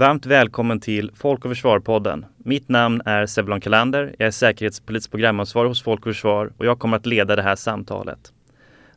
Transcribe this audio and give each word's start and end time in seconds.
Varmt 0.00 0.26
välkommen 0.26 0.80
till 0.80 1.10
Folk 1.14 1.44
och 1.44 1.50
Försvar-podden. 1.50 2.26
Mitt 2.36 2.68
namn 2.68 3.02
är 3.04 3.26
Sevlon 3.26 3.60
Kalander. 3.60 4.14
Jag 4.18 4.26
är 4.26 4.30
säkerhetspolitisk 4.30 5.10
programansvarig 5.10 5.68
hos 5.68 5.82
Folk 5.82 6.00
och 6.00 6.14
Försvar 6.14 6.52
och 6.56 6.66
jag 6.66 6.78
kommer 6.78 6.96
att 6.96 7.06
leda 7.06 7.36
det 7.36 7.42
här 7.42 7.56
samtalet. 7.56 8.32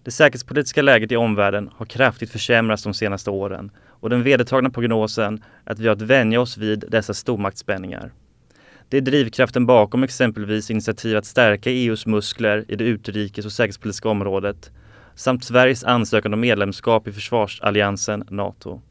Det 0.04 0.12
säkerhetspolitiska 0.12 0.82
läget 0.82 1.12
i 1.12 1.16
omvärlden 1.16 1.70
har 1.76 1.86
kraftigt 1.86 2.30
försämrats 2.30 2.84
de 2.84 2.94
senaste 2.94 3.30
åren 3.30 3.72
och 3.88 4.10
den 4.10 4.24
vedertagna 4.24 4.70
prognosen 4.70 5.44
är 5.66 5.72
att 5.72 5.80
vi 5.80 5.88
har 5.88 5.96
att 5.96 6.02
vänja 6.02 6.42
oss 6.42 6.58
vid 6.58 6.86
dessa 6.88 7.14
stormaktsspänningar. 7.14 8.12
Det 8.90 8.98
är 8.98 9.02
drivkraften 9.02 9.66
bakom 9.66 10.04
exempelvis 10.04 10.72
initiativ 10.72 11.18
att 11.18 11.26
stärka 11.26 11.70
EUs 11.70 12.06
muskler 12.06 12.66
i 12.68 12.76
det 12.76 12.84
utrikes 12.84 13.46
och 13.46 13.52
säkerhetspolitiska 13.52 14.10
området 14.10 14.72
samt 15.16 15.44
Sveriges 15.44 15.84
ansökan 15.84 16.34
om 16.34 16.40
medlemskap 16.40 17.08
i 17.08 17.12
försvarsalliansen 17.12 18.24
NATO. 18.30 18.82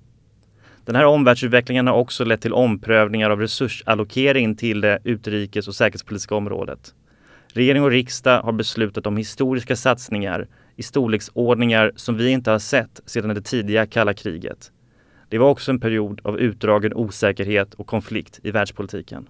Den 0.84 0.96
här 0.96 1.04
omvärldsutvecklingen 1.04 1.86
har 1.86 1.95
också 1.95 2.24
lett 2.24 2.41
till 2.41 2.52
omprövningar 2.52 3.30
av 3.30 3.40
resursallokering 3.40 4.56
till 4.56 4.80
det 4.80 4.98
utrikes 5.04 5.68
och 5.68 5.74
säkerhetspolitiska 5.74 6.34
området. 6.34 6.95
Regering 7.54 7.82
och 7.82 7.90
riksdag 7.90 8.42
har 8.42 8.52
beslutat 8.52 9.06
om 9.06 9.16
historiska 9.16 9.76
satsningar 9.76 10.48
i 10.76 10.82
storleksordningar 10.82 11.92
som 11.96 12.16
vi 12.16 12.30
inte 12.30 12.51
har 12.51 12.59
sett 12.59 13.01
sedan 13.07 13.34
det 13.34 13.42
tidiga 13.42 13.87
kalla 13.87 14.15
kriget. 14.15 14.73
Det 15.29 15.38
var 15.38 15.48
också 15.48 15.70
en 15.70 15.80
period 15.80 16.20
av 16.24 16.38
utdragen 16.38 16.95
osäkerhet 16.95 17.74
och 17.74 17.87
konflikt 17.87 18.40
i 18.42 18.51
världspolitiken. 18.51 19.29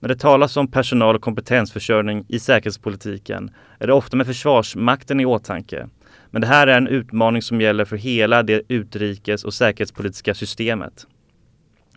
När 0.00 0.08
det 0.08 0.16
talas 0.16 0.56
om 0.56 0.70
personal 0.70 1.16
och 1.16 1.22
kompetensförsörjning 1.22 2.24
i 2.28 2.38
säkerhetspolitiken 2.38 3.50
är 3.78 3.86
det 3.86 3.92
ofta 3.92 4.16
med 4.16 4.26
Försvarsmakten 4.26 5.20
i 5.20 5.26
åtanke 5.26 5.88
men 6.30 6.40
det 6.40 6.46
här 6.46 6.66
är 6.66 6.76
en 6.76 6.88
utmaning 6.88 7.42
som 7.42 7.60
gäller 7.60 7.84
för 7.84 7.96
hela 7.96 8.42
det 8.42 8.62
utrikes 8.68 9.44
och 9.44 9.54
säkerhetspolitiska 9.54 10.34
systemet. 10.34 11.06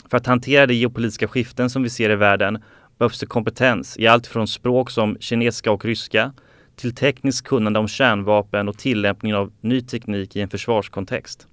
För 0.09 0.17
att 0.17 0.25
hantera 0.25 0.65
de 0.65 0.73
geopolitiska 0.73 1.27
skiften 1.27 1.69
som 1.69 1.83
vi 1.83 1.89
ser 1.89 2.09
i 2.09 2.15
världen 2.15 2.63
behövs 2.97 3.19
det 3.19 3.25
kompetens 3.25 3.97
i 3.99 4.07
allt 4.07 4.27
från 4.27 4.47
språk 4.47 4.89
som 4.89 5.17
kinesiska 5.19 5.71
och 5.71 5.85
ryska 5.85 6.33
till 6.75 6.95
tekniskt 6.95 7.47
kunnande 7.47 7.79
om 7.79 7.87
kärnvapen 7.87 8.69
och 8.69 8.77
tillämpningen 8.77 9.37
av 9.37 9.51
ny 9.61 9.81
teknik 9.81 10.35
i 10.35 10.41
en 10.41 10.49
försvarskontext. 10.49 11.47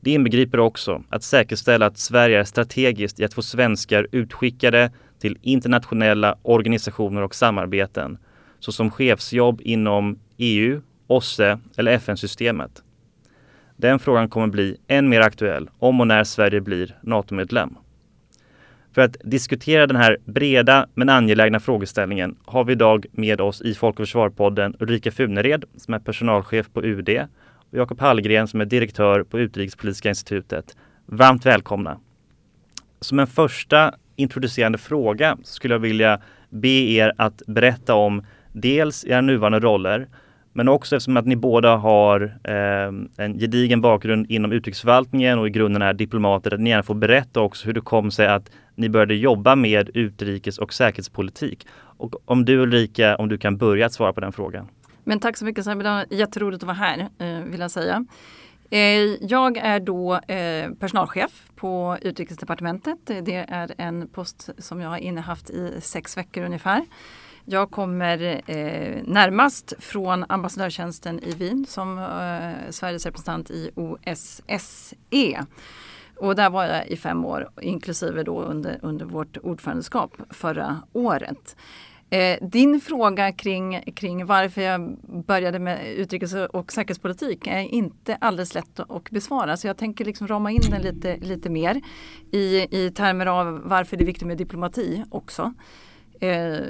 Det 0.00 0.10
inbegriper 0.10 0.60
också 0.60 1.02
att 1.08 1.22
säkerställa 1.22 1.86
att 1.86 1.98
Sverige 1.98 2.40
är 2.40 2.44
strategiskt 2.44 3.20
i 3.20 3.24
att 3.24 3.34
få 3.34 3.42
svenskar 3.42 4.06
utskickade 4.12 4.92
till 5.18 5.38
internationella 5.42 6.38
organisationer 6.42 7.22
och 7.22 7.34
samarbeten 7.34 8.18
såsom 8.60 8.90
chefsjobb 8.90 9.60
inom 9.64 10.18
EU, 10.36 10.80
OSSE 11.08 11.58
eller 11.76 11.92
FN-systemet? 11.92 12.82
Den 13.76 13.98
frågan 13.98 14.28
kommer 14.28 14.46
bli 14.46 14.76
än 14.88 15.08
mer 15.08 15.20
aktuell 15.20 15.70
om 15.78 16.00
och 16.00 16.06
när 16.06 16.24
Sverige 16.24 16.60
blir 16.60 16.96
NATO-medlem. 17.02 17.76
För 18.92 19.02
att 19.02 19.16
diskutera 19.24 19.86
den 19.86 19.96
här 19.96 20.18
breda 20.24 20.86
men 20.94 21.08
angelägna 21.08 21.60
frågeställningen 21.60 22.36
har 22.44 22.64
vi 22.64 22.72
idag 22.72 23.06
med 23.12 23.40
oss 23.40 23.62
i 23.62 23.74
Folk 23.74 24.00
och 24.00 24.08
Försvar-podden 24.08 24.76
Ulrika 24.80 25.10
Funered 25.10 25.64
som 25.76 25.94
är 25.94 25.98
personalchef 25.98 26.72
på 26.72 26.82
UD 26.84 27.08
och 27.70 27.78
Jakob 27.78 28.00
Hallgren 28.00 28.48
som 28.48 28.60
är 28.60 28.64
direktör 28.64 29.22
på 29.22 29.38
Utrikespolitiska 29.38 30.08
institutet. 30.08 30.76
Varmt 31.06 31.46
välkomna! 31.46 32.00
Som 33.00 33.18
en 33.18 33.26
första 33.26 33.94
introducerande 34.16 34.78
fråga 34.78 35.38
skulle 35.42 35.74
jag 35.74 35.78
vilja 35.78 36.20
be 36.50 36.68
er 36.68 37.12
att 37.16 37.42
berätta 37.46 37.94
om 37.94 38.26
dels 38.52 39.04
era 39.04 39.20
nuvarande 39.20 39.60
roller 39.60 40.08
men 40.58 40.68
också 40.68 40.96
eftersom 40.96 41.16
att 41.16 41.26
ni 41.26 41.36
båda 41.36 41.76
har 41.76 42.38
eh, 42.44 43.24
en 43.24 43.38
gedigen 43.38 43.80
bakgrund 43.80 44.30
inom 44.30 44.52
utrikesförvaltningen 44.52 45.38
och 45.38 45.46
i 45.46 45.50
grunden 45.50 45.82
är 45.82 45.92
diplomater, 45.92 46.54
att 46.54 46.60
ni 46.60 46.70
gärna 46.70 46.82
får 46.82 46.94
berätta 46.94 47.40
också 47.40 47.66
hur 47.66 47.72
det 47.72 47.80
kom 47.80 48.10
sig 48.10 48.26
att 48.26 48.50
ni 48.74 48.88
började 48.88 49.14
jobba 49.14 49.56
med 49.56 49.90
utrikes 49.94 50.58
och 50.58 50.72
säkerhetspolitik. 50.74 51.66
Och 51.72 52.14
om 52.24 52.44
du 52.44 52.58
Ulrika, 52.58 53.16
om 53.16 53.28
du 53.28 53.38
kan 53.38 53.56
börja 53.56 53.86
att 53.86 53.92
svara 53.92 54.12
på 54.12 54.20
den 54.20 54.32
frågan. 54.32 54.68
Men 55.04 55.20
tack 55.20 55.36
så 55.36 55.44
mycket 55.44 55.64
Sabina, 55.64 56.04
jätteroligt 56.10 56.62
att 56.62 56.66
vara 56.66 56.76
här 56.76 57.08
eh, 57.18 57.44
vill 57.50 57.60
jag 57.60 57.70
säga. 57.70 58.04
Eh, 58.70 58.78
jag 59.20 59.56
är 59.56 59.80
då 59.80 60.14
eh, 60.14 60.70
personalchef 60.80 61.50
på 61.56 61.98
Utrikesdepartementet. 62.02 62.98
Det 63.06 63.46
är 63.48 63.74
en 63.78 64.08
post 64.08 64.50
som 64.58 64.80
jag 64.80 64.88
har 64.88 64.98
innehaft 64.98 65.50
i 65.50 65.80
sex 65.80 66.16
veckor 66.16 66.44
ungefär. 66.44 66.84
Jag 67.50 67.70
kommer 67.70 68.42
eh, 68.46 69.02
närmast 69.04 69.74
från 69.78 70.24
ambassadörtjänsten 70.28 71.20
i 71.20 71.32
Wien 71.32 71.66
som 71.68 71.98
eh, 71.98 72.70
Sveriges 72.70 73.06
representant 73.06 73.50
i 73.50 73.70
OSSE. 73.74 75.44
Och 76.16 76.34
där 76.36 76.50
var 76.50 76.64
jag 76.64 76.88
i 76.88 76.96
fem 76.96 77.24
år, 77.24 77.48
inklusive 77.60 78.22
då 78.22 78.42
under, 78.42 78.78
under 78.82 79.06
vårt 79.06 79.36
ordförandeskap 79.36 80.16
förra 80.30 80.82
året. 80.92 81.56
Eh, 82.10 82.48
din 82.48 82.80
fråga 82.80 83.32
kring, 83.32 83.82
kring 83.96 84.26
varför 84.26 84.62
jag 84.62 84.96
började 85.26 85.58
med 85.58 85.92
utrikes 85.96 86.34
och 86.34 86.72
säkerhetspolitik 86.72 87.46
är 87.46 87.60
inte 87.60 88.16
alldeles 88.20 88.54
lätt 88.54 88.80
att 88.80 89.10
besvara. 89.10 89.56
Så 89.56 89.66
jag 89.66 89.76
tänker 89.76 90.04
liksom 90.04 90.28
rama 90.28 90.50
in 90.50 90.62
den 90.70 90.82
lite, 90.82 91.16
lite 91.16 91.50
mer 91.50 91.80
i, 92.32 92.66
i 92.84 92.90
termer 92.90 93.26
av 93.26 93.60
varför 93.64 93.96
det 93.96 94.04
är 94.04 94.06
viktigt 94.06 94.28
med 94.28 94.38
diplomati 94.38 95.04
också. 95.10 95.54
Eh, 96.20 96.60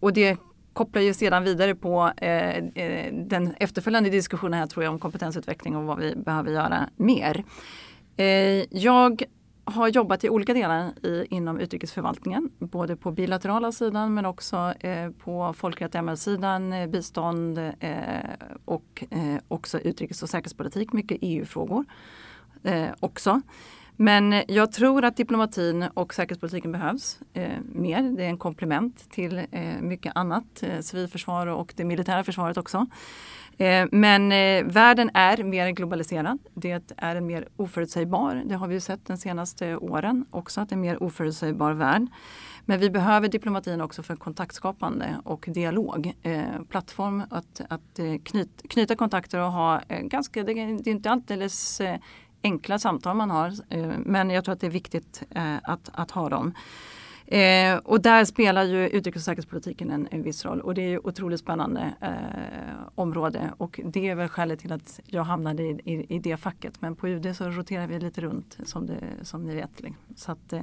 och 0.00 0.12
det 0.12 0.38
kopplar 0.72 1.02
ju 1.02 1.14
sedan 1.14 1.44
vidare 1.44 1.74
på 1.74 2.12
eh, 2.16 2.56
eh, 2.56 3.14
den 3.14 3.54
efterföljande 3.60 4.10
diskussionen 4.10 4.60
här 4.60 4.66
tror 4.66 4.84
jag 4.84 4.92
om 4.92 4.98
kompetensutveckling 4.98 5.76
och 5.76 5.84
vad 5.84 5.98
vi 5.98 6.14
behöver 6.16 6.50
göra 6.52 6.88
mer. 6.96 7.44
Eh, 8.16 8.78
jag 8.78 9.22
har 9.64 9.88
jobbat 9.88 10.24
i 10.24 10.28
olika 10.28 10.54
delar 10.54 11.06
i, 11.06 11.26
inom 11.30 11.60
utrikesförvaltningen, 11.60 12.50
både 12.58 12.96
på 12.96 13.10
bilaterala 13.10 13.72
sidan 13.72 14.14
men 14.14 14.26
också 14.26 14.74
eh, 14.80 15.10
på 15.10 15.52
folkrätt 15.52 15.94
MR-sidan, 15.94 16.72
eh, 16.72 16.86
bistånd 16.86 17.58
eh, 17.58 17.94
och 18.64 19.04
eh, 19.10 19.36
också 19.48 19.78
utrikes 19.78 20.22
och 20.22 20.28
säkerhetspolitik, 20.28 20.92
mycket 20.92 21.18
EU-frågor 21.20 21.84
eh, 22.62 22.88
också. 23.00 23.40
Men 23.96 24.42
jag 24.48 24.72
tror 24.72 25.04
att 25.04 25.16
diplomatin 25.16 25.84
och 25.94 26.14
säkerhetspolitiken 26.14 26.72
behövs 26.72 27.18
eh, 27.32 27.50
mer. 27.72 28.02
Det 28.02 28.24
är 28.24 28.28
en 28.28 28.38
komplement 28.38 29.10
till 29.10 29.38
eh, 29.50 29.80
mycket 29.80 30.12
annat, 30.14 30.62
eh, 30.62 30.80
civilförsvar 30.80 31.46
och 31.46 31.72
det 31.76 31.84
militära 31.84 32.24
försvaret 32.24 32.56
också. 32.56 32.86
Eh, 33.58 33.86
men 33.92 34.32
eh, 34.32 34.64
världen 34.64 35.10
är 35.14 35.42
mer 35.42 35.70
globaliserad. 35.70 36.38
Det 36.54 36.90
är 36.96 37.16
en 37.16 37.26
mer 37.26 37.48
oförutsägbar, 37.56 38.42
det 38.46 38.54
har 38.54 38.68
vi 38.68 38.80
sett 38.80 39.06
de 39.06 39.16
senaste 39.16 39.76
åren 39.76 40.24
också, 40.30 40.60
att 40.60 40.68
det 40.68 40.72
är 40.72 40.76
en 40.76 40.80
mer 40.80 41.02
oförutsägbar 41.02 41.72
värld. 41.72 42.06
Men 42.64 42.80
vi 42.80 42.90
behöver 42.90 43.28
diplomatin 43.28 43.80
också 43.80 44.02
för 44.02 44.16
kontaktskapande 44.16 45.16
och 45.24 45.44
dialog. 45.48 46.12
Eh, 46.22 46.42
plattform 46.68 47.22
att, 47.30 47.60
att 47.68 48.00
knyt, 48.24 48.62
knyta 48.68 48.96
kontakter 48.96 49.40
och 49.40 49.52
ha 49.52 49.80
ganska, 49.88 50.42
det, 50.42 50.54
det 50.54 50.90
är 50.90 50.94
inte 50.94 51.10
alldeles 51.10 51.80
enkla 52.42 52.78
samtal 52.78 53.16
man 53.16 53.30
har. 53.30 53.52
Eh, 53.68 53.92
men 53.98 54.30
jag 54.30 54.44
tror 54.44 54.52
att 54.52 54.60
det 54.60 54.66
är 54.66 54.70
viktigt 54.70 55.22
eh, 55.30 55.56
att, 55.62 55.90
att 55.92 56.10
ha 56.10 56.28
dem. 56.28 56.54
Eh, 57.26 57.76
och 57.76 58.00
där 58.00 58.24
spelar 58.24 58.62
ju 58.62 58.88
utrikes 58.88 59.22
och 59.22 59.24
säkerhetspolitiken 59.24 59.90
en, 59.90 60.08
en 60.10 60.22
viss 60.22 60.44
roll 60.44 60.60
och 60.60 60.74
det 60.74 60.82
är 60.82 60.88
ju 60.88 60.98
otroligt 60.98 61.40
spännande 61.40 61.94
eh, 62.00 62.88
område 62.94 63.52
och 63.58 63.80
det 63.84 64.08
är 64.08 64.14
väl 64.14 64.28
skälet 64.28 64.60
till 64.60 64.72
att 64.72 65.00
jag 65.06 65.24
hamnade 65.24 65.62
i, 65.62 65.80
i, 65.84 66.14
i, 66.16 66.18
det 66.18 66.36
facket. 66.36 66.82
Men 66.82 66.96
på 66.96 67.08
UD 67.08 67.36
så 67.36 67.48
roterar 67.48 67.86
vi 67.86 67.98
lite 67.98 68.20
runt 68.20 68.58
som, 68.64 68.86
det, 68.86 69.00
som 69.22 69.44
ni 69.44 69.54
vet. 69.54 69.70
Så 70.16 70.32
att, 70.32 70.52
eh, 70.52 70.62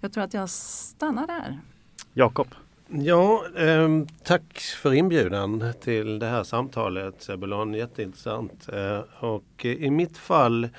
jag 0.00 0.12
tror 0.12 0.24
att 0.24 0.34
jag 0.34 0.50
stannar 0.50 1.26
där. 1.26 1.60
Jakob? 2.12 2.48
Ja, 2.88 3.44
eh, 3.56 3.88
tack 4.24 4.58
för 4.58 4.94
inbjudan 4.94 5.72
till 5.80 6.18
det 6.18 6.26
här 6.26 6.44
samtalet 6.44 7.22
Sebulon, 7.22 7.74
jätteintressant. 7.74 8.68
Eh, 8.72 9.24
och 9.24 9.64
i 9.64 9.90
mitt 9.90 10.18
fall 10.18 10.64
Eh, 10.64 10.70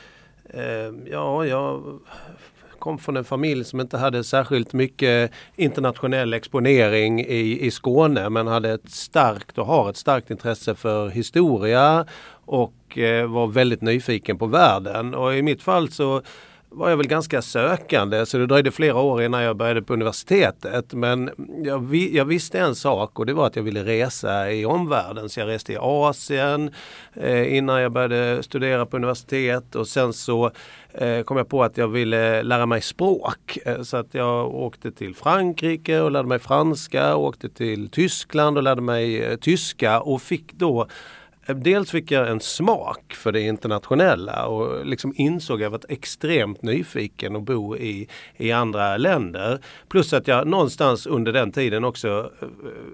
Ehm, 0.54 1.08
ja, 1.12 1.46
jag 1.46 2.00
kom 2.80 2.98
från 2.98 3.18
en 3.18 3.24
familj 3.24 3.64
som 3.64 3.80
inte 3.80 3.98
hade 3.98 4.24
särskilt 4.24 4.74
mycket 4.74 5.32
internationell 5.56 6.34
exponering 6.34 7.20
i, 7.20 7.66
i 7.66 7.72
Skåne 7.72 8.30
men 8.30 8.48
hade 8.48 8.72
ett 8.72 8.90
starkt 8.90 9.58
och 9.58 9.66
har 9.66 9.90
ett 9.90 9.98
starkt 9.98 10.32
intresse 10.32 10.76
för 10.76 11.10
historia 11.10 12.06
och 12.46 12.98
eh, 12.98 13.28
var 13.28 13.48
väldigt 13.48 13.82
nyfiken 13.82 14.38
på 14.38 14.46
världen. 14.46 15.16
Och 15.16 15.36
i 15.36 15.42
mitt 15.42 15.62
fall 15.62 15.90
så 15.90 16.22
var 16.72 16.90
jag 16.90 16.98
väl 16.98 17.08
ganska 17.08 17.42
sökande 17.42 18.26
så 18.26 18.38
det 18.38 18.46
dröjde 18.46 18.72
flera 18.72 18.96
år 18.96 19.24
innan 19.24 19.44
jag 19.44 19.58
började 19.58 19.82
på 19.82 19.94
universitetet. 19.94 20.94
Men 20.94 21.30
jag, 21.64 21.90
vi, 21.90 22.18
jag 22.18 22.26
visste 22.26 22.60
en 22.60 22.76
sak 22.76 23.20
och 23.20 23.26
det 23.26 23.34
var 23.34 23.48
att 23.48 23.56
jag 23.56 23.64
ville 23.64 23.84
resa 23.84 24.52
i 24.52 24.66
omvärlden. 24.66 25.30
Så 25.30 25.40
jag 25.40 25.48
reste 25.48 25.74
i 25.74 25.78
Asien 25.80 26.72
eh, 27.14 27.58
innan 27.58 27.82
jag 27.82 27.92
började 27.92 28.44
studera 28.44 28.86
på 28.86 28.98
universitet 28.98 29.76
och 29.76 29.88
sen 29.88 30.14
så 30.14 30.52
eh, 30.94 31.22
kom 31.22 31.38
jag 31.38 31.50
på 31.50 31.64
att 31.64 31.78
jag 31.78 31.88
ville 31.88 32.44
lära 32.44 32.66
mig 32.66 32.82
språk. 32.82 33.58
Eh, 33.66 33.82
så 33.82 33.98
att 33.98 34.14
jag 34.14 34.56
åkte 34.56 34.92
till 34.92 35.16
Frankrike 35.16 36.02
och 36.02 36.12
lärde 36.12 36.28
mig 36.28 36.40
franska, 36.40 37.16
åkte 37.16 37.50
till 37.50 37.90
Tyskland 37.90 38.58
och 38.58 38.64
lärde 38.64 38.82
mig 38.82 39.24
eh, 39.24 39.36
tyska 39.38 40.02
och 40.02 40.22
fick 40.22 40.54
då 40.54 40.88
Eh, 41.50 41.56
dels 41.56 41.92
fick 41.92 42.12
jag 42.12 42.30
en 42.30 42.40
smak 42.40 43.14
för 43.14 43.32
det 43.32 43.42
internationella 43.42 44.46
och 44.46 44.86
liksom 44.86 45.14
insåg 45.16 45.56
att 45.56 45.64
jag 45.64 45.70
var 45.70 45.82
extremt 45.90 46.62
nyfiken 46.62 47.36
att 47.36 47.44
bo 47.44 47.78
i, 47.78 48.08
i 48.38 48.52
andra 48.52 48.98
länder. 48.98 49.60
Plus 49.90 50.14
att 50.14 50.28
jag 50.28 50.48
någonstans 50.48 51.08
under 51.08 51.34
den 51.34 51.52
tiden 51.52 51.84
också 51.84 52.32
eh, 52.42 52.48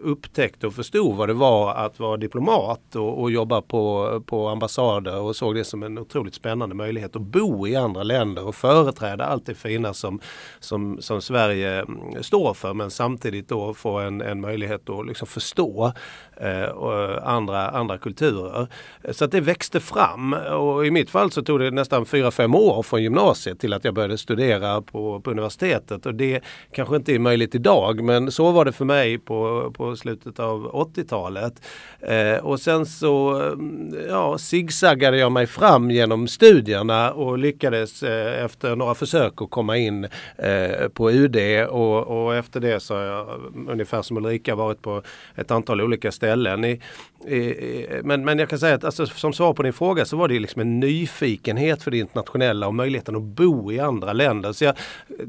upptäckte 0.04 0.68
och 0.68 0.74
förstod 0.74 1.16
vad 1.16 1.30
det 1.30 1.34
var 1.34 1.76
att 1.76 2.00
vara 2.00 2.18
diplomat 2.18 2.96
och, 2.96 3.22
och 3.22 3.32
jobba 3.32 3.62
på, 3.62 4.24
på 4.26 4.48
ambassader 4.48 5.20
och 5.20 5.36
såg 5.36 5.56
det 5.56 5.64
som 5.64 5.84
en 5.84 5.98
otroligt 5.98 6.36
spännande 6.36 6.76
möjlighet 6.76 7.16
att 7.16 7.22
bo 7.22 7.68
i 7.68 7.76
andra 7.76 8.04
länder 8.04 8.48
och 8.48 8.56
företräda 8.56 9.26
allt 9.26 9.46
det 9.46 9.56
fina 9.56 9.94
som, 9.94 10.20
som, 10.60 10.98
som 11.02 11.22
Sverige 11.22 11.82
mm, 11.82 12.24
står 12.24 12.54
för 12.54 12.74
men 12.74 12.92
samtidigt 12.92 13.50
då 13.50 13.74
få 13.74 14.00
en, 14.00 14.22
en 14.22 14.42
möjlighet 14.42 14.90
att 14.90 15.08
liksom 15.08 15.28
förstå 15.28 15.94
Eh, 16.38 16.70
och 16.70 17.32
andra, 17.32 17.70
andra 17.70 17.98
kulturer. 17.98 18.68
Så 19.12 19.26
att 19.26 19.32
det 19.32 19.42
växte 19.42 19.80
fram 19.80 20.34
och 20.34 20.86
i 20.86 20.92
mitt 20.92 21.10
fall 21.10 21.32
så 21.32 21.42
tog 21.42 21.60
det 21.60 21.72
nästan 21.72 22.06
4-5 22.06 22.56
år 22.56 22.84
från 22.84 23.04
gymnasiet 23.04 23.60
till 23.60 23.74
att 23.74 23.84
jag 23.84 23.94
började 23.94 24.18
studera 24.18 24.82
på, 24.82 25.20
på 25.20 25.32
universitetet 25.32 26.06
och 26.06 26.16
det 26.16 26.42
kanske 26.72 26.96
inte 26.96 27.16
är 27.16 27.20
möjligt 27.20 27.56
idag 27.56 28.04
men 28.04 28.32
så 28.32 28.52
var 28.52 28.66
det 28.66 28.72
för 28.72 28.86
mig 28.86 29.18
på, 29.18 29.72
på 29.78 29.96
slutet 29.96 30.40
av 30.40 30.72
80-talet. 30.72 31.54
Eh, 32.00 32.46
och 32.46 32.60
sen 32.60 32.86
så 32.86 33.42
mm, 33.42 33.96
ja, 34.10 34.38
zigzaggade 34.38 35.18
jag 35.18 35.32
mig 35.32 35.48
fram 35.48 35.92
genom 35.92 36.28
studierna 36.28 37.12
och 37.12 37.38
lyckades 37.38 38.04
eh, 38.04 38.46
efter 38.46 38.76
några 38.76 38.96
försök 38.96 39.42
att 39.42 39.50
komma 39.50 39.78
in 39.78 40.08
eh, 40.38 40.88
på 40.94 41.12
UD 41.12 41.68
och, 41.70 42.08
och 42.08 42.36
efter 42.36 42.60
det 42.60 42.80
så 42.80 42.96
har 42.96 43.02
jag 43.02 43.54
ungefär 43.68 44.02
som 44.02 44.18
Ulrika 44.18 44.56
varit 44.56 44.82
på 44.82 45.02
ett 45.36 45.52
antal 45.52 45.82
olika 45.82 46.12
ställen 46.12 46.25
ställen. 46.26 46.66
I, 46.66 46.80
i, 47.28 48.02
men, 48.04 48.26
men 48.26 48.40
jag 48.40 48.50
kan 48.50 48.60
säga 48.60 48.76
att 48.76 48.84
alltså, 48.84 49.06
som 49.06 49.34
svar 49.34 49.54
på 49.54 49.64
din 49.64 49.74
fråga 49.74 50.06
så 50.06 50.18
var 50.18 50.28
det 50.28 50.40
liksom 50.40 50.62
en 50.62 50.80
nyfikenhet 50.80 51.84
för 51.84 51.92
det 51.92 51.98
internationella 51.98 52.68
och 52.68 52.76
möjligheten 52.76 53.16
att 53.16 53.22
bo 53.22 53.72
i 53.72 53.80
andra 53.80 54.14
länder. 54.14 54.54
Så 54.54 54.66
jag 54.66 54.76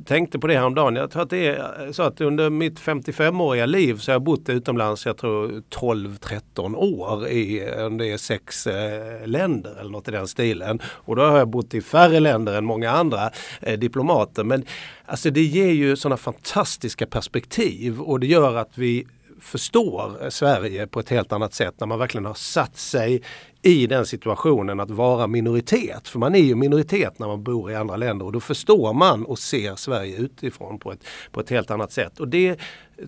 tänkte 0.05 0.39
på 0.39 0.47
det 0.47 0.55
häromdagen. 0.55 0.97
Jag 0.97 1.11
tror 1.11 1.23
att 1.23 1.31
det 1.31 1.47
är 1.47 1.93
så 1.93 2.03
att 2.03 2.21
under 2.21 2.51
mitt 2.51 2.81
55-åriga 2.81 3.67
liv 3.67 3.97
så 3.99 4.11
har 4.11 4.15
jag 4.15 4.23
bott 4.23 4.49
utomlands, 4.49 5.07
jag 5.07 5.17
tror 5.17 5.63
12-13 5.71 6.75
år 6.75 7.29
i 7.29 7.73
om 7.87 7.99
det 7.99 8.07
är 8.07 8.17
sex 8.17 8.67
eh, 8.67 9.27
länder 9.27 9.77
eller 9.81 9.91
något 9.91 10.09
i 10.09 10.11
den 10.11 10.29
stilen. 10.29 10.81
Och 10.85 11.17
då 11.17 11.23
har 11.23 11.39
jag 11.39 11.49
bott 11.49 11.75
i 11.75 11.81
färre 11.81 12.21
länder 12.21 12.59
än 12.59 12.65
många 12.65 12.91
andra 12.91 13.31
eh, 13.61 13.79
diplomater. 13.79 14.45
Men 14.45 14.65
alltså 15.07 15.31
det 15.31 15.43
ger 15.43 15.73
ju 15.73 15.97
sådana 15.97 16.17
fantastiska 16.17 17.07
perspektiv 17.07 18.01
och 18.01 18.21
det 18.21 18.27
gör 18.27 18.57
att 18.57 18.71
vi 18.75 19.07
förstår 19.41 20.31
Sverige 20.31 20.87
på 20.87 21.01
ett 21.01 21.09
helt 21.09 21.33
annat 21.33 21.55
sätt 21.55 21.75
när 21.81 21.87
man 21.87 21.99
verkligen 21.99 22.25
har 22.25 22.35
satt 22.35 22.77
sig 22.77 23.23
i 23.67 23.87
den 23.87 24.07
situationen 24.07 24.81
att 24.81 24.91
vara 24.91 25.27
minoritet. 25.27 26.09
För 26.09 26.19
man 26.19 26.35
är 26.35 26.41
ju 26.41 26.55
minoritet 26.55 27.19
när 27.19 27.27
man 27.27 27.43
bor 27.43 27.71
i 27.71 27.75
andra 27.75 27.97
länder 27.97 28.27
och 28.27 28.33
då 28.33 28.41
förstår 28.41 28.93
man 28.93 29.25
och 29.25 29.39
ser 29.39 29.77
Sverige 29.77 30.17
utifrån 30.17 30.79
på 30.79 30.93
ett, 30.93 31.05
på 31.31 31.41
ett 31.41 31.51
helt 31.51 31.71
annat 31.71 31.93
sätt. 31.93 32.21
Och 32.21 32.29
det 32.29 32.61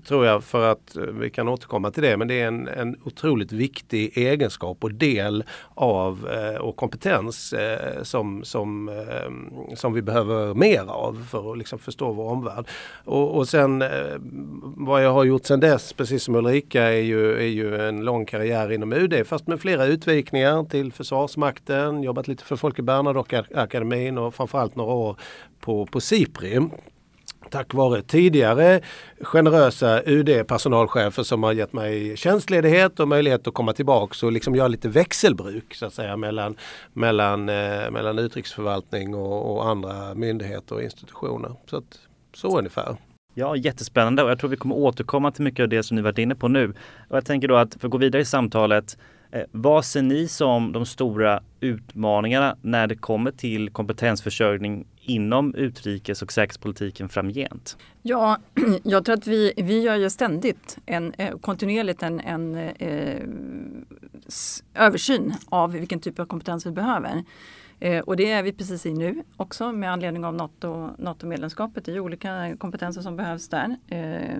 tror 0.04 0.26
jag 0.26 0.44
för 0.44 0.72
att 0.72 0.96
eh, 0.96 1.02
vi 1.02 1.30
kan 1.30 1.48
återkomma 1.48 1.90
till 1.90 2.02
det 2.02 2.16
men 2.16 2.28
det 2.28 2.40
är 2.40 2.46
en, 2.46 2.68
en 2.68 2.96
otroligt 3.04 3.52
viktig 3.52 4.18
egenskap 4.18 4.84
och 4.84 4.94
del 4.94 5.44
av 5.74 6.28
eh, 6.32 6.60
och 6.60 6.76
kompetens 6.76 7.52
eh, 7.52 8.02
som, 8.02 8.44
som, 8.44 8.88
eh, 8.88 9.74
som 9.76 9.92
vi 9.92 10.02
behöver 10.02 10.54
mer 10.54 10.84
av 10.88 11.26
för 11.30 11.52
att 11.52 11.58
liksom 11.58 11.78
förstå 11.78 12.12
vår 12.12 12.30
omvärld. 12.30 12.66
Och, 13.04 13.36
och 13.36 13.48
sen 13.48 13.82
eh, 13.82 13.88
vad 14.76 15.04
jag 15.04 15.12
har 15.12 15.24
gjort 15.24 15.44
sen 15.44 15.60
dess, 15.60 15.92
precis 15.92 16.22
som 16.22 16.34
Ulrika, 16.34 16.82
är 16.82 17.02
ju, 17.02 17.38
är 17.38 17.46
ju 17.46 17.88
en 17.88 18.04
lång 18.04 18.26
karriär 18.26 18.72
inom 18.72 18.92
UD 18.92 19.26
fast 19.26 19.46
med 19.46 19.60
flera 19.60 19.86
utvikningar 19.86 20.47
till 20.68 20.92
Försvarsmakten, 20.92 22.02
jobbat 22.02 22.28
lite 22.28 22.44
för 22.44 22.56
Folke 22.56 22.82
Bernadotteakademin 22.82 24.18
och 24.18 24.34
framförallt 24.34 24.76
några 24.76 24.92
år 24.92 25.16
på, 25.60 25.86
på 25.86 26.00
SIPRI 26.00 26.60
tack 27.50 27.74
vare 27.74 28.02
tidigare 28.02 28.80
generösa 29.20 30.02
UD-personalchefer 30.02 31.22
som 31.22 31.42
har 31.42 31.52
gett 31.52 31.72
mig 31.72 32.16
tjänstledighet 32.16 33.00
och 33.00 33.08
möjlighet 33.08 33.46
att 33.46 33.54
komma 33.54 33.72
tillbaka 33.72 34.26
och 34.26 34.32
liksom 34.32 34.54
göra 34.54 34.68
lite 34.68 34.88
växelbruk 34.88 35.74
så 35.74 35.86
att 35.86 35.94
säga 35.94 36.16
mellan, 36.16 36.56
mellan, 36.92 37.48
eh, 37.48 37.90
mellan 37.90 38.18
utrikesförvaltning 38.18 39.14
och, 39.14 39.56
och, 39.56 39.68
andra 39.68 40.14
myndigheter 40.14 40.74
och 40.74 40.82
institutioner. 40.82 41.52
Så, 41.66 41.76
att, 41.76 41.98
så 42.34 42.58
ungefär. 42.58 42.96
Ja, 43.34 43.56
jättespännande 43.56 44.22
och 44.22 44.30
jag 44.30 44.38
tror 44.38 44.50
vi 44.50 44.56
kommer 44.56 44.76
återkomma 44.76 45.30
till 45.32 45.44
mycket 45.44 45.62
av 45.62 45.68
det 45.68 45.82
som 45.82 45.94
ni 45.94 46.02
varit 46.02 46.18
inne 46.18 46.34
på 46.34 46.48
nu. 46.48 46.74
Och 47.08 47.16
jag 47.16 47.24
tänker 47.24 47.48
då 47.48 47.56
att 47.56 47.74
för 47.74 47.86
att 47.86 47.92
gå 47.92 47.98
vidare 47.98 48.22
i 48.22 48.24
samtalet 48.24 48.98
Eh, 49.30 49.42
vad 49.52 49.84
ser 49.84 50.02
ni 50.02 50.28
som 50.28 50.72
de 50.72 50.86
stora 50.86 51.42
utmaningarna 51.60 52.56
när 52.62 52.86
det 52.86 52.96
kommer 52.96 53.30
till 53.30 53.70
kompetensförsörjning 53.70 54.86
inom 55.00 55.54
utrikes 55.54 56.22
och 56.22 56.32
säkerhetspolitiken 56.32 57.08
framgent? 57.08 57.76
Ja, 58.02 58.38
jag 58.82 59.04
tror 59.04 59.14
att 59.16 59.26
vi, 59.26 59.52
vi 59.56 59.80
gör 59.80 59.96
ju 59.96 60.10
ständigt 60.10 60.78
en, 60.86 61.12
eh, 61.18 61.38
kontinuerligt 61.38 62.02
en, 62.02 62.20
en 62.20 62.54
eh, 62.54 63.22
översyn 64.74 65.34
av 65.48 65.72
vilken 65.72 66.00
typ 66.00 66.18
av 66.18 66.26
kompetens 66.26 66.66
vi 66.66 66.70
behöver. 66.70 67.24
Eh, 67.80 68.00
och 68.00 68.16
det 68.16 68.30
är 68.30 68.42
vi 68.42 68.52
precis 68.52 68.86
i 68.86 68.94
nu 68.94 69.22
också 69.36 69.72
med 69.72 69.92
anledning 69.92 70.24
av 70.24 70.34
NATO, 70.34 70.90
NATO-medlemskapet. 70.98 71.84
Det 71.84 71.92
är 71.92 72.00
olika 72.00 72.56
kompetenser 72.58 73.02
som 73.02 73.16
behövs 73.16 73.48
där. 73.48 73.76
Eh, 73.88 74.38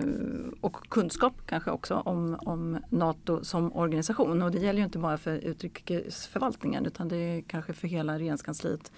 och 0.61 0.89
kunskap 0.89 1.33
kanske 1.45 1.71
också 1.71 1.95
om, 1.95 2.37
om 2.41 2.77
NATO 2.89 3.43
som 3.43 3.75
organisation. 3.75 4.41
Och 4.41 4.51
det 4.51 4.59
gäller 4.59 4.79
ju 4.79 4.85
inte 4.85 4.99
bara 4.99 5.17
för 5.17 5.35
utrikesförvaltningen 5.35 6.85
utan 6.85 7.07
det 7.07 7.17
är 7.17 7.41
kanske 7.41 7.73
för 7.73 7.87
hela 7.87 8.19
regeringskansliet 8.19 8.91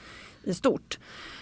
i 0.44 0.54
stort. 0.54 1.00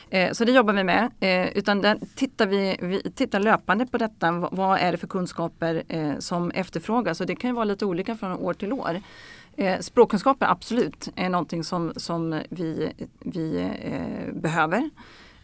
Eh, 0.10 0.32
så 0.32 0.46
det 0.46 0.52
jobbar 0.52 0.74
vi 0.74 0.84
med. 0.84 1.12
Eh, 1.20 1.58
utan 1.58 1.82
där 1.82 2.00
tittar 2.16 2.48
vi, 2.48 2.78
vi 2.82 3.12
tittar 3.12 3.40
löpande 3.40 3.86
på 3.86 3.98
detta. 3.98 4.32
V 4.32 4.48
vad 4.52 4.80
är 4.80 4.92
det 4.92 4.98
för 4.98 5.08
kunskaper 5.08 5.84
eh, 5.88 6.18
som 6.20 6.52
efterfrågas? 6.52 7.22
Och 7.22 7.28
det 7.28 7.36
kan 7.36 7.50
ju 7.50 7.56
vara 7.56 7.66
lite 7.66 7.86
olika 7.86 8.16
från 8.16 8.32
år 8.32 8.54
till 8.54 8.74
år. 8.74 9.02
Eh, 9.60 9.80
språkkunskaper 9.80 10.46
absolut 10.46 11.10
är 11.16 11.30
någonting 11.30 11.64
som, 11.64 11.94
som 11.96 12.42
vi, 12.50 12.94
vi 13.20 13.70
eh, 13.82 14.34
behöver. 14.34 14.90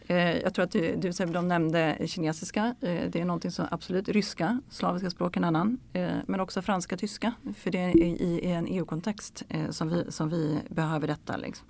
Eh, 0.06 0.38
jag 0.38 0.54
tror 0.54 0.64
att 0.64 0.70
du, 0.70 0.96
du 0.96 1.12
de 1.26 1.48
nämnde 1.48 1.96
kinesiska. 2.06 2.74
Eh, 2.80 3.10
det 3.10 3.20
är 3.20 3.24
någonting 3.24 3.50
som 3.50 3.66
absolut, 3.70 4.08
ryska, 4.08 4.60
slaviska 4.70 5.10
språk 5.10 5.36
en 5.36 5.44
annan. 5.44 5.78
Eh, 5.92 6.08
men 6.26 6.40
också 6.40 6.62
franska, 6.62 6.96
tyska. 6.96 7.32
För 7.56 7.70
det 7.70 7.78
är 7.78 7.96
i, 7.96 8.40
i 8.42 8.52
en 8.52 8.66
EU-kontext 8.66 9.42
eh, 9.48 9.70
som, 9.70 9.88
vi, 9.88 10.12
som 10.12 10.28
vi 10.28 10.58
behöver 10.68 11.06
detta. 11.06 11.36
Liksom. 11.36 11.66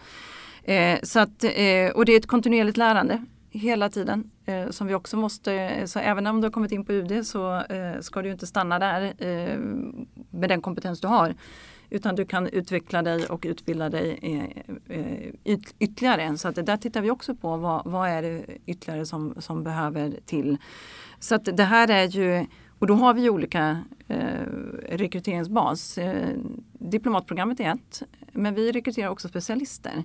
Eh, 0.63 0.99
så 1.03 1.21
att, 1.21 1.45
eh, 1.45 1.91
och 1.95 2.05
det 2.05 2.13
är 2.13 2.17
ett 2.17 2.27
kontinuerligt 2.27 2.77
lärande 2.77 3.25
hela 3.51 3.89
tiden 3.89 4.31
eh, 4.45 4.71
som 4.71 4.87
vi 4.87 4.95
också 4.95 5.17
måste, 5.17 5.83
så 5.87 5.99
även 5.99 6.27
om 6.27 6.41
du 6.41 6.47
har 6.47 6.53
kommit 6.53 6.73
in 6.73 6.85
på 6.85 6.93
UD 6.93 7.27
så 7.27 7.63
ska 8.01 8.23
du 8.23 8.31
inte 8.31 8.47
stanna 8.47 8.79
där 8.79 9.15
med 10.31 10.49
den 10.49 10.63
kompetens 10.63 11.01
du 11.01 11.07
har. 11.09 11.35
Utan 11.91 12.15
du 12.15 12.25
kan 12.25 12.47
utveckla 12.49 13.03
dig 13.03 13.27
och 13.27 13.45
utbilda 13.49 13.89
dig 13.89 14.19
eh, 14.23 14.99
eh, 14.99 15.33
ytterligare. 15.79 16.39
Så 16.39 16.49
att 16.49 16.67
där 16.67 16.77
tittar 16.77 17.01
vi 17.01 17.11
också 17.11 17.35
på 17.35 17.57
vad, 17.57 17.83
vad 17.85 18.09
är 18.09 18.23
det 18.23 18.45
ytterligare 18.67 19.07
som, 19.07 19.35
som 19.39 19.65
behöver 19.65 20.15
till. 20.25 20.57
Så 21.19 21.35
att 21.35 21.45
det 21.57 21.65
här 21.65 21.91
är 21.91 22.05
ju, 22.05 22.47
och 22.79 22.87
då 22.87 22.95
har 22.95 23.15
vi 23.15 23.31
olika 23.31 23.83
eh, 24.09 24.47
rekryteringsbas. 24.89 25.99
Eh, 25.99 26.37
diplomatprogrammet 26.73 27.61
är 27.61 27.73
ett, 27.73 28.03
men 28.33 28.55
vi 28.55 28.73
rekryterar 28.73 29.09
också 29.09 29.29
specialister. 29.29 30.03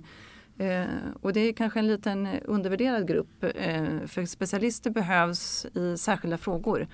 Eh, 0.58 0.84
och 1.20 1.32
det 1.32 1.40
är 1.40 1.52
kanske 1.52 1.78
en 1.78 1.86
liten 1.86 2.28
undervärderad 2.44 3.08
grupp. 3.08 3.44
Eh, 3.54 4.06
för 4.06 4.26
specialister 4.26 4.90
behövs 4.90 5.66
i 5.74 5.98
särskilda 5.98 6.38
frågor. 6.38 6.86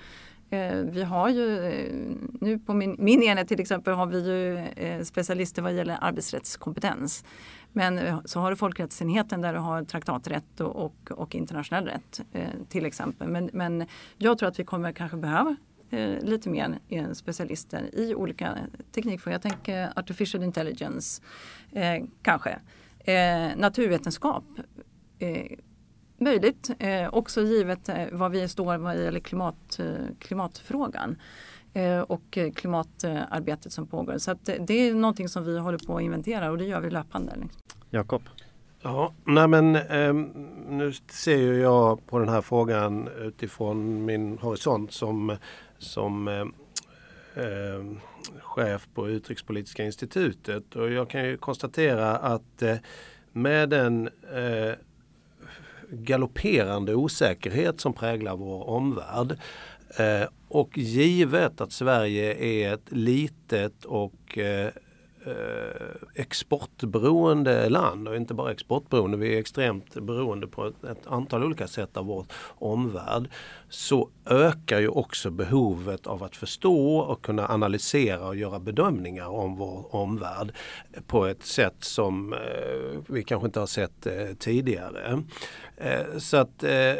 Eh, 0.49 0.75
vi 0.75 1.03
har 1.03 1.29
ju 1.29 1.65
eh, 1.65 1.93
nu 2.41 2.59
på 2.59 2.73
min, 2.73 2.95
min 2.99 3.23
enhet 3.23 3.47
till 3.47 3.59
exempel 3.59 3.93
har 3.93 4.05
vi 4.05 4.19
ju 4.27 4.57
eh, 4.57 5.03
specialister 5.03 5.61
vad 5.61 5.73
gäller 5.73 5.97
arbetsrättskompetens. 6.01 7.23
Men 7.73 8.21
så 8.25 8.39
har 8.39 8.49
du 8.49 8.55
folkrättsenheten 8.55 9.41
där 9.41 9.53
du 9.53 9.59
har 9.59 9.83
traktaträtt 9.83 10.59
och, 10.59 10.75
och, 10.75 11.11
och 11.11 11.35
internationell 11.35 11.85
rätt 11.85 12.21
till 12.69 12.85
exempel. 12.85 13.27
Men, 13.27 13.49
men 13.53 13.85
jag 14.17 14.37
tror 14.37 14.49
att 14.49 14.59
vi 14.59 14.63
kommer 14.63 14.91
kanske 14.91 15.17
behöva 15.17 15.55
lite 16.21 16.49
mer 16.49 16.77
specialister 17.13 17.95
i 17.95 18.15
olika 18.15 18.57
teknikfrågor. 18.91 19.33
Jag 19.33 19.41
tänker 19.41 19.99
artificial 19.99 20.43
intelligence 20.43 21.21
kanske. 22.21 22.59
naturvetenskap 23.55 24.43
möjligt, 26.19 26.69
eh, 26.79 27.13
också 27.13 27.41
givet 27.41 27.89
eh, 27.89 28.05
vad 28.11 28.31
vi 28.31 28.47
står 28.47 28.77
vad 28.77 29.03
gäller 29.03 29.19
klimat, 29.19 29.79
eh, 29.79 29.85
klimatfrågan 30.19 31.15
eh, 31.73 31.99
och 31.99 32.37
klimatarbetet 32.55 33.71
som 33.71 33.87
pågår. 33.87 34.17
Så 34.17 34.31
att 34.31 34.45
det 34.45 34.73
är 34.73 34.93
någonting 34.93 35.29
som 35.29 35.43
vi 35.43 35.59
håller 35.59 35.77
på 35.77 35.97
att 35.97 36.01
inventera 36.01 36.51
och 36.51 36.57
det 36.57 36.65
gör 36.65 36.81
vi 36.81 36.89
löpande. 36.89 37.35
Liksom. 37.35 37.61
Jakob? 37.89 38.21
Ja, 38.81 39.13
nej 39.23 39.47
men 39.47 39.75
eh, 39.75 40.13
nu 40.67 40.93
ser 41.09 41.37
ju 41.37 41.59
jag 41.59 42.07
på 42.07 42.19
den 42.19 42.29
här 42.29 42.41
frågan 42.41 43.07
utifrån 43.07 44.05
min 44.05 44.37
horisont 44.37 44.91
som, 44.93 45.37
som 45.77 46.27
eh, 46.27 46.45
eh, 47.43 47.83
chef 48.41 48.87
på 48.93 49.09
Utrikespolitiska 49.09 49.83
institutet 49.83 50.75
och 50.75 50.91
jag 50.91 51.09
kan 51.09 51.25
ju 51.25 51.37
konstatera 51.37 52.17
att 52.17 52.61
eh, 52.61 52.75
med 53.31 53.69
den 53.69 54.07
eh, 54.33 54.73
galopperande 55.91 56.95
osäkerhet 56.95 57.81
som 57.81 57.93
präglar 57.93 58.35
vår 58.35 58.69
omvärld 58.69 59.37
eh, 59.97 60.27
och 60.47 60.77
givet 60.77 61.61
att 61.61 61.71
Sverige 61.71 62.33
är 62.33 62.73
ett 62.73 62.91
litet 62.91 63.85
och 63.85 64.37
eh, 64.37 64.71
eh, 65.25 65.95
exportberoende 66.15 67.69
land 67.69 68.07
och 68.07 68.15
inte 68.15 68.33
bara 68.33 68.51
exportberoende, 68.51 69.17
vi 69.17 69.35
är 69.35 69.39
extremt 69.39 69.93
beroende 69.93 70.47
på 70.47 70.67
ett, 70.67 71.07
antal 71.07 71.43
olika 71.43 71.67
sätt 71.67 71.97
av 71.97 72.05
vår 72.05 72.25
omvärld. 72.45 73.29
Så 73.69 74.09
ökar 74.25 74.79
ju 74.79 74.87
också 74.87 75.29
behovet 75.29 76.07
av 76.07 76.23
att 76.23 76.35
förstå 76.35 76.97
och 76.97 77.21
kunna 77.21 77.47
analysera 77.47 78.27
och 78.27 78.35
göra 78.35 78.59
bedömningar 78.59 79.27
om 79.27 79.55
vår 79.55 79.95
omvärld 79.95 80.51
på 81.07 81.25
ett 81.25 81.43
sätt 81.43 81.75
som 81.79 82.33
eh, 82.33 82.99
vi 83.07 83.23
kanske 83.23 83.45
inte 83.45 83.59
har 83.59 83.67
sett 83.67 84.05
eh, 84.05 84.13
tidigare. 84.39 85.23
Eh, 85.77 86.17
så 86.17 86.37
att, 86.37 86.63
eh, 86.63 86.93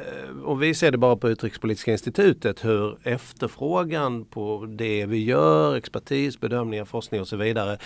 och 0.43 0.63
vi 0.63 0.73
ser 0.73 0.91
det 0.91 0.97
bara 0.97 1.15
på 1.15 1.29
Utrikespolitiska 1.29 1.91
institutet 1.91 2.65
hur 2.65 2.97
efterfrågan 3.03 4.25
på 4.25 4.65
det 4.69 5.05
vi 5.05 5.23
gör, 5.23 5.75
expertis, 5.75 6.39
bedömningar, 6.39 6.85
forskning 6.85 7.21
och 7.21 7.27
så 7.27 7.37
vidare 7.37 7.77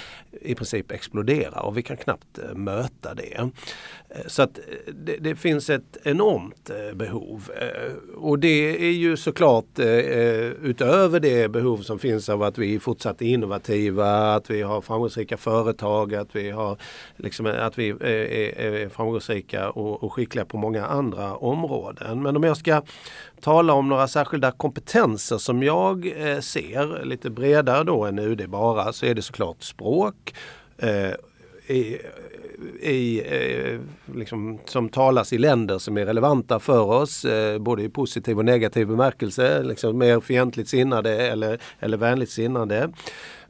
i 0.42 0.56
princip 0.56 0.92
exploderar 0.92 1.66
och 1.66 1.78
vi 1.78 1.84
kan 1.84 1.98
knappt 1.98 2.40
eh, 2.40 2.56
möta 2.56 3.14
det. 3.14 3.52
Eh, 4.10 4.28
så 4.28 4.42
att 4.42 4.58
eh, 4.58 4.94
det, 4.94 5.18
det 5.18 5.36
finns 5.36 5.70
ett 5.70 5.98
enormt 6.04 6.70
eh, 6.70 6.96
behov 6.96 7.52
och 8.16 8.40
det 8.40 8.73
är 8.82 8.92
ju 8.92 9.18
såklart 9.18 9.80
eh, 9.80 9.88
eh, 9.88 10.52
utöver 10.62 11.20
det 11.20 11.52
behov 11.52 11.78
som 11.78 12.00
finns 12.00 12.30
av 12.30 12.44
att 12.44 12.58
vi 12.58 12.76
är 12.76 12.80
fortsatt 12.80 13.22
innovativa, 13.22 14.36
att 14.36 14.50
vi 14.50 14.62
har 14.62 14.82
framgångsrika 14.82 15.38
företag, 15.38 16.16
att 16.16 16.36
vi, 16.36 16.50
har, 16.50 16.78
liksom, 17.18 17.46
eh, 17.46 17.66
att 17.66 17.80
vi 17.80 17.90
är, 17.90 18.60
är 18.60 18.90
framgångsrika 18.90 19.70
och, 19.70 20.04
och 20.04 20.14
skickliga 20.14 20.46
på 20.46 20.58
många 20.58 20.86
andra 20.86 21.36
områden. 21.36 22.22
Men 22.22 22.36
om 22.36 22.44
jag 22.44 22.58
ska 22.58 22.82
tala 23.42 23.74
om 23.74 23.90
några 23.90 24.08
särskilda 24.08 24.52
kompetenser 24.52 25.38
som 25.38 25.64
jag 25.64 26.14
eh, 26.18 26.40
ser, 26.40 27.06
lite 27.06 27.30
bredare 27.30 27.84
då 27.84 28.06
än 28.06 28.20
UD 28.20 28.50
bara, 28.50 28.94
så 28.94 29.06
är 29.06 29.16
det 29.16 29.22
såklart 29.22 29.64
språk. 29.64 30.34
Eh, 30.78 31.12
i, 31.68 31.98
i, 32.82 33.22
eh, 33.26 33.80
liksom, 34.16 34.60
som 34.66 34.90
talas 34.90 35.34
i 35.34 35.38
länder 35.38 35.78
som 35.78 35.98
är 35.98 36.06
relevanta 36.06 36.60
för 36.60 36.82
oss, 36.82 37.26
eh, 37.26 37.60
både 37.60 37.84
i 37.84 37.90
positiv 37.90 38.38
och 38.38 38.46
negativ 38.46 38.88
bemärkelse, 38.88 39.64
liksom 39.64 39.98
mer 39.98 40.20
fientligt 40.20 40.70
sinnade 40.70 41.28
eller, 41.28 41.62
eller 41.80 41.98
vänligt 41.98 42.30
sinnade. 42.30 42.90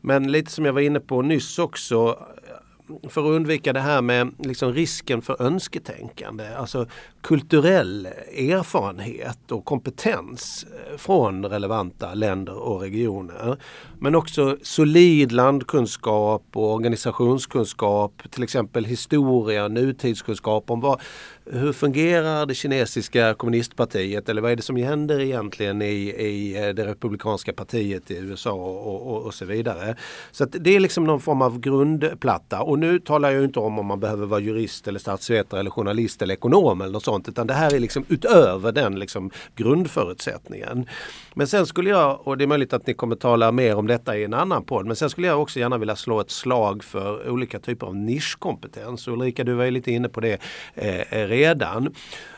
Men 0.02 0.32
lite 0.32 0.52
som 0.52 0.66
jag 0.66 0.74
var 0.74 0.82
inne 0.82 1.00
på 1.00 1.22
nyss 1.22 1.60
också, 1.60 2.20
eh, 2.48 3.10
för 3.10 3.22
att 3.22 3.36
undvika 3.36 3.74
det 3.74 3.80
här 3.80 4.02
med 4.02 4.32
liksom 4.40 4.74
risken 4.74 5.22
för 5.22 5.42
önsketänkande. 5.42 6.48
Alltså 6.58 6.88
kulturell 7.24 8.06
erfarenhet 8.38 9.52
och 9.52 9.66
kompetens 9.66 10.66
eh, 10.92 10.98
från 10.98 11.46
relevanta 11.46 12.14
länder 12.14 12.58
och 12.58 12.82
regioner. 12.82 13.58
Men 14.00 14.16
också 14.16 14.58
solid 14.62 15.32
landkunskap 15.32 16.44
och 16.54 16.74
organisationskunskap, 16.74 18.24
till 18.30 18.44
exempel 18.44 18.86
historia, 18.86 19.68
nutidskunskap 19.68 20.72
om 20.72 20.80
vad, 20.80 21.02
hur 21.46 21.74
fungerar 21.74 22.46
det 22.46 22.56
kinesiska 22.56 23.34
kommunistpartiet 23.34 24.30
eller 24.30 24.42
vad 24.42 24.52
är 24.52 24.56
det 24.56 24.62
som 24.62 24.76
händer 24.76 25.20
egentligen 25.20 25.82
i, 25.82 25.86
i 26.10 26.68
eh, 26.68 26.74
det 26.74 26.86
republikanska 26.86 27.54
partiet 27.54 28.12
i 28.12 28.18
USA 28.18 28.52
och, 28.52 29.08
och, 29.08 29.24
och 29.24 29.34
så 29.34 29.46
vidare. 29.46 29.96
Så 30.32 30.46
det 30.46 30.76
är 30.76 30.80
liksom 30.80 31.04
någon 31.04 31.22
form 31.22 31.42
av 31.42 31.60
grundplatta 31.60 32.62
och 32.62 32.80
nu 32.80 33.00
talar 33.00 33.32
jag 33.32 33.44
inte 33.44 33.60
om 33.60 33.80
om 33.80 33.86
man 33.86 34.00
behöver 34.00 34.26
vara 34.26 34.40
jurist 34.40 34.88
eller 34.88 35.00
statsvetare 35.00 35.60
eller 35.60 35.72
journalist 35.72 36.22
eller 36.22 36.34
ekonom 36.34 36.82
eller 36.82 36.92
något 36.92 37.04
sånt 37.04 37.13
utan 37.28 37.48
det 37.48 37.54
här 37.54 37.74
är 37.74 37.80
liksom 37.80 38.06
utöver 38.10 38.72
den 38.72 39.00
liksom 39.00 39.32
grundförutsättningen. 39.56 40.86
Men 41.34 41.48
sen 41.48 41.66
skulle 41.66 41.90
jag, 41.90 42.28
och 42.28 42.38
det 42.38 42.44
är 42.44 42.48
möjligt 42.48 42.74
att 42.74 42.88
ni 42.88 42.94
kommer 42.94 43.16
tala 43.16 43.52
mer 43.52 43.76
om 43.76 43.88
detta 43.88 44.18
i 44.18 44.24
en 44.24 44.34
annan 44.34 44.64
podd, 44.64 44.86
men 44.86 44.96
sen 44.96 45.10
skulle 45.10 45.28
jag 45.28 45.42
också 45.42 45.60
gärna 45.60 45.78
vilja 45.78 45.96
slå 45.96 46.20
ett 46.20 46.32
slag 46.32 46.84
för 46.84 47.30
olika 47.30 47.60
typer 47.60 47.88
av 47.88 47.96
nischkompetens. 47.96 49.08
Ulrika, 49.08 49.44
du 49.44 49.54
var 49.54 49.66
ju 49.66 49.72
lite 49.72 49.92
inne 49.92 50.10
på 50.10 50.22
det 50.22 50.42
eh, 50.76 51.28
redan. 51.28 51.96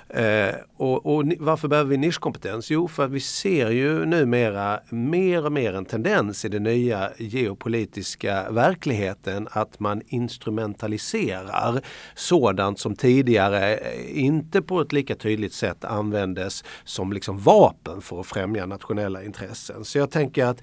Eh, 0.09 0.55
och, 0.77 1.05
och, 1.05 1.23
varför 1.39 1.67
behöver 1.67 1.89
vi 1.89 1.97
nischkompetens? 1.97 2.71
Jo, 2.71 2.87
för 2.87 3.05
att 3.05 3.11
vi 3.11 3.19
ser 3.19 3.69
ju 3.69 4.05
numera 4.05 4.79
mer 4.89 5.45
och 5.45 5.51
mer 5.51 5.73
en 5.73 5.85
tendens 5.85 6.45
i 6.45 6.49
den 6.49 6.63
nya 6.63 7.11
geopolitiska 7.17 8.51
verkligheten 8.51 9.47
att 9.51 9.79
man 9.79 10.01
instrumentaliserar 10.07 11.81
sådant 12.15 12.79
som 12.79 12.95
tidigare 12.95 13.79
inte 14.13 14.61
på 14.61 14.81
ett 14.81 14.93
lika 14.93 15.15
tydligt 15.15 15.53
sätt 15.53 15.85
användes 15.85 16.63
som 16.83 17.13
liksom 17.13 17.39
vapen 17.39 18.01
för 18.01 18.19
att 18.19 18.27
främja 18.27 18.65
nationella 18.65 19.23
intressen. 19.23 19.85
Så 19.85 19.97
jag 19.97 20.11
tänker 20.11 20.45
att 20.45 20.61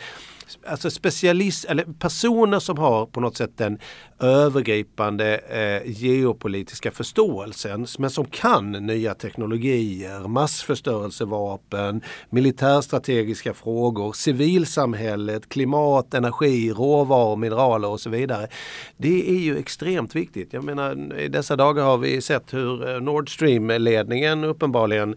alltså 0.67 0.91
specialist, 0.91 1.65
eller 1.65 1.85
personer 1.85 2.59
som 2.59 2.79
har 2.79 3.07
på 3.07 3.21
något 3.21 3.37
sätt 3.37 3.51
den 3.57 3.79
övergripande 4.21 5.39
eh, 5.39 5.91
geopolitiska 5.91 6.91
förståelsen 6.91 7.87
men 7.99 8.11
som 8.11 8.25
kan 8.25 8.73
nya 8.73 9.15
teknologier, 9.15 10.29
massförstörelsevapen, 10.29 12.01
militärstrategiska 12.31 13.55
frågor, 13.55 14.13
civilsamhället, 14.13 15.49
klimat, 15.49 16.15
energi, 16.15 16.73
råvaror, 16.73 17.37
mineraler 17.37 17.89
och 17.89 18.01
så 18.01 18.11
vidare. 18.11 18.49
Det 18.97 19.31
är 19.31 19.41
ju 19.41 19.59
extremt 19.59 20.17
viktigt. 20.17 20.53
Jag 20.53 20.65
menar 20.65 21.19
i 21.19 21.29
dessa 21.29 21.57
dagar 21.57 21.85
har 21.85 21.99
vi 21.99 22.21
sett 22.21 22.55
hur 22.55 22.89
eh, 22.89 23.01
Nord 23.01 23.35
Stream-ledningen 23.35 24.45
uppenbarligen 24.45 25.17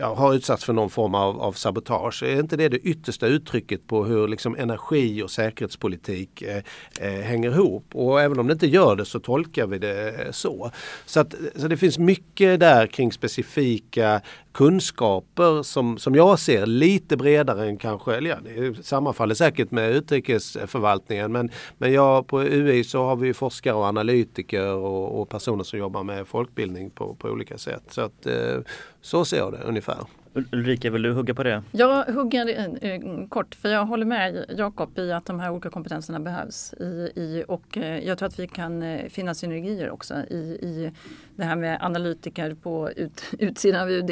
ja, 0.00 0.14
har 0.14 0.34
utsatts 0.34 0.64
för 0.64 0.72
någon 0.72 0.90
form 0.90 1.14
av, 1.14 1.40
av 1.40 1.52
sabotage. 1.52 2.22
Är 2.22 2.40
inte 2.40 2.56
det 2.56 2.68
det 2.68 2.78
yttersta 2.78 3.26
uttrycket 3.26 3.86
på 3.86 4.04
hur 4.04 4.28
liksom 4.28 4.56
energi 4.56 4.73
energi 4.74 5.22
och 5.22 5.30
säkerhetspolitik 5.30 6.42
eh, 6.42 6.62
eh, 7.00 7.22
hänger 7.22 7.50
ihop? 7.50 7.84
Och 7.94 8.20
även 8.20 8.38
om 8.38 8.46
det 8.46 8.52
inte 8.52 8.66
gör 8.66 8.96
det 8.96 9.04
så 9.04 9.20
tolkar 9.20 9.66
vi 9.66 9.78
det 9.78 10.08
eh, 10.08 10.30
så. 10.30 10.70
Så, 11.06 11.20
att, 11.20 11.34
så 11.56 11.68
det 11.68 11.76
finns 11.76 11.98
mycket 11.98 12.60
där 12.60 12.86
kring 12.86 13.12
specifika 13.12 14.20
kunskaper 14.52 15.62
som, 15.62 15.98
som 15.98 16.14
jag 16.14 16.38
ser 16.38 16.66
lite 16.66 17.16
bredare 17.16 17.66
än 17.66 17.76
kanske, 17.76 18.14
eller 18.14 18.30
ja, 18.30 18.36
det 18.44 18.84
sammanfaller 18.84 19.34
säkert 19.34 19.70
med 19.70 19.90
utrikesförvaltningen 19.90 21.32
men, 21.32 21.50
men 21.78 21.92
jag, 21.92 22.26
på 22.26 22.40
UI 22.40 22.84
så 22.84 23.04
har 23.04 23.16
vi 23.16 23.34
forskare 23.34 23.74
och 23.74 23.84
analytiker 23.84 24.74
och, 24.74 25.20
och 25.20 25.28
personer 25.28 25.64
som 25.64 25.78
jobbar 25.78 26.02
med 26.02 26.26
folkbildning 26.26 26.90
på, 26.90 27.14
på 27.14 27.28
olika 27.28 27.58
sätt. 27.58 27.82
Så, 27.90 28.00
att, 28.00 28.26
eh, 28.26 28.58
så 29.00 29.24
ser 29.24 29.36
jag 29.36 29.52
det 29.52 29.58
ungefär. 29.64 30.23
Ulrika, 30.34 30.90
vill 30.90 31.02
du 31.02 31.12
hugga 31.12 31.34
på 31.34 31.42
det? 31.42 31.62
Jag 31.72 32.04
hugger 32.04 32.68
eh, 32.84 33.26
kort 33.28 33.54
för 33.54 33.68
jag 33.68 33.86
håller 33.86 34.06
med 34.06 34.44
Jakob 34.58 34.98
i 34.98 35.12
att 35.12 35.26
de 35.26 35.40
här 35.40 35.50
olika 35.50 35.70
kompetenserna 35.70 36.20
behövs. 36.20 36.74
I, 36.80 37.12
i, 37.14 37.44
och 37.48 37.78
eh, 37.78 37.98
jag 37.98 38.18
tror 38.18 38.28
att 38.28 38.38
vi 38.38 38.46
kan 38.46 38.82
eh, 38.82 39.08
finna 39.08 39.34
synergier 39.34 39.90
också 39.90 40.14
i, 40.14 40.58
i 40.62 40.92
det 41.36 41.44
här 41.44 41.56
med 41.56 41.78
analytiker 41.82 42.54
på 42.54 42.90
ut, 42.90 43.24
utsidan 43.38 43.82
av 43.82 43.90
UD 43.90 44.10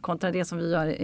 kontra 0.00 0.30
det 0.30 0.44
som 0.44 0.58
vi 0.58 0.70
gör 0.70 0.96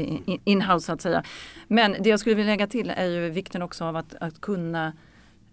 inhouse 0.44 0.86
så 0.86 0.92
att 0.92 1.00
säga. 1.00 1.24
Men 1.68 1.96
det 2.00 2.10
jag 2.10 2.20
skulle 2.20 2.34
vilja 2.34 2.52
lägga 2.52 2.66
till 2.66 2.92
är 2.96 3.06
ju 3.06 3.30
vikten 3.30 3.62
också 3.62 3.84
av 3.84 3.96
att, 3.96 4.14
att 4.20 4.40
kunna 4.40 4.92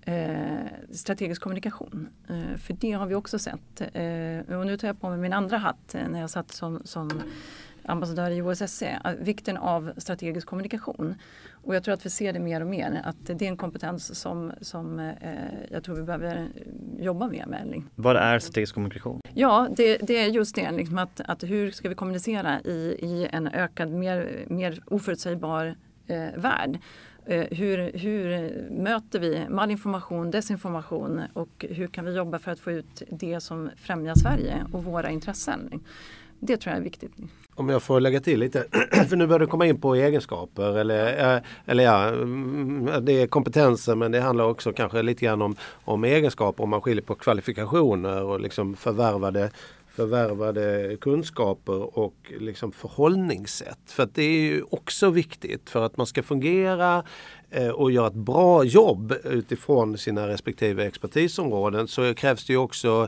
Eh, 0.06 0.66
strategisk 0.92 1.42
kommunikation. 1.42 2.10
Eh, 2.30 2.58
för 2.58 2.74
det 2.74 2.92
har 2.92 3.06
vi 3.06 3.16
också 3.16 3.40
sett. 3.40 3.82
Eh, 3.82 4.58
och 4.58 4.66
nu 4.66 4.78
tar 4.78 4.88
jag 4.88 5.02
på 5.02 5.10
mig 5.10 5.18
min 5.18 5.34
andra 5.34 5.58
hatt 5.58 5.96
när 6.10 6.20
jag 6.20 6.30
satt 6.30 6.52
som, 6.52 6.82
som 6.84 7.22
ambassadör 7.86 8.32
i 8.32 8.42
OSSE, 8.42 9.00
vikten 9.20 9.58
av 9.58 9.92
strategisk 9.98 10.48
kommunikation. 10.48 11.16
Och 11.64 11.76
jag 11.76 11.84
tror 11.84 11.94
att 11.94 12.06
vi 12.06 12.10
ser 12.10 12.34
det 12.34 12.40
mer 12.40 12.62
och 12.62 12.68
mer, 12.68 13.02
att 13.04 13.16
det 13.26 13.42
är 13.42 13.50
en 13.50 13.58
kompetens 13.58 14.20
som, 14.20 14.52
som 14.62 15.00
eh, 15.00 15.10
jag 15.70 15.84
tror 15.84 15.96
vi 15.96 16.04
behöver 16.04 16.48
jobba 17.00 17.28
mer 17.28 17.46
med. 17.46 17.84
Vad 17.96 18.16
är 18.16 18.40
strategisk 18.40 18.74
kommunikation? 18.74 19.22
Ja, 19.34 19.68
det, 19.76 19.98
det 19.98 20.18
är 20.18 20.28
just 20.28 20.56
det, 20.56 20.72
liksom 20.72 20.98
att, 20.98 21.22
att 21.26 21.44
hur 21.44 21.72
ska 21.72 21.90
vi 21.90 21.96
kommunicera 21.96 22.62
i, 22.62 22.98
i 23.00 23.30
en 23.32 23.48
ökad, 23.48 23.92
mer, 23.92 24.46
mer 24.48 24.80
oförutsägbar 24.86 25.76
eh, 26.08 26.28
värld. 26.36 26.80
Eh, 27.26 27.46
hur, 27.52 27.98
hur 27.98 28.52
möter 28.72 29.20
vi 29.20 29.50
malinformation, 29.50 30.32
desinformation 30.32 31.22
och 31.34 31.66
hur 31.70 31.88
kan 31.88 32.06
vi 32.06 32.16
jobba 32.16 32.40
för 32.40 32.52
att 32.52 32.60
få 32.60 32.72
ut 32.72 33.04
det 33.10 33.40
som 33.40 33.70
främjar 33.76 34.16
Sverige 34.16 34.66
och 34.74 34.84
våra 34.84 35.10
intressen? 35.10 35.84
Det 36.42 36.58
tror 36.58 36.72
jag 36.72 36.80
är 36.80 36.84
viktigt. 36.84 37.12
Om 37.56 37.70
jag 37.70 37.84
får 37.84 38.00
lägga 38.00 38.20
till 38.20 38.40
lite, 38.40 38.66
för 39.10 39.16
nu 39.16 39.28
börjar 39.28 39.40
du 39.40 39.48
komma 39.48 39.66
in 39.66 39.82
på 39.82 39.96
egenskaper 39.96 40.78
eller, 40.78 41.36
eh, 41.36 41.42
eller 41.66 41.84
ja, 41.84 42.08
mm, 42.08 43.06
det 43.06 43.22
är 43.22 43.28
kompetenser 43.28 43.96
men 43.96 44.12
det 44.12 44.22
handlar 44.22 44.46
också 44.46 44.74
kanske 44.74 45.02
lite 45.02 45.26
grann 45.26 45.42
om, 45.42 45.56
om 45.86 46.04
egenskaper 46.04 46.64
om 46.64 46.70
man 46.70 46.82
skiljer 46.82 47.04
på 47.04 47.16
kvalifikationer 47.16 48.24
och 48.24 48.40
liksom 48.40 48.76
förvärvade 48.76 49.52
förvärvade 49.96 50.98
kunskaper 51.02 51.98
och 52.00 52.16
liksom 52.40 52.72
förhållningssätt. 52.72 53.80
För 53.86 54.04
att 54.04 54.16
det 54.16 54.24
är 54.24 54.42
ju 54.42 54.64
också 54.70 55.10
viktigt 55.10 55.70
för 55.70 55.86
att 55.86 55.98
man 55.98 56.08
ska 56.08 56.24
fungera 56.24 57.04
eh, 57.50 57.70
och 57.70 57.92
göra 57.92 58.08
ett 58.08 58.14
bra 58.14 58.64
jobb 58.64 59.14
utifrån 59.24 59.98
sina 59.98 60.28
respektive 60.28 60.86
expertisområden 60.86 61.88
så 61.88 62.14
krävs 62.14 62.46
det 62.46 62.54
ju 62.54 62.58
också 62.58 63.08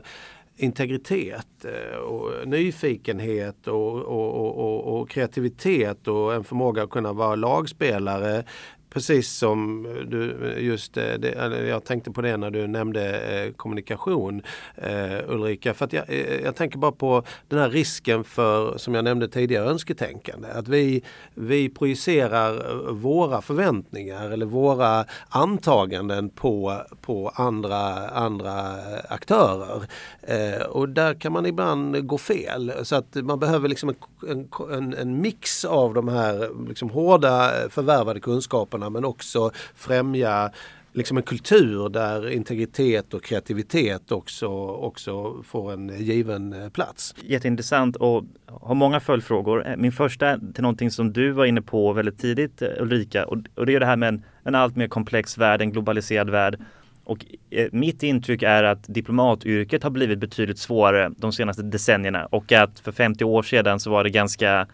integritet 0.56 1.64
eh, 1.64 1.98
och 1.98 2.48
nyfikenhet 2.48 3.66
och, 3.66 3.92
och, 3.92 4.58
och, 4.58 5.00
och, 5.00 5.10
kreativitet 5.10 6.08
och 6.08 6.34
en 6.34 6.44
förmåga 6.44 6.82
att 6.82 6.90
kunna 6.90 7.12
vara 7.12 7.34
lagspelare. 7.34 8.44
Precis 8.94 9.30
som 9.30 9.86
eh, 9.86 9.92
du 9.92 10.52
eh, 10.52 10.64
just 10.64 10.96
eh, 10.96 11.14
det, 11.18 11.66
jag 11.68 11.84
tänkte 11.84 12.10
på 12.10 12.22
det 12.22 12.36
när 12.36 12.50
du 12.50 12.66
nämnde 12.66 13.52
kommunikation 13.56 14.42
Ulrika. 15.26 15.74
För 15.74 15.88
jag, 15.92 16.04
jag 16.44 16.56
tänker 16.56 16.78
bara 16.78 16.92
på 16.92 17.22
den 17.48 17.58
här 17.58 17.70
risken 17.70 18.24
för, 18.24 18.78
som 18.78 18.94
jag 18.94 19.04
nämnde 19.04 19.28
tidigare, 19.28 19.70
önsketänkande. 19.70 20.48
Att 20.48 20.68
vi, 20.68 21.02
vi 21.34 21.68
projicerar 21.68 22.74
våra 22.92 23.42
förväntningar 23.42 24.30
eller 24.30 24.46
våra 24.46 25.04
antaganden 25.28 26.30
på, 26.30 26.82
på 27.00 27.28
andra, 27.34 28.08
andra 28.08 28.74
aktörer. 29.08 29.86
och 30.68 30.88
där 30.88 31.14
kan 31.14 31.32
man 31.32 31.46
ibland 31.46 32.06
gå 32.06 32.18
fel. 32.18 32.72
Så 32.82 32.96
att 32.96 33.14
man 33.14 33.38
behöver 33.38 33.68
liksom 33.68 33.94
en, 34.28 34.48
en, 34.72 34.94
en 34.94 35.20
mix 35.20 35.64
av 35.64 35.94
de 35.94 36.08
här 36.08 36.66
liksom 36.68 36.90
hårda 36.90 37.52
förvärvade 37.70 38.20
kunskaperna 38.20 38.83
frågorna 38.84 38.90
men 38.90 39.04
också 39.04 39.50
främja 39.74 40.50
liksom 40.92 41.16
en 41.16 41.22
kultur 41.22 41.88
där 41.88 42.30
integritet 42.30 43.14
och 43.14 43.22
kreativitet 43.24 44.12
också, 44.12 44.48
också 44.82 45.42
får 45.42 45.72
en 45.72 45.88
given 45.98 46.52
eh, 46.52 46.68
plats. 46.70 47.14
Jätteintressant 47.26 47.96
och 47.96 48.24
har 48.46 48.74
många 48.74 49.00
följdfrågor. 49.00 49.66
Eh, 49.66 49.76
min 49.76 49.92
första 49.92 50.38
till 50.54 50.62
någonting 50.62 50.90
som 50.90 51.12
du 51.12 51.32
var 51.32 51.46
inne 51.46 51.62
på 51.62 51.92
väldigt 51.92 52.18
tidigt 52.18 52.62
eh, 52.62 52.68
Ulrika 52.80 53.26
och, 53.26 53.66
det 53.66 53.74
är 53.74 53.80
det 53.80 53.86
här 53.86 53.96
med 53.96 54.08
en, 54.08 54.22
en 54.44 54.54
allt 54.54 54.76
mer 54.76 54.88
komplex 54.88 55.38
värld, 55.38 55.60
en 55.60 55.72
globaliserad 55.72 56.30
värld. 56.30 56.58
Och 57.06 57.26
mitt 57.72 58.02
intryck 58.02 58.42
är 58.42 58.64
att 58.64 58.84
diplomatyrket 58.88 59.82
har 59.82 59.90
blivit 59.90 60.18
betydligt 60.18 60.58
svårare 60.58 61.12
de 61.16 61.32
senaste 61.32 61.62
decennierna 61.62 62.26
och 62.26 62.52
att 62.52 62.80
för 62.80 62.92
50 62.92 63.24
år 63.24 63.42
sedan 63.42 63.80
så 63.80 63.90
var 63.90 64.04
det 64.04 64.10
ganska 64.10 64.66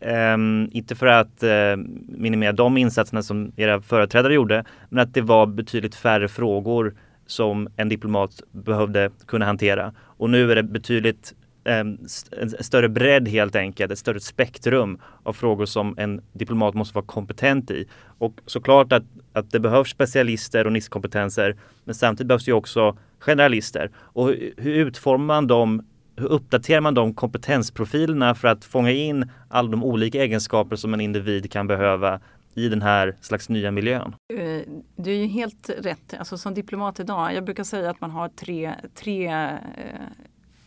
Um, 0.00 0.68
inte 0.72 0.94
för 0.94 1.06
att 1.06 1.42
uh, 1.42 1.76
minimera 2.08 2.52
de 2.52 2.76
insatserna 2.76 3.22
som 3.22 3.52
era 3.56 3.80
företrädare 3.80 4.34
gjorde, 4.34 4.64
men 4.88 5.02
att 5.02 5.14
det 5.14 5.20
var 5.20 5.46
betydligt 5.46 5.94
färre 5.94 6.28
frågor 6.28 6.94
som 7.26 7.68
en 7.76 7.88
diplomat 7.88 8.42
behövde 8.52 9.10
kunna 9.26 9.44
hantera. 9.44 9.92
Och 9.98 10.30
nu 10.30 10.50
är 10.52 10.56
det 10.56 10.62
betydligt 10.62 11.34
um, 11.64 11.98
en 12.40 12.50
större 12.64 12.88
bredd 12.88 13.28
helt 13.28 13.56
enkelt, 13.56 13.92
ett 13.92 13.98
större 13.98 14.20
spektrum 14.20 14.98
av 15.22 15.32
frågor 15.32 15.66
som 15.66 15.94
en 15.98 16.20
diplomat 16.32 16.74
måste 16.74 16.94
vara 16.94 17.06
kompetent 17.06 17.70
i. 17.70 17.88
Och 18.18 18.40
såklart 18.46 18.92
att, 18.92 19.04
att 19.32 19.50
det 19.50 19.60
behövs 19.60 19.90
specialister 19.90 20.66
och 20.66 20.72
nischkompetenser, 20.72 21.56
men 21.84 21.94
samtidigt 21.94 22.28
behövs 22.28 22.44
det 22.44 22.52
också 22.52 22.98
generalister. 23.18 23.90
Och 23.96 24.26
hur, 24.26 24.54
hur 24.56 24.74
utformar 24.74 25.26
man 25.26 25.46
de 25.46 25.82
hur 26.16 26.26
uppdaterar 26.26 26.80
man 26.80 26.94
de 26.94 27.14
kompetensprofilerna 27.14 28.34
för 28.34 28.48
att 28.48 28.64
fånga 28.64 28.90
in 28.90 29.30
alla 29.48 29.70
de 29.70 29.84
olika 29.84 30.22
egenskaper 30.22 30.76
som 30.76 30.94
en 30.94 31.00
individ 31.00 31.52
kan 31.52 31.66
behöva 31.66 32.20
i 32.54 32.68
den 32.68 32.82
här 32.82 33.16
slags 33.20 33.48
nya 33.48 33.70
miljön? 33.70 34.14
Eh, 34.34 34.72
du 34.96 35.10
är 35.10 35.16
ju 35.16 35.26
helt 35.26 35.70
rätt. 35.78 36.14
Alltså 36.18 36.38
som 36.38 36.54
diplomat 36.54 37.00
idag, 37.00 37.34
jag 37.34 37.44
brukar 37.44 37.64
säga 37.64 37.90
att 37.90 38.00
man 38.00 38.10
har 38.10 38.28
tre, 38.28 38.74
tre 38.94 39.26
eh, 39.26 39.50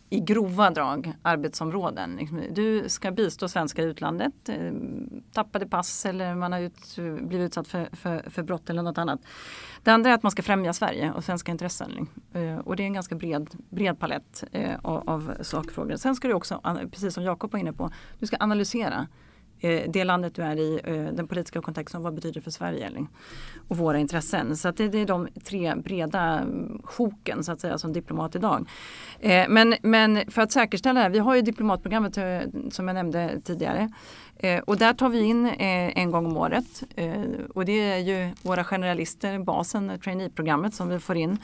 i 0.10 0.20
grova 0.20 0.70
drag 0.70 1.14
arbetsområden. 1.22 2.16
Liksom, 2.16 2.44
du 2.52 2.90
ska 2.90 3.12
bistå 3.12 3.48
svenskar 3.48 3.84
i 3.84 3.86
utlandet, 3.86 4.50
eh, 4.50 4.72
tappade 5.34 5.68
pass 5.68 6.06
eller 6.06 6.36
man 6.36 6.52
har 6.52 6.60
ut, 6.60 6.96
blivit 7.22 7.48
utsatt 7.48 7.68
för, 7.68 7.90
för, 7.92 8.30
för 8.30 8.44
brott 8.44 8.70
eller 8.70 8.84
något 8.84 8.98
annat. 8.98 9.20
Det 9.84 9.92
andra 9.92 10.10
är 10.10 10.14
att 10.14 10.24
man 10.24 10.32
ska 10.32 10.44
främja 10.44 10.74
Sverige 10.74 11.12
och 11.12 11.24
svenska 11.24 11.52
intressen. 11.52 11.90
Liksom. 11.90 12.08
Eh, 12.34 12.58
och 12.58 12.76
det 12.76 12.84
är 12.84 12.86
en 12.86 12.94
ganska 12.94 13.16
bred, 13.16 13.50
bred 13.70 14.00
palett 14.00 14.44
eh, 14.52 14.80
av, 14.82 15.10
av 15.10 15.34
sakfrågor. 15.42 15.96
Sen 15.96 16.16
ska 16.16 16.28
du 16.28 16.34
också, 16.34 16.62
precis 16.92 17.14
som 17.14 17.24
Jakob 17.24 17.52
var 17.52 17.60
inne 17.60 17.74
på, 17.74 17.92
du 18.20 18.28
ska 18.28 18.38
analysera 18.40 19.08
Eh, 19.60 19.90
det 19.90 20.04
landet 20.04 20.36
du 20.36 20.42
är 20.42 20.56
i, 20.56 20.80
eh, 20.84 21.16
den 21.16 21.28
politiska 21.28 21.62
kontexten, 21.62 22.02
vad 22.02 22.14
betyder 22.14 22.34
det 22.34 22.42
för 22.42 22.52
Sverige 22.52 22.92
och 23.68 23.78
våra 23.78 24.00
intressen. 24.00 24.58
Så 24.58 24.72
det, 24.72 24.88
det, 24.88 24.98
är 24.98 25.06
de 25.06 25.28
tre 25.44 25.76
breda 25.76 26.40
mm, 26.40 26.82
sjoken 26.84 27.44
så 27.44 27.52
att 27.52 27.62
säga 27.62 27.78
som 27.78 27.94
diplomat 27.94 28.36
idag. 28.36 28.70
Eh, 29.20 29.46
men, 29.50 29.76
men 29.82 30.32
för 30.32 30.42
att 30.42 30.52
säkerställa 30.52 31.00
det 31.00 31.04
här, 31.04 31.10
vi 31.10 31.20
har 31.20 31.36
ju 31.36 31.42
diplomatprogrammet 31.42 32.18
eh, 32.18 32.40
som 32.72 32.88
jag 32.88 32.96
nämnde 32.96 33.42
tidigare. 33.44 33.90
Eh, 34.38 34.60
och 34.60 34.78
där 34.78 34.94
tar 34.94 35.10
vi 35.10 35.20
in 35.20 35.46
en 35.60 36.12
gång 36.12 36.26
om 36.26 36.38
året 36.38 36.84
och 37.54 37.66
det 37.66 37.80
är 37.80 37.98
ju 37.98 38.30
våra 38.42 38.64
generalister, 38.64 39.40
basen, 39.40 40.00
traineeprogrammet 40.04 40.74
som 40.74 40.90
vi 40.90 41.00
får 41.00 41.18
in. 41.18 41.38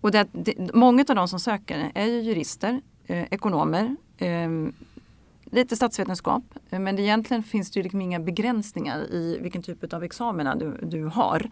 Och 0.00 0.10
det, 0.10 0.26
det, 0.32 0.74
många 0.74 1.04
av 1.08 1.16
de 1.16 1.28
som 1.28 1.40
söker 1.40 1.92
är 1.94 2.06
ju 2.06 2.20
jurister, 2.20 2.80
ekonomer, 3.06 3.96
lite 5.52 5.76
statsvetenskap 5.76 6.44
men 6.70 6.98
egentligen 6.98 7.42
finns 7.42 7.70
det 7.70 7.78
ju 7.78 7.82
liksom 7.82 8.00
inga 8.00 8.20
begränsningar 8.20 8.98
i 9.12 9.38
vilken 9.42 9.62
typ 9.62 9.92
av 9.92 10.04
examina 10.04 10.54
du, 10.54 10.78
du 10.82 11.04
har. 11.04 11.50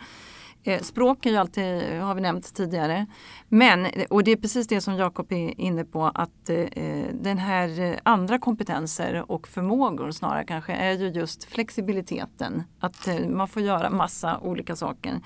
Eh, 0.62 0.82
språk 0.82 1.26
är 1.26 1.30
ju 1.30 1.36
alltid, 1.36 2.00
har 2.00 2.14
vi 2.14 2.20
nämnt 2.20 2.54
tidigare. 2.54 3.06
Men, 3.48 3.86
och 4.10 4.24
det 4.24 4.30
är 4.30 4.36
precis 4.36 4.66
det 4.66 4.80
som 4.80 4.96
Jakob 4.96 5.32
är 5.32 5.60
inne 5.60 5.84
på, 5.84 6.04
att 6.04 6.50
eh, 6.50 7.04
den 7.12 7.38
här 7.38 8.00
andra 8.02 8.38
kompetenser 8.38 9.30
och 9.30 9.48
förmågor 9.48 10.10
snarare 10.10 10.44
kanske 10.44 10.72
är 10.72 10.92
ju 10.92 11.08
just 11.08 11.44
flexibiliteten. 11.44 12.62
Att 12.80 13.08
eh, 13.08 13.28
man 13.28 13.48
får 13.48 13.62
göra 13.62 13.90
massa 13.90 14.38
olika 14.38 14.76
saker. 14.76 15.20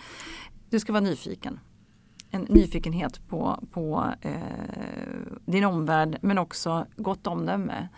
Du 0.71 0.81
ska 0.81 0.93
vara 0.93 1.05
nyfiken. 1.05 1.61
En 2.31 2.43
nyfikenhet 2.43 3.29
på, 3.29 3.65
på 3.73 4.05
eh, 4.21 4.33
din 5.47 5.65
omvärld 5.65 6.19
men 6.23 6.39
också 6.39 6.87
gott 6.97 7.27
omdöme 7.27 7.89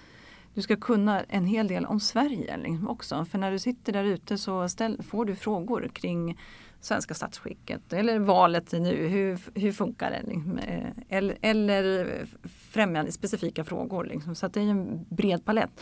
du 0.56 0.62
ska 0.62 0.76
kunna 0.76 1.22
en 1.22 1.46
hel 1.46 1.68
del 1.68 1.86
om 1.86 2.00
Sverige 2.00 2.56
liksom 2.56 2.88
också. 2.88 3.24
För 3.24 3.38
när 3.38 3.52
du 3.52 3.58
sitter 3.58 3.92
där 3.92 4.04
ute 4.04 4.38
så 4.38 4.68
ställ, 4.68 5.02
får 5.02 5.24
du 5.24 5.34
frågor 5.34 5.90
kring 5.92 6.38
svenska 6.80 7.14
statsskicket 7.14 7.92
eller 7.92 8.18
valet 8.18 8.72
nu. 8.72 9.06
Hur, 9.06 9.38
hur 9.54 9.72
funkar 9.72 10.10
det? 10.10 10.22
Liksom? 10.22 10.58
Eh, 10.58 10.88
eller, 11.08 11.38
eller 11.40 12.24
främjande 12.70 13.12
specifika 13.12 13.64
frågor. 13.64 14.04
Liksom. 14.04 14.34
Så 14.34 14.46
att 14.46 14.54
det 14.54 14.60
är 14.60 14.70
en 14.70 15.06
bred 15.08 15.44
palett. 15.44 15.80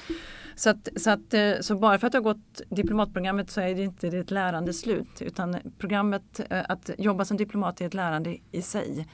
Så, 0.55 0.71
att, 0.71 0.89
så, 0.97 1.11
att, 1.11 1.35
eh, 1.35 1.53
så 1.61 1.77
bara 1.77 1.99
för 1.99 2.07
att 2.07 2.13
du 2.13 2.19
har 2.19 2.23
gått 2.23 2.63
diplomatprogrammet 2.69 3.51
så 3.51 3.61
är 3.61 3.75
det 3.75 3.83
inte 3.83 4.09
ett 4.09 4.31
lärande 4.31 4.73
slut. 4.73 5.23
Utan 5.23 5.57
programmet, 5.79 6.41
eh, 6.51 6.63
att 6.69 6.91
jobba 6.99 7.25
som 7.25 7.37
diplomat 7.37 7.81
är 7.81 7.87
ett 7.87 7.95
lärande 7.95 8.37
i 8.53 8.63
sig 8.63 9.07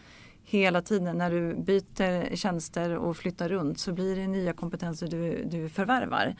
hela 0.50 0.82
tiden 0.82 1.18
när 1.18 1.30
du 1.30 1.54
byter 1.54 2.36
tjänster 2.36 2.96
och 2.96 3.16
flyttar 3.16 3.48
runt 3.48 3.78
så 3.78 3.92
blir 3.92 4.16
det 4.16 4.26
nya 4.26 4.52
kompetenser 4.52 5.08
du, 5.08 5.44
du 5.44 5.68
förvärvar 5.68 6.34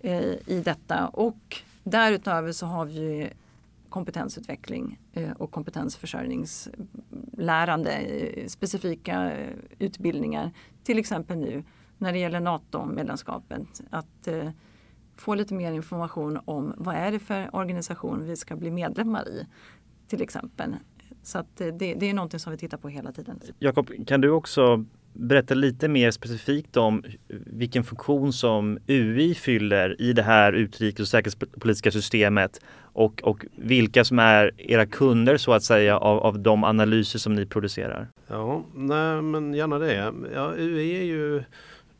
eh, 0.00 0.34
i 0.46 0.62
detta. 0.64 1.08
Och 1.08 1.56
därutöver 1.84 2.52
så 2.52 2.66
har 2.66 2.84
vi 2.84 3.30
kompetensutveckling 3.88 4.98
eh, 5.12 5.30
och 5.30 5.50
kompetensförsörjningslärande, 5.50 7.92
eh, 7.92 8.46
specifika 8.46 9.32
eh, 9.32 9.54
utbildningar. 9.78 10.50
Till 10.82 10.98
exempel 10.98 11.38
nu 11.38 11.64
när 11.98 12.12
det 12.12 12.18
gäller 12.18 12.40
NATO-medlemskapet. 12.40 13.82
Att 13.90 14.28
eh, 14.28 14.50
få 15.16 15.34
lite 15.34 15.54
mer 15.54 15.72
information 15.72 16.40
om 16.44 16.74
vad 16.76 16.94
är 16.94 17.12
det 17.12 17.18
för 17.18 17.56
organisation 17.56 18.24
vi 18.24 18.36
ska 18.36 18.56
bli 18.56 18.70
medlemmar 18.70 19.28
i. 19.28 19.46
Till 20.06 20.22
exempel. 20.22 20.76
Så 21.22 21.38
att 21.38 21.56
det, 21.56 21.70
det 21.70 22.10
är 22.10 22.14
någonting 22.14 22.40
som 22.40 22.52
vi 22.52 22.58
tittar 22.58 22.78
på 22.78 22.88
hela 22.88 23.12
tiden. 23.12 23.40
Jakob, 23.58 23.90
kan 24.06 24.20
du 24.20 24.30
också 24.30 24.84
berätta 25.12 25.54
lite 25.54 25.88
mer 25.88 26.10
specifikt 26.10 26.76
om 26.76 27.04
vilken 27.46 27.84
funktion 27.84 28.32
som 28.32 28.78
UI 28.86 29.34
fyller 29.34 30.00
i 30.02 30.12
det 30.12 30.22
här 30.22 30.52
utrikes 30.52 31.00
och 31.00 31.08
säkerhetspolitiska 31.08 31.90
systemet 31.90 32.60
och, 32.92 33.22
och 33.22 33.44
vilka 33.56 34.04
som 34.04 34.18
är 34.18 34.50
era 34.56 34.86
kunder 34.86 35.36
så 35.36 35.52
att 35.52 35.62
säga 35.62 35.98
av, 35.98 36.18
av 36.18 36.38
de 36.38 36.64
analyser 36.64 37.18
som 37.18 37.34
ni 37.34 37.46
producerar? 37.46 38.08
Ja, 38.26 38.64
nej 38.74 39.22
men 39.22 39.54
gärna 39.54 39.78
det. 39.78 40.12
Ja, 40.34 40.52
UI 40.56 40.98
är 41.00 41.04
ju 41.04 41.42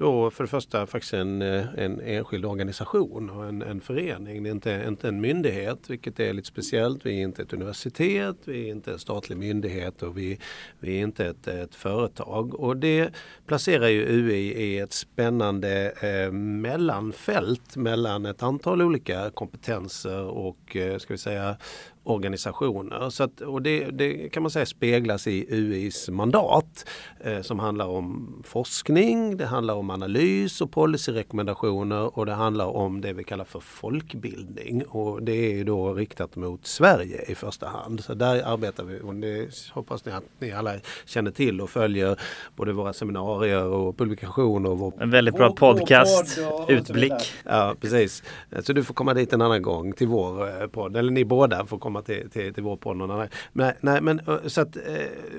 då 0.00 0.30
för 0.30 0.44
det 0.44 0.48
första 0.48 0.86
faktiskt 0.86 1.14
en, 1.14 1.42
eh, 1.42 1.64
en 1.76 2.00
enskild 2.00 2.44
organisation 2.44 3.30
och 3.30 3.46
en, 3.46 3.62
en 3.62 3.80
förening. 3.80 4.42
Det 4.42 4.48
är 4.48 4.52
inte, 4.52 4.84
inte 4.88 5.08
en 5.08 5.20
myndighet 5.20 5.90
vilket 5.90 6.20
är 6.20 6.32
lite 6.32 6.48
speciellt. 6.48 7.06
Vi 7.06 7.18
är 7.18 7.22
inte 7.22 7.42
ett 7.42 7.52
universitet, 7.52 8.36
vi 8.44 8.68
är 8.68 8.72
inte 8.72 8.92
en 8.92 8.98
statlig 8.98 9.38
myndighet 9.38 10.02
och 10.02 10.18
vi, 10.18 10.38
vi 10.78 10.98
är 10.98 11.02
inte 11.02 11.26
ett, 11.26 11.46
ett 11.46 11.74
företag. 11.74 12.54
Och 12.54 12.76
det 12.76 13.10
placerar 13.46 13.88
ju 13.88 14.06
UI 14.08 14.52
i 14.52 14.78
ett 14.78 14.92
spännande 14.92 15.92
eh, 16.02 16.32
mellanfält 16.32 17.76
mellan 17.76 18.26
ett 18.26 18.42
antal 18.42 18.82
olika 18.82 19.30
kompetenser 19.30 20.22
och 20.22 20.76
eh, 20.76 20.98
ska 20.98 21.14
vi 21.14 21.18
säga 21.18 21.56
organisationer. 22.04 23.10
Så 23.10 23.24
att, 23.24 23.40
och 23.40 23.62
det, 23.62 23.90
det, 23.90 24.28
kan 24.28 24.42
man 24.42 24.50
säga 24.50 24.66
speglas 24.66 25.26
i 25.26 25.46
UIs 25.48 26.08
mandat 26.08 26.88
eh, 27.20 27.40
som 27.40 27.58
handlar 27.58 27.86
om 27.86 28.34
forskning, 28.46 29.36
det 29.36 29.46
handlar 29.46 29.74
om 29.74 29.90
analys 29.90 30.60
och 30.60 30.70
policyrekommendationer 30.70 32.18
och 32.18 32.26
det 32.26 32.32
handlar 32.32 32.66
om 32.66 33.00
det 33.00 33.12
vi 33.12 33.24
kallar 33.24 33.44
för 33.44 33.60
folkbildning. 33.60 34.82
Och 34.82 35.22
det 35.22 35.60
är 35.60 35.64
då 35.64 35.94
riktat 35.94 36.36
mot 36.36 36.66
Sverige 36.66 37.22
i 37.28 37.34
första 37.34 37.68
hand. 37.68 38.04
Så 38.04 38.14
där 38.14 38.42
arbetar 38.42 38.84
vi 38.84 39.00
och 39.00 39.14
det 39.14 39.70
hoppas 39.72 40.04
ni 40.04 40.12
att 40.12 40.24
ni 40.38 40.52
alla 40.52 40.74
känner 41.04 41.30
till 41.30 41.60
och 41.60 41.70
följer 41.70 42.20
både 42.56 42.72
våra 42.72 42.92
seminarier 42.92 43.64
och 43.64 43.96
publikationer. 43.96 44.70
Och 44.70 44.78
vår, 44.78 45.02
en 45.02 45.10
väldigt 45.10 45.34
bra 45.34 45.52
podcast, 45.52 46.40
podd 46.50 46.70
utblick. 46.70 47.32
Ja 47.44 47.74
precis. 47.80 48.22
Så 48.60 48.72
du 48.72 48.84
får 48.84 48.94
komma 48.94 49.14
dit 49.14 49.32
en 49.32 49.42
annan 49.42 49.62
gång 49.62 49.92
till 49.92 50.06
vår 50.06 50.62
eh, 50.62 50.66
podd, 50.66 50.96
eller 50.96 51.10
ni 51.10 51.24
båda 51.24 51.66
får 51.66 51.78
komma 51.78 51.89
återkomma 51.90 52.02
till, 52.02 52.30
till, 52.30 52.54
till 52.54 52.62
vår. 52.62 53.28
Men, 53.52 53.72
nej, 53.80 54.00
men, 54.00 54.20
eh, 54.20 54.46
så 54.46 54.60
att, 54.60 54.76
eh, 54.76 54.82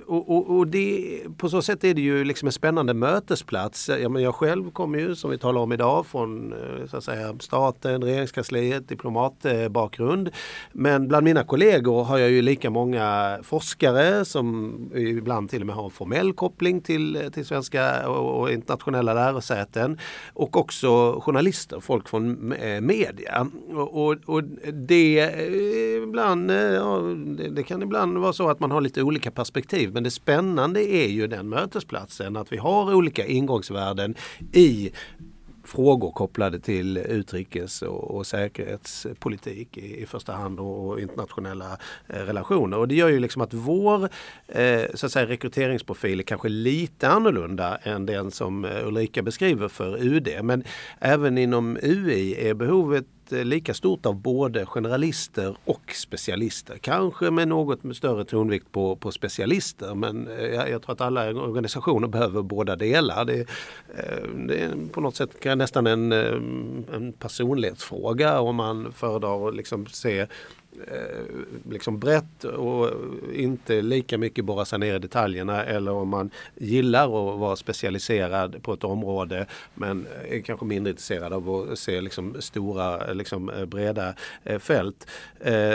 och, 0.08 0.30
och, 0.30 0.58
och 0.58 0.68
det, 0.68 1.20
på 1.38 1.50
så 1.50 1.62
sätt 1.62 1.84
är 1.84 1.94
det 1.94 2.02
ju 2.02 2.24
liksom 2.24 2.48
en 2.48 2.52
spännande 2.52 2.94
mötesplats. 2.94 3.90
Ja, 4.02 4.10
men 4.10 4.24
jag 4.24 4.36
själv 4.36 4.72
kommer 4.72 5.00
ju 5.00 5.16
som 5.16 5.32
vi 5.32 5.38
talar 5.38 5.62
om 5.62 5.72
idag 5.72 6.06
från 6.06 6.54
eh, 6.54 6.88
så 6.88 6.98
att 6.98 7.04
säga, 7.04 7.36
staten, 7.40 8.04
regeringskansliet, 8.04 8.90
diplomatbakgrund. 8.90 10.30
Men 10.74 11.08
bland 11.08 11.24
mina 11.24 11.44
kollegor 11.44 12.04
har 12.04 12.18
jag 12.18 12.30
ju 12.30 12.42
lika 12.42 12.70
många 12.70 13.38
forskare 13.44 14.26
som 14.26 14.72
ibland 14.96 15.50
till 15.50 15.62
och 15.62 15.68
med 15.68 15.76
har 15.76 15.86
en 15.86 15.92
formell 15.92 16.34
koppling 16.34 16.82
till, 16.82 17.30
till 17.34 17.46
svenska 17.46 18.10
och, 18.10 18.42
och 18.42 18.52
internationella 18.52 19.14
lärosäten. 19.14 20.00
Och 20.34 20.58
också 20.58 21.20
journalister, 21.22 21.80
folk 21.80 22.10
från 22.10 22.54
media. 22.82 23.48
Och, 23.74 24.06
och, 24.06 24.16
och 24.26 24.44
det 24.74 25.32
ibland 26.04 26.41
man, 26.42 26.50
eh, 26.50 26.74
ja, 26.74 27.00
det, 27.38 27.50
det, 27.50 27.64
kan 27.64 27.82
ibland 27.82 28.18
vara 28.18 28.34
så 28.34 28.50
att 28.50 28.60
man 28.60 28.72
har 28.72 28.82
lite 28.82 29.04
olika 29.04 29.32
perspektiv 29.32 29.94
men 29.94 30.04
det 30.04 30.12
spännande 30.12 30.82
är 30.84 31.08
ju 31.08 31.28
den 31.28 31.50
mötesplatsen 31.50 32.38
att 32.38 32.52
vi 32.52 32.58
har 32.58 32.94
olika 32.94 33.26
ingångsvärden 33.26 34.16
i 34.52 34.92
frågor 35.64 36.12
kopplade 36.12 36.60
till 36.60 36.98
utrikes 36.98 37.82
och, 37.82 38.16
och 38.16 38.28
säkerhetspolitik 38.28 39.78
i, 39.78 40.02
i, 40.02 40.06
första 40.06 40.34
hand 40.34 40.60
och, 40.60 40.88
och 40.88 41.00
internationella 41.00 41.78
eh, 42.08 42.16
relationer. 42.16 42.78
Och 42.78 42.88
det 42.88 42.96
gör 42.96 43.10
ju 43.10 43.20
liksom 43.20 43.42
att 43.42 43.54
vår 43.54 44.10
eh, 44.48 44.82
så 44.94 45.06
att 45.06 45.12
säga, 45.12 45.28
rekryteringsprofil 45.28 46.20
är 46.20 46.24
kanske 46.24 46.50
lite 46.50 47.10
annorlunda 47.10 47.78
än 47.78 48.06
den 48.06 48.32
som 48.32 48.66
eh, 48.66 48.88
Ulrika 48.88 49.22
beskriver 49.22 49.68
för 49.68 50.04
UD. 50.04 50.30
Men 50.44 50.64
även 51.00 51.38
inom 51.38 51.78
UI 51.82 52.50
är 52.50 52.54
behovet 52.54 53.06
Eh, 53.32 53.46
lika 53.46 53.74
stort 53.74 54.06
av 54.06 54.15
både 54.15 54.65
generalister 54.65 55.56
och 55.65 55.94
specialister. 55.94 56.78
Kanske 56.78 57.32
med 57.32 57.48
något 57.48 57.84
med 57.84 57.96
större 57.96 58.26
tonvikt 58.26 58.72
på, 58.72 58.96
på 58.96 59.12
specialister 59.12 59.96
men 59.96 60.28
eh, 60.28 60.46
jag, 60.46 60.70
jag 60.70 60.82
tror 60.82 60.94
att 60.94 61.02
alla 61.02 61.30
organisationer 61.30 62.08
behöver 62.08 62.41
båda 62.41 62.76
delar. 62.76 63.26
Det, 63.26 63.39
eh, 63.39 64.28
det 64.48 64.60
är 64.60 64.89
på 64.91 65.02
något 65.02 65.15
sätt 65.15 65.46
nästan 65.58 65.88
en, 65.88 66.12
en 66.12 67.13
personlighetsfråga 67.20 68.39
om 68.39 68.56
man 68.56 68.94
föredrar 68.94 69.48
att 69.48 69.56
liksom 69.56 69.88
se 69.88 70.28
Eh, 70.88 71.26
liksom 71.70 72.00
brett 72.00 72.44
och 72.44 72.90
inte 73.34 73.82
lika 73.82 74.18
mycket 74.18 74.46
borra 74.46 74.66
sig 74.66 74.80
ner 74.80 74.96
i 74.96 75.00
detaljerna 75.00 75.64
eller 75.64 75.92
om 75.92 76.10
man 76.10 76.30
gillar 76.56 77.04
att 77.04 77.40
vara 77.40 77.56
specialiserad 77.56 78.64
på 78.64 78.74
ett 78.74 78.84
område 78.84 79.46
men 79.74 80.08
är 80.30 80.40
kanske 80.40 80.66
mindre 80.66 80.92
intresserad 80.92 81.34
av 81.34 81.50
att 81.72 81.80
se 81.80 82.02
liksom 82.02 82.36
stora, 82.40 83.14
liksom 83.14 83.50
eh, 83.50 83.66
breda 83.66 84.14
eh, 84.44 84.60
fält. 84.60 85.08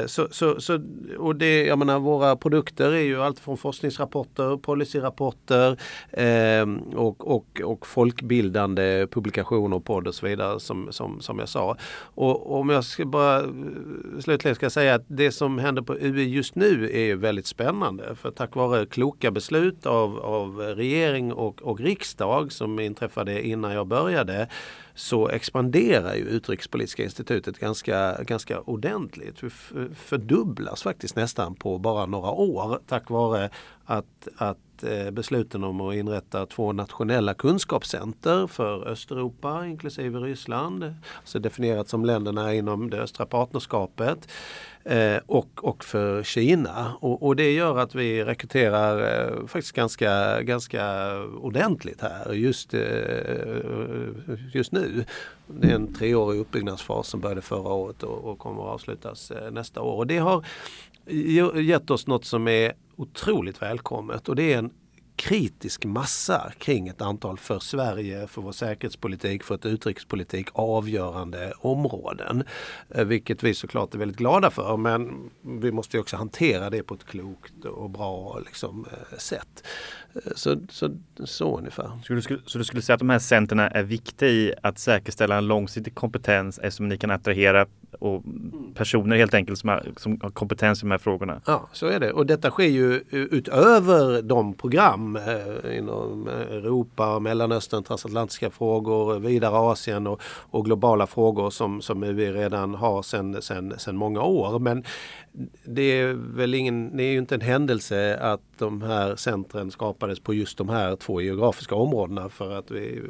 Så, 0.06 0.28
så, 0.30 0.60
så, 0.60 0.80
och 1.18 1.36
det, 1.36 1.64
jag 1.64 1.78
menar, 1.78 1.98
våra 1.98 2.36
produkter 2.36 2.92
är 2.92 3.02
ju 3.02 3.22
allt 3.22 3.38
från 3.38 3.56
forskningsrapporter, 3.56 4.56
policyrapporter 4.56 5.80
ehm, 6.10 6.78
och, 6.78 7.36
och, 7.36 7.60
och 7.64 7.86
folkbildande 7.86 9.06
publikationer, 9.10 9.78
podd 9.78 10.08
och 10.08 10.14
så 10.14 10.26
vidare 10.26 10.60
som, 10.60 10.92
som, 10.92 11.20
som 11.20 11.38
jag 11.38 11.48
sa. 11.48 11.76
Och 11.98 12.60
om 12.60 12.68
jag 12.68 12.84
ska 12.84 13.04
bara 13.04 13.42
slutligen 14.20 14.54
ska 14.54 14.70
säga 14.70 14.85
att 14.94 15.04
det 15.08 15.32
som 15.32 15.58
händer 15.58 15.82
på 15.82 15.94
UI 15.94 16.24
just 16.24 16.54
nu 16.54 16.90
är 16.92 17.16
väldigt 17.16 17.46
spännande. 17.46 18.14
För 18.14 18.30
tack 18.30 18.54
vare 18.54 18.86
kloka 18.86 19.30
beslut 19.30 19.86
av, 19.86 20.18
av 20.18 20.58
regering 20.58 21.32
och, 21.32 21.62
och 21.62 21.80
riksdag 21.80 22.52
som 22.52 22.80
inträffade 22.80 23.46
innan 23.46 23.72
jag 23.72 23.86
började 23.86 24.48
så 24.94 25.28
expanderar 25.28 26.14
ju 26.14 26.22
Utrikespolitiska 26.22 27.04
institutet 27.04 27.58
ganska, 27.58 28.22
ganska 28.22 28.60
ordentligt. 28.60 29.42
Vi 29.42 29.50
fördubblas 29.94 30.82
faktiskt 30.82 31.16
nästan 31.16 31.54
på 31.54 31.78
bara 31.78 32.06
några 32.06 32.30
år 32.30 32.80
tack 32.86 33.10
vare 33.10 33.50
att, 33.84 34.28
att 34.36 34.82
eh, 34.82 35.10
besluten 35.10 35.64
om 35.64 35.80
att 35.80 35.94
inrätta 35.94 36.46
två 36.46 36.72
nationella 36.72 37.34
kunskapscenter 37.34 38.46
för 38.46 38.88
Östeuropa 38.88 39.66
inklusive 39.66 40.18
Ryssland, 40.18 40.94
alltså 41.20 41.38
definierat 41.38 41.88
som 41.88 42.04
länderna 42.04 42.54
inom 42.54 42.90
det 42.90 43.02
östra 43.02 43.26
partnerskapet 43.26 44.28
Eh, 44.86 45.20
och, 45.26 45.64
och 45.64 45.84
för 45.84 46.22
Kina. 46.22 46.92
Och, 47.00 47.22
och, 47.22 47.36
det 47.36 47.52
gör 47.52 47.78
att 47.78 47.94
vi 47.94 48.24
rekryterar 48.24 49.24
eh, 49.28 49.46
faktiskt 49.46 49.74
ganska, 49.74 50.42
ganska 50.42 51.14
ordentligt 51.22 52.00
här 52.00 52.32
just, 52.32 52.74
eh, 52.74 52.80
just 54.52 54.72
nu. 54.72 55.04
Det 55.46 55.70
är 55.70 55.74
en 55.74 55.94
treårig 55.94 56.40
uppbyggnadsfas 56.40 57.08
som 57.08 57.20
började 57.20 57.42
förra 57.42 57.72
året 57.72 58.02
och, 58.02 58.24
och 58.24 58.38
kommer 58.38 58.62
att 58.62 58.74
avslutas 58.74 59.30
eh, 59.30 59.50
nästa 59.50 59.82
år. 59.82 59.96
Och 59.96 60.06
det 60.06 60.18
har 60.18 60.44
gett 61.60 61.90
oss 61.90 62.06
något 62.06 62.24
som 62.24 62.48
är 62.48 62.72
otroligt 62.96 63.62
välkommet 63.62 64.28
och 64.28 64.36
det 64.36 64.52
är 64.52 64.58
en 64.58 64.70
kritisk 65.16 65.84
massa 65.84 66.52
kring 66.58 66.88
ett 66.88 67.02
antal 67.02 67.38
för 67.38 67.58
Sverige, 67.58 68.26
för 68.26 68.42
vår 68.42 68.52
säkerhetspolitik, 68.52 69.42
för 69.42 69.54
ett 69.54 69.66
utrikespolitik 69.66 70.48
avgörande 70.52 71.52
områden. 71.58 72.44
Eh, 72.88 73.04
vilket 73.04 73.42
vi 73.42 73.54
såklart 73.54 73.94
är 73.94 73.98
väldigt 73.98 74.18
glada 74.18 74.50
för 74.50 74.76
men 74.76 75.30
vi 75.42 75.72
måste 75.72 75.98
också 75.98 76.16
hantera 76.16 76.70
det 76.70 76.82
på 76.82 76.94
ett 76.94 77.06
klokt 77.06 77.64
och 77.64 77.90
bra 77.90 78.38
liksom, 78.46 78.86
eh, 78.92 79.18
sätt. 79.18 79.64
Så, 80.34 80.56
så, 80.68 80.90
så 81.24 81.58
ungefär. 81.58 81.90
Så 82.04 82.12
du, 82.12 82.22
skulle, 82.22 82.40
så 82.46 82.58
du 82.58 82.64
skulle 82.64 82.82
säga 82.82 82.94
att 82.94 83.00
de 83.00 83.10
här 83.10 83.18
centren 83.18 83.58
är 83.58 83.82
viktiga 83.82 84.28
i 84.28 84.54
att 84.62 84.78
säkerställa 84.78 85.36
en 85.36 85.46
långsiktig 85.46 85.94
kompetens 85.94 86.58
eftersom 86.58 86.88
ni 86.88 86.98
kan 86.98 87.10
attrahera 87.10 87.66
och 87.98 88.22
personer 88.74 89.16
helt 89.16 89.34
enkelt 89.34 89.58
som 89.58 89.68
har, 89.68 89.86
som 89.96 90.20
har 90.22 90.30
kompetens 90.30 90.78
i 90.78 90.86
de 90.86 90.90
här 90.90 90.98
frågorna. 90.98 91.40
Ja, 91.46 91.68
så 91.72 91.86
är 91.86 92.00
det. 92.00 92.12
Och 92.12 92.26
detta 92.26 92.50
sker 92.50 92.68
ju 92.68 93.04
utöver 93.10 94.22
de 94.22 94.54
program 94.54 95.16
eh, 95.16 95.78
inom 95.78 96.28
Europa, 96.28 97.18
Mellanöstern, 97.18 97.82
transatlantiska 97.82 98.50
frågor, 98.50 99.18
vidare 99.18 99.56
Asien 99.56 100.06
och, 100.06 100.22
och 100.50 100.64
globala 100.64 101.06
frågor 101.06 101.50
som, 101.50 101.82
som 101.82 102.00
vi 102.00 102.32
redan 102.32 102.74
har 102.74 103.02
sedan 103.78 103.96
många 103.96 104.22
år. 104.22 104.58
Men 104.58 104.84
det 105.64 105.82
är 105.82 106.12
väl 106.12 106.54
ingen, 106.54 106.96
det 106.96 107.02
är 107.02 107.12
ju 107.12 107.18
inte 107.18 107.34
en 107.34 107.40
händelse 107.40 108.18
att 108.20 108.40
de 108.58 108.82
här 108.82 109.16
centren 109.16 109.70
skapades 109.70 110.20
på 110.20 110.34
just 110.34 110.58
de 110.58 110.68
här 110.68 110.96
två 110.96 111.20
geografiska 111.20 111.74
områdena 111.74 112.28
för 112.28 112.58
att 112.58 112.70
vi 112.70 113.02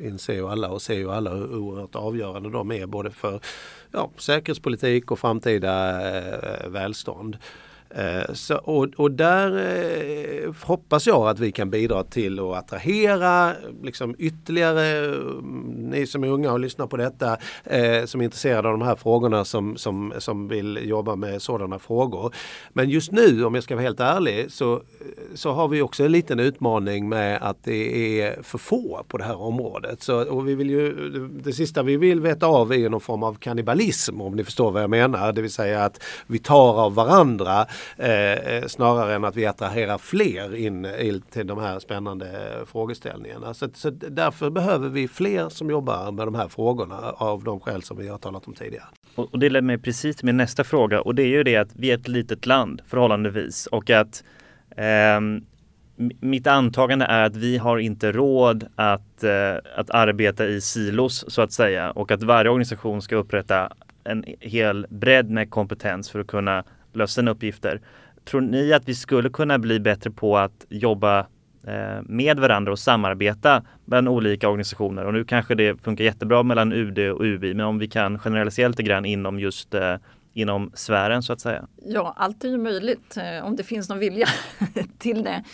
inser 0.00 0.34
ju 0.34 0.48
alla 0.48 0.68
och 0.68 0.82
ser 0.82 0.94
ju 0.94 1.10
alla 1.10 1.30
hur 1.30 1.54
oerhört 1.54 1.94
avgörande 1.94 2.50
de 2.50 2.72
är 2.72 2.86
både 2.86 3.10
för 3.10 3.40
ja, 3.90 4.10
säkerhetspolitik 4.16 5.10
och 5.10 5.18
framtida 5.18 6.00
eh, 6.18 6.68
välstånd. 6.68 7.36
Eh, 7.94 8.34
så, 8.34 8.56
och, 8.56 8.88
och, 8.96 9.10
där 9.10 9.58
eh, 9.58 10.52
hoppas 10.62 11.06
jag 11.06 11.28
att 11.28 11.38
vi 11.38 11.52
kan 11.52 11.70
bidra 11.70 12.04
till 12.04 12.38
att 12.38 12.56
attrahera 12.56 13.52
liksom 13.82 14.14
ytterligare, 14.18 15.14
mm, 15.14 15.90
ni 15.90 16.06
som 16.06 16.24
är 16.24 16.28
unga 16.28 16.52
och 16.52 16.60
lyssnar 16.60 16.86
på 16.86 16.96
detta, 16.96 17.36
eh, 17.64 18.04
som 18.04 18.20
är 18.20 18.24
intresserade 18.24 18.68
av 18.68 18.78
de 18.78 18.86
här 18.86 18.96
frågorna 18.96 19.44
som, 19.44 19.76
som, 19.76 20.12
som 20.18 20.48
vill 20.48 20.78
jobba 20.82 21.16
med 21.16 21.42
sådana 21.42 21.78
frågor. 21.78 22.34
Men 22.72 22.90
just 22.90 23.12
nu, 23.12 23.44
om 23.44 23.54
jag 23.54 23.64
ska 23.64 23.74
vara 23.74 23.84
helt 23.84 24.00
ärlig, 24.00 24.52
så, 24.52 24.82
så 25.34 25.52
har 25.52 25.68
vi 25.68 25.82
också 25.82 26.04
en 26.04 26.12
liten 26.12 26.40
utmaning 26.40 27.08
med 27.08 27.38
att 27.42 27.64
det 27.64 28.20
är 28.20 28.42
för 28.42 28.58
få 28.58 29.04
på 29.08 29.18
det 29.18 29.24
här 29.24 29.40
området. 29.40 30.02
Så, 30.02 30.24
och 30.24 30.48
vi 30.48 30.54
vill 30.54 30.70
ju, 30.70 31.10
det 31.44 31.52
sista 31.52 31.82
vi 31.82 31.96
vill 31.96 32.20
veta 32.20 32.46
av 32.46 32.72
är 32.72 32.88
någon 32.88 33.00
form 33.00 33.22
av 33.22 33.34
kannibalism 33.34 34.20
om 34.20 34.36
ni 34.36 34.44
förstår 34.44 34.70
vad 34.70 34.82
jag 34.82 34.90
menar. 34.90 35.32
Det 35.32 35.42
vill 35.42 35.52
säga 35.52 35.84
att 35.84 36.02
vi 36.26 36.38
tar 36.38 36.80
av 36.80 36.94
varandra 36.94 37.66
Eh, 37.96 38.32
eh, 38.32 38.66
snarare 38.66 39.14
än 39.14 39.24
att 39.24 39.36
vi 39.36 39.46
attraherar 39.46 39.98
fler 39.98 40.54
in 40.54 41.22
till 41.30 41.46
de 41.46 41.58
här 41.58 41.78
spännande 41.78 42.26
frågeställningarna. 42.66 43.54
Så, 43.54 43.68
så 43.74 43.90
därför 43.90 44.50
behöver 44.50 44.88
vi 44.88 45.08
fler 45.08 45.48
som 45.48 45.70
jobbar 45.70 46.12
med 46.12 46.26
de 46.26 46.34
här 46.34 46.48
frågorna 46.48 46.96
av 47.16 47.44
de 47.44 47.60
skäl 47.60 47.82
som 47.82 47.98
vi 47.98 48.08
har 48.08 48.18
talat 48.18 48.46
om 48.46 48.54
tidigare. 48.54 48.86
Och 49.14 49.38
det 49.38 49.48
leder 49.48 49.62
mig 49.62 49.78
precis 49.78 50.16
till 50.16 50.26
min 50.26 50.36
nästa 50.36 50.64
fråga 50.64 51.00
och 51.00 51.14
det 51.14 51.22
är 51.22 51.26
ju 51.26 51.42
det 51.42 51.56
att 51.56 51.76
vi 51.76 51.90
är 51.90 51.94
ett 51.94 52.08
litet 52.08 52.46
land 52.46 52.82
förhållandevis 52.86 53.66
och 53.66 53.90
att 53.90 54.24
eh, 54.76 55.20
mitt 56.20 56.46
antagande 56.46 57.04
är 57.04 57.22
att 57.22 57.36
vi 57.36 57.58
har 57.58 57.78
inte 57.78 58.12
råd 58.12 58.66
att, 58.74 59.24
eh, 59.24 59.54
att 59.76 59.90
arbeta 59.90 60.46
i 60.46 60.60
silos 60.60 61.24
så 61.28 61.42
att 61.42 61.52
säga 61.52 61.90
och 61.90 62.10
att 62.10 62.22
varje 62.22 62.50
organisation 62.50 63.02
ska 63.02 63.16
upprätta 63.16 63.72
en 64.04 64.24
hel 64.40 64.86
bredd 64.90 65.30
med 65.30 65.50
kompetens 65.50 66.10
för 66.10 66.20
att 66.20 66.26
kunna 66.26 66.64
lösa 66.92 67.12
sina 67.12 67.30
uppgifter. 67.30 67.80
Tror 68.24 68.40
ni 68.40 68.72
att 68.72 68.88
vi 68.88 68.94
skulle 68.94 69.28
kunna 69.30 69.58
bli 69.58 69.80
bättre 69.80 70.10
på 70.10 70.38
att 70.38 70.66
jobba 70.68 71.18
eh, 71.66 72.02
med 72.02 72.40
varandra 72.40 72.72
och 72.72 72.78
samarbeta 72.78 73.62
mellan 73.84 74.08
olika 74.08 74.48
organisationer? 74.48 75.04
Och 75.04 75.12
nu 75.12 75.24
kanske 75.24 75.54
det 75.54 75.82
funkar 75.82 76.04
jättebra 76.04 76.42
mellan 76.42 76.72
UD 76.72 76.98
och 76.98 77.20
UI, 77.20 77.54
men 77.54 77.66
om 77.66 77.78
vi 77.78 77.88
kan 77.88 78.18
generalisera 78.18 78.68
lite 78.68 78.82
grann 78.82 79.04
inom 79.04 79.40
just 79.40 79.74
eh, 79.74 79.96
inom 80.32 80.70
sfären 80.74 81.22
så 81.22 81.32
att 81.32 81.40
säga? 81.40 81.66
Ja, 81.86 82.14
allt 82.16 82.44
är 82.44 82.48
ju 82.48 82.58
möjligt 82.58 83.16
eh, 83.16 83.46
om 83.46 83.56
det 83.56 83.62
finns 83.62 83.88
någon 83.88 83.98
vilja 83.98 84.26
till 84.98 85.22
det. 85.22 85.44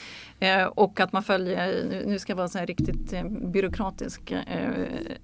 Eh, 0.41 0.67
och 0.67 1.01
att 1.01 1.13
man 1.13 1.23
följer, 1.23 1.85
nu 2.07 2.19
ska 2.19 2.33
det 2.33 2.37
vara 2.37 2.49
så 2.49 2.59
här 2.59 2.67
riktigt 2.67 3.13
eh, 3.13 3.25
byråkratisk 3.25 4.31
eh, 4.31 4.71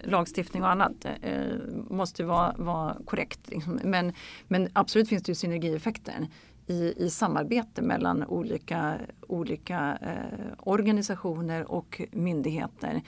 lagstiftning 0.03 0.63
och 0.63 0.71
annat, 0.71 1.05
eh, 1.23 1.43
måste 1.91 2.25
vara, 2.25 2.55
vara 2.59 2.97
korrekt. 3.05 3.41
Liksom. 3.45 3.81
Men, 3.85 4.13
men 4.49 4.69
absolut 4.73 5.09
finns 5.09 5.23
det 5.23 5.31
ju 5.31 5.35
synergieffekter 5.35 6.29
i, 6.67 7.05
i 7.05 7.11
samarbete 7.11 7.83
mellan 7.83 8.25
olika, 8.25 8.95
olika 9.21 9.99
eh, 10.03 10.53
organisationer 10.59 11.73
och 11.73 12.01
myndigheter. 12.13 13.03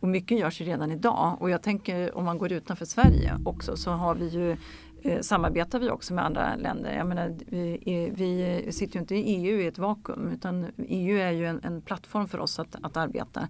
Och 0.00 0.08
mycket 0.08 0.38
görs 0.38 0.60
ju 0.60 0.64
redan 0.64 0.90
idag 0.90 1.36
och 1.40 1.50
jag 1.50 1.62
tänker 1.62 2.16
om 2.16 2.24
man 2.24 2.38
går 2.38 2.52
utanför 2.52 2.84
Sverige 2.84 3.38
också 3.44 3.76
så 3.76 3.90
har 3.90 4.14
vi 4.14 4.28
ju 4.28 4.56
eh, 5.02 5.20
samarbetar 5.20 5.78
vi 5.78 5.90
också 5.90 6.14
med 6.14 6.24
andra 6.24 6.56
länder. 6.56 6.96
Jag 6.96 7.06
menar, 7.06 7.34
vi, 7.46 8.12
vi 8.14 8.72
sitter 8.72 8.94
ju 8.94 9.00
inte 9.00 9.14
i 9.14 9.20
EU 9.20 9.60
i 9.60 9.66
ett 9.66 9.78
vakuum 9.78 10.28
utan 10.28 10.66
EU 10.76 11.18
är 11.18 11.30
ju 11.30 11.46
en, 11.46 11.60
en 11.64 11.82
plattform 11.82 12.28
för 12.28 12.38
oss 12.38 12.58
att, 12.58 12.76
att 12.82 12.96
arbeta. 12.96 13.48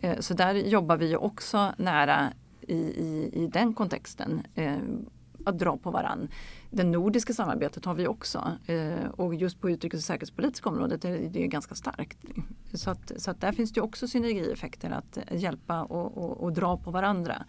Eh, 0.00 0.18
så 0.18 0.34
där 0.34 0.54
jobbar 0.54 0.96
vi 0.96 1.16
också 1.16 1.72
nära 1.76 2.32
i, 2.60 2.76
i, 2.76 3.30
i 3.32 3.46
den 3.46 3.74
kontexten 3.74 4.42
eh, 4.54 4.76
att 5.44 5.58
dra 5.58 5.76
på 5.76 5.90
varann. 5.90 6.28
Det 6.70 6.84
nordiska 6.84 7.32
samarbetet 7.32 7.84
har 7.84 7.94
vi 7.94 8.06
också 8.06 8.52
eh, 8.66 9.10
och 9.16 9.34
just 9.34 9.60
på 9.60 9.70
utrikes 9.70 10.00
och 10.00 10.04
säkerhetspolitiska 10.04 10.68
området 10.68 11.04
är 11.04 11.28
det 11.28 11.46
ganska 11.46 11.74
starkt. 11.74 12.18
Så, 12.74 12.90
att, 12.90 13.12
så 13.16 13.30
att 13.30 13.40
där 13.40 13.52
finns 13.52 13.72
det 13.72 13.80
också 13.80 14.08
synergieffekter 14.08 14.90
att 14.90 15.18
hjälpa 15.30 15.82
och, 15.82 16.18
och, 16.18 16.42
och 16.42 16.52
dra 16.52 16.76
på 16.76 16.90
varandra. 16.90 17.44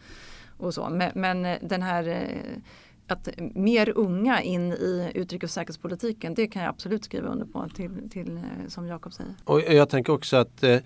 Och 0.57 0.73
så. 0.73 0.89
Men, 0.89 1.11
men 1.15 1.57
den 1.61 1.81
här 1.81 2.07
eh, 2.07 2.61
att 3.07 3.29
mer 3.37 3.89
unga 3.95 4.41
in 4.41 4.71
i 4.71 5.11
utrikes 5.15 5.49
och 5.49 5.53
säkerhetspolitiken, 5.53 6.33
det 6.33 6.47
kan 6.47 6.61
jag 6.61 6.69
absolut 6.69 7.03
skriva 7.03 7.27
under 7.27 7.45
på 7.45 7.69
till, 7.75 8.09
till 8.09 8.37
eh, 8.37 8.43
som 8.67 8.87
Jakob 8.87 9.13
säger. 9.13 9.33
Och 9.43 9.61
jag 9.61 9.89
tänker 9.89 10.13
också 10.13 10.37
att 10.37 10.63
eh, 10.63 10.77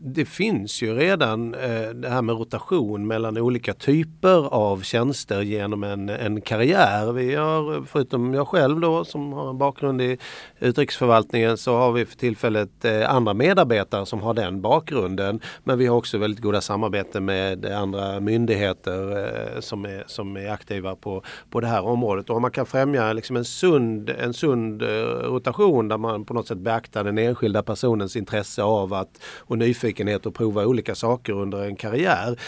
det 0.00 0.24
finns 0.24 0.82
ju 0.82 0.94
redan 0.94 1.54
eh, 1.54 1.88
det 1.88 2.08
här 2.08 2.22
med 2.22 2.36
rotation 2.36 3.06
mellan 3.06 3.38
olika 3.38 3.74
typer 3.74 4.54
av 4.54 4.82
tjänster 4.82 5.42
genom 5.42 5.84
en, 5.84 6.08
en 6.08 6.40
karriär. 6.40 7.12
Vi 7.12 7.34
har, 7.34 7.84
förutom 7.86 8.34
jag 8.34 8.48
själv 8.48 8.80
då 8.80 9.04
som 9.04 9.32
har 9.32 9.50
en 9.50 9.58
bakgrund 9.58 10.02
i 10.02 10.18
utrikesförvaltningen 10.58 11.56
så 11.56 11.76
har 11.76 11.92
vi 11.92 12.06
för 12.06 12.16
tillfället 12.16 12.84
eh, 12.84 13.14
andra 13.14 13.34
medarbetare 13.34 14.06
som 14.06 14.20
har 14.20 14.34
den 14.34 14.60
bakgrunden. 14.60 15.40
Men 15.64 15.78
vi 15.78 15.86
har 15.86 15.96
också 15.96 16.18
väldigt 16.18 16.40
goda 16.40 16.60
samarbeten 16.60 17.24
med 17.24 17.66
andra 17.66 18.20
myndigheter 18.20 19.24
eh, 19.24 19.60
som, 19.60 19.84
är, 19.84 20.04
som 20.06 20.36
är 20.36 20.50
aktiva 20.50 20.96
på, 20.96 21.22
på 21.50 21.60
det 21.60 21.66
här 21.66 21.84
området. 21.84 22.30
Och 22.30 22.42
man 22.42 22.50
kan 22.50 22.66
främja 22.66 23.12
liksom 23.12 23.36
en, 23.36 23.44
sund, 23.44 24.10
en 24.10 24.34
sund 24.34 24.82
eh, 24.82 24.88
rotation 25.22 25.88
där 25.88 25.98
man 25.98 26.24
på 26.24 26.34
något 26.34 26.48
sätt 26.48 26.58
beaktar 26.58 27.04
den 27.04 27.18
enskilda 27.18 27.62
personens 27.62 28.16
intresse 28.16 28.62
av 28.62 28.94
att 28.94 29.20
och 29.38 29.58
nyfikenhet 29.76 30.26
att 30.26 30.34
prova 30.34 30.66
olika 30.66 30.94
saker 30.94 31.32
under 31.32 31.64
en 31.64 31.76
karriär. 31.76 32.38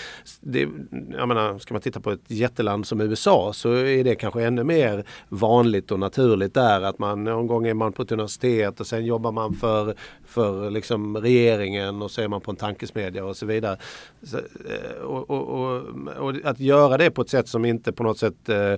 Det, 0.40 0.68
jag 1.10 1.28
menar, 1.28 1.58
ska 1.58 1.74
man 1.74 1.80
titta 1.80 2.00
på 2.00 2.10
ett 2.10 2.20
jätteland 2.26 2.86
som 2.86 3.00
USA 3.00 3.52
så 3.52 3.72
är 3.72 4.04
det 4.04 4.14
kanske 4.14 4.44
ännu 4.44 4.64
mer 4.64 5.04
vanligt 5.28 5.90
och 5.90 5.98
naturligt 5.98 6.54
där 6.54 6.82
att 6.82 6.98
man 6.98 7.24
någon 7.24 7.46
gång 7.46 7.66
är 7.66 7.74
man 7.74 7.92
på 7.92 8.02
ett 8.02 8.12
universitet 8.12 8.80
och 8.80 8.86
sen 8.86 9.06
jobbar 9.06 9.32
man 9.32 9.54
för, 9.54 9.94
för 10.26 10.70
liksom 10.70 11.16
regeringen 11.16 12.02
och 12.02 12.10
så 12.10 12.22
är 12.22 12.28
man 12.28 12.40
på 12.40 12.50
en 12.50 12.56
tankesmedja 12.56 13.24
och 13.24 13.36
så 13.36 13.46
vidare. 13.46 13.78
Så, 14.22 14.36
eh, 14.36 15.02
och, 15.02 15.30
och, 15.30 15.48
och, 15.48 15.82
och, 16.16 16.34
att 16.44 16.60
göra 16.60 16.96
det 16.96 17.10
på 17.10 17.22
ett 17.22 17.30
sätt 17.30 17.48
som 17.48 17.64
inte 17.64 17.92
på 17.92 18.02
något 18.02 18.18
sätt 18.18 18.48
eh, 18.48 18.72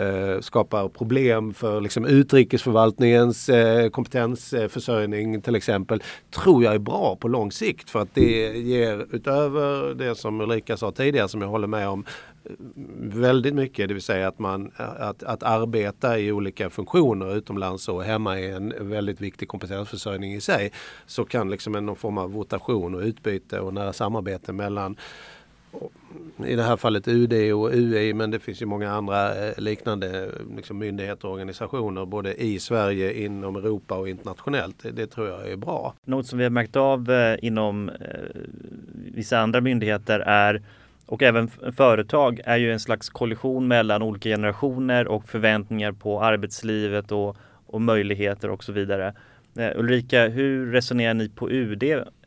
eh 0.00 0.40
skapar 0.40 0.88
problem 0.88 1.54
för 1.54 1.80
liksom 1.80 2.04
utrikesförvaltningens 2.04 3.48
eh, 3.48 3.88
kompetensförsörjning 3.90 5.42
till 5.42 5.54
exempel 5.54 6.02
tror 6.30 6.64
jag 6.64 6.74
är 6.74 6.78
bra 6.78 7.16
på 7.16 7.28
lång 7.28 7.52
sikt 7.52 7.89
för 7.90 8.02
att 8.02 8.14
det 8.14 8.58
ger 8.58 9.06
utöver 9.10 9.94
det 9.94 10.14
som 10.14 10.40
Ulrika 10.40 10.76
sa 10.76 10.92
tidigare 10.92 11.28
som 11.28 11.42
jag 11.42 11.48
håller 11.48 11.66
med 11.66 11.88
om 11.88 12.04
väldigt 12.98 13.54
mycket, 13.54 13.88
det 13.88 13.94
vill 13.94 14.02
säga 14.02 14.28
att, 14.28 14.38
man, 14.38 14.70
att, 14.76 15.22
att 15.22 15.42
arbeta 15.42 16.18
i 16.18 16.32
olika 16.32 16.70
funktioner 16.70 17.36
utomlands 17.36 17.88
och 17.88 18.04
hemma 18.04 18.40
är 18.40 18.56
en 18.56 18.74
väldigt 18.78 19.20
viktig 19.20 19.48
kompetensförsörjning 19.48 20.34
i 20.34 20.40
sig. 20.40 20.72
Så 21.06 21.24
kan 21.24 21.50
liksom 21.50 21.74
en 21.74 21.86
någon 21.86 21.96
form 21.96 22.18
av 22.18 22.34
rotation 22.34 22.94
och 22.94 23.00
utbyte 23.00 23.60
och 23.60 23.74
nära 23.74 23.92
samarbete 23.92 24.52
mellan 24.52 24.96
i 26.46 26.56
det 26.56 26.62
här 26.62 26.76
fallet 26.76 27.08
UD 27.08 27.32
och 27.52 27.70
UI 27.72 28.14
men 28.14 28.30
det 28.30 28.38
finns 28.38 28.62
ju 28.62 28.66
många 28.66 28.90
andra 28.90 29.46
eh, 29.46 29.58
liknande 29.58 30.30
liksom 30.56 30.78
myndigheter 30.78 31.28
och 31.28 31.32
organisationer 31.32 32.06
både 32.06 32.42
i 32.42 32.58
Sverige, 32.58 33.12
inom 33.12 33.56
Europa 33.56 33.98
och 33.98 34.08
internationellt. 34.08 34.82
Det, 34.82 34.90
det 34.90 35.06
tror 35.06 35.28
jag 35.28 35.50
är 35.50 35.56
bra. 35.56 35.94
Något 36.04 36.26
som 36.26 36.38
vi 36.38 36.44
har 36.44 36.50
märkt 36.50 36.76
av 36.76 37.10
eh, 37.10 37.38
inom 37.42 37.88
eh, 37.88 37.94
vissa 39.14 39.38
andra 39.38 39.60
myndigheter 39.60 40.20
är 40.20 40.62
och 41.06 41.22
även 41.22 41.48
företag 41.76 42.40
är 42.44 42.56
ju 42.56 42.72
en 42.72 42.80
slags 42.80 43.10
kollision 43.10 43.68
mellan 43.68 44.02
olika 44.02 44.28
generationer 44.28 45.08
och 45.08 45.28
förväntningar 45.28 45.92
på 45.92 46.22
arbetslivet 46.22 47.12
och, 47.12 47.36
och 47.66 47.80
möjligheter 47.80 48.50
och 48.50 48.64
så 48.64 48.72
vidare. 48.72 49.14
Ulrika, 49.76 50.28
hur 50.28 50.72
resonerar 50.72 51.14
ni 51.14 51.28
på 51.28 51.50
UD 51.50 51.82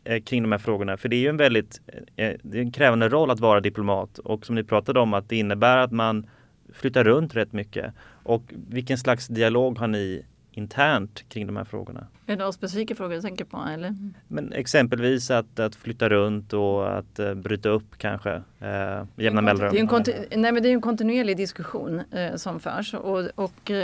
Eh, 0.06 0.22
kring 0.22 0.42
de 0.42 0.52
här 0.52 0.60
frågorna? 0.60 0.98
För 0.98 1.10
det 1.10 1.16
är 1.16 1.20
ju 1.20 1.28
en 1.28 1.38
väldigt 1.38 1.82
eh, 1.88 2.28
eh, 2.28 2.38
det 2.44 2.58
är 2.58 2.62
en 2.62 2.72
krävande 2.72 3.10
roll 3.10 3.32
att 3.32 3.40
vara 3.40 3.60
diplomat 3.60 4.18
och 4.18 4.46
som 4.46 4.56
ni 4.56 4.64
pratade 4.64 5.00
om 5.00 5.14
att 5.14 5.30
det 5.30 5.36
innebär 5.36 5.78
att 5.78 5.92
man 5.92 6.28
flyttar 6.74 7.04
runt 7.04 7.36
rätt 7.36 7.54
mycket. 7.54 7.94
Och 8.24 8.44
vilken 8.70 8.98
slags 8.98 9.28
dialog 9.28 9.78
har 9.78 9.88
ni 9.88 10.26
internt 10.52 11.30
kring 11.30 11.48
de 11.48 11.58
här 11.58 11.64
frågorna. 11.64 12.08
Är 12.26 12.32
det 12.32 12.36
några 12.36 12.52
specifika 12.52 12.96
frågor 12.96 13.16
du 13.16 13.22
tänker 13.22 13.46
på? 13.46 13.58
Eller? 13.58 13.96
Men 14.28 14.54
exempelvis 14.54 15.32
att, 15.32 15.60
att 15.60 15.76
flytta 15.76 16.10
runt 16.10 16.54
och 16.54 16.98
att 16.98 17.20
uh, 17.20 17.34
bryta 17.34 17.70
upp 17.70 17.98
kanske 17.98 18.36
uh, 18.36 19.06
jämna 19.16 19.42
mellanrum. 19.42 19.72
Det 19.72 20.10
är 20.10 20.24
en, 20.34 20.42
nej, 20.42 20.52
men 20.52 20.64
det 20.64 20.70
är 20.70 20.74
en 20.74 20.82
kontinuerlig 20.82 21.38
diskussion 21.38 22.02
uh, 22.18 22.36
som 22.36 22.60
förs 22.60 22.94
och, 22.94 23.20
och 23.36 23.70
uh, 23.70 23.76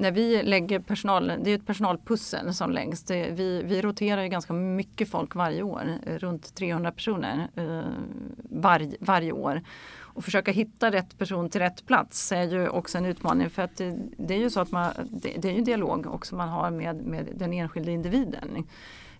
när 0.00 0.10
vi 0.10 0.42
lägger 0.42 0.80
personal, 0.80 1.32
det 1.44 1.50
är 1.50 1.54
ett 1.54 1.66
personalpussel 1.66 2.54
som 2.54 2.70
läggs. 2.70 3.02
Det, 3.02 3.30
vi, 3.30 3.62
vi 3.62 3.82
roterar 3.82 4.22
ju 4.22 4.28
ganska 4.28 4.52
mycket 4.52 5.08
folk 5.08 5.34
varje 5.34 5.62
år, 5.62 5.84
runt 6.18 6.54
300 6.54 6.92
personer 6.92 7.48
var, 8.42 8.88
varje 9.00 9.32
år. 9.32 9.62
Och 10.14 10.24
försöka 10.24 10.52
hitta 10.52 10.90
rätt 10.90 11.18
person 11.18 11.50
till 11.50 11.60
rätt 11.60 11.86
plats 11.86 12.32
är 12.32 12.42
ju 12.42 12.68
också 12.68 12.98
en 12.98 13.06
utmaning 13.06 13.50
för 13.50 13.62
att 13.62 13.76
det, 13.76 13.98
det 14.16 14.34
är 14.34 14.38
ju 14.38 14.50
så 14.50 14.60
att 14.60 14.70
man, 14.70 14.92
det, 15.10 15.36
det, 15.38 15.48
är 15.48 15.52
ju 15.52 15.60
dialog 15.60 16.06
också 16.06 16.34
man 16.34 16.48
har 16.48 16.70
med, 16.70 16.96
med 16.96 17.28
den 17.42 17.52
enskilde 17.52 17.92
individen. 17.92 18.64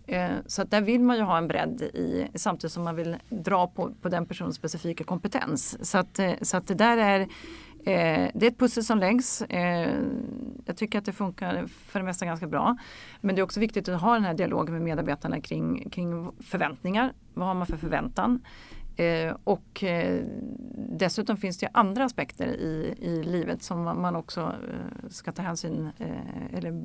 Eh, 0.07 0.31
så 0.47 0.63
att 0.63 0.71
där 0.71 0.81
vill 0.81 1.01
man 1.01 1.17
ju 1.17 1.23
ha 1.23 1.39
en 1.39 1.49
bredd 1.49 1.83
i 1.83 2.29
samtidigt 2.35 2.73
som 2.73 2.85
man 2.85 2.97
vill 2.97 3.17
dra 3.29 3.67
på, 3.67 3.93
på 4.03 4.09
den 4.09 4.27
personens 4.27 4.57
specifika 4.57 5.05
kompetens. 5.05 5.91
Så 5.91 5.99
att, 5.99 6.19
eh, 6.19 6.33
så 6.43 6.57
att 6.57 6.67
det 6.67 6.75
där 6.75 6.97
är 6.97 7.29
Eh, 7.85 8.31
det 8.35 8.47
är 8.47 8.51
ett 8.51 8.59
pussel 8.59 8.85
som 8.85 8.99
läggs. 8.99 9.43
Eh, 9.43 10.01
jag 10.65 10.77
tycker 10.77 10.99
att 10.99 11.05
det 11.05 11.13
funkar 11.13 11.67
för 11.67 11.99
det 11.99 12.05
mesta 12.05 12.27
ganska 12.27 12.47
bra. 12.47 12.77
Men 13.21 13.35
det 13.35 13.41
är 13.41 13.43
också 13.43 13.61
viktigt 13.61 13.89
att 13.89 14.01
ha 14.01 14.15
den 14.15 14.25
här 14.25 14.35
dialogen 14.35 14.73
med 14.73 14.83
medarbetarna 14.83 15.41
kring, 15.41 15.91
kring 15.91 16.31
förväntningar. 16.41 17.13
Vad 17.35 17.47
har 17.47 17.55
man 17.55 17.67
för 17.67 17.77
förväntan? 17.77 18.45
Eh, 18.97 19.37
och 19.45 19.85
eh, 19.85 20.25
dessutom 20.75 21.37
finns 21.37 21.59
det 21.59 21.69
andra 21.73 22.05
aspekter 22.05 22.47
i, 22.47 22.95
i 22.99 23.23
livet 23.23 23.63
som 23.63 23.83
man 23.83 24.17
också 24.17 24.55
ska 25.09 25.33
ta 25.33 25.43
hänsyn 25.43 25.91
eller 26.53 26.85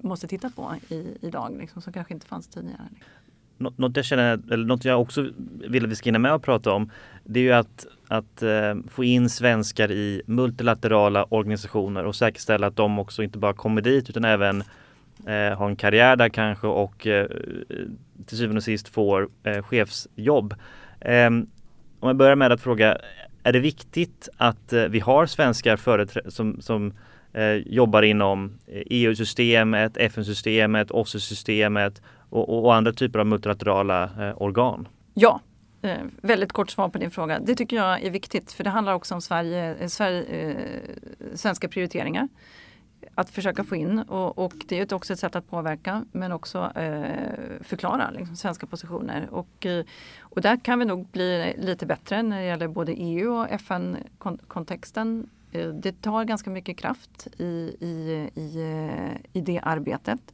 måste 0.00 0.28
titta 0.28 0.50
på 0.50 0.74
i, 0.88 1.16
idag 1.20 1.56
liksom, 1.58 1.82
som 1.82 1.92
kanske 1.92 2.14
inte 2.14 2.26
fanns 2.26 2.48
tidigare. 2.48 2.88
Liksom. 2.90 3.74
något 3.76 3.96
jag 3.96 4.04
känner, 4.04 4.40
eller 4.52 4.66
något 4.66 4.84
jag 4.84 5.00
också 5.00 5.30
vill 5.68 5.84
att 5.84 5.90
vi 5.90 5.96
ska 5.96 6.04
hinna 6.04 6.18
med 6.18 6.32
att 6.32 6.42
prata 6.42 6.72
om, 6.72 6.90
det 7.24 7.40
är 7.40 7.44
ju 7.44 7.52
att, 7.52 7.86
att 8.08 8.42
eh, 8.42 8.74
få 8.88 9.04
in 9.04 9.30
svenskar 9.30 9.90
i 9.90 10.22
multilaterala 10.26 11.24
organisationer 11.24 12.04
och 12.04 12.16
säkerställa 12.16 12.66
att 12.66 12.76
de 12.76 12.98
också 12.98 13.22
inte 13.22 13.38
bara 13.38 13.52
kommer 13.52 13.82
dit 13.82 14.10
utan 14.10 14.24
även 14.24 14.62
eh, 15.26 15.58
har 15.58 15.66
en 15.66 15.76
karriär 15.76 16.16
där 16.16 16.28
kanske 16.28 16.66
och 16.66 17.06
eh, 17.06 17.26
till 18.26 18.38
syvende 18.38 18.58
och 18.58 18.64
sist 18.64 18.88
får 18.88 19.28
eh, 19.42 19.62
chefsjobb. 19.62 20.54
Ehm, 21.00 21.46
om 22.00 22.06
jag 22.06 22.16
börjar 22.16 22.36
med 22.36 22.52
att 22.52 22.60
fråga, 22.60 22.98
är 23.42 23.52
det 23.52 23.60
viktigt 23.60 24.28
att 24.36 24.72
eh, 24.72 24.82
vi 24.82 25.00
har 25.00 25.26
svenskar 25.26 26.30
som, 26.30 26.60
som 26.60 26.92
eh, 27.32 27.54
jobbar 27.54 28.02
inom 28.02 28.58
eh, 28.66 28.76
e 28.76 28.84
EU-systemet, 28.90 29.96
FN-systemet, 29.96 30.90
OSSE-systemet 30.90 32.02
och, 32.30 32.64
och, 32.64 32.74
andra 32.74 32.92
typer 32.92 33.18
av 33.18 33.26
multilaterala 33.26 34.04
eh, 34.04 34.42
organ? 34.42 34.88
Ja, 35.14 35.40
eh, 35.82 35.98
väldigt 36.22 36.52
kort 36.52 36.70
svar 36.70 36.88
på 36.88 36.98
din 36.98 37.10
fråga. 37.10 37.38
Det 37.38 37.54
tycker 37.54 37.76
jag 37.76 38.02
är 38.02 38.10
viktigt 38.10 38.52
för 38.52 38.64
det 38.64 38.70
handlar 38.70 38.94
också 38.94 39.14
om 39.14 39.20
Sverige, 39.20 39.74
eh, 39.74 39.88
Sverige, 39.88 40.50
eh, 40.50 40.56
svenska 41.34 41.68
prioriteringar. 41.68 42.28
Att 43.14 43.30
försöka 43.30 43.64
få 43.64 43.76
in 43.76 43.98
och, 43.98 44.38
och, 44.38 44.52
det 44.68 44.78
är 44.78 44.94
också 44.94 45.12
ett 45.12 45.18
sätt 45.18 45.36
att 45.36 45.50
påverka 45.50 46.04
men 46.12 46.32
också 46.32 46.72
eh, 46.74 47.60
förklara 47.60 48.10
liksom, 48.10 48.36
svenska 48.36 48.66
positioner. 48.66 49.28
Och, 49.30 49.66
eh, 49.66 49.84
och 50.20 50.40
där 50.40 50.56
kan 50.64 50.78
vi 50.78 50.84
nog 50.84 51.06
bli 51.06 51.54
lite 51.58 51.86
bättre 51.86 52.22
när 52.22 52.38
det 52.38 52.46
gäller 52.46 52.68
både 52.68 52.92
EU 52.92 53.32
och 53.32 53.50
FN-kontexten. 53.50 55.28
Eh, 55.52 55.68
det 55.68 56.02
tar 56.02 56.24
ganska 56.24 56.50
mycket 56.50 56.78
kraft 56.78 57.26
i, 57.38 57.76
i, 57.80 58.28
i, 58.34 58.60
eh, 58.60 59.16
i 59.32 59.40
det 59.40 59.60
arbetet. 59.62 60.32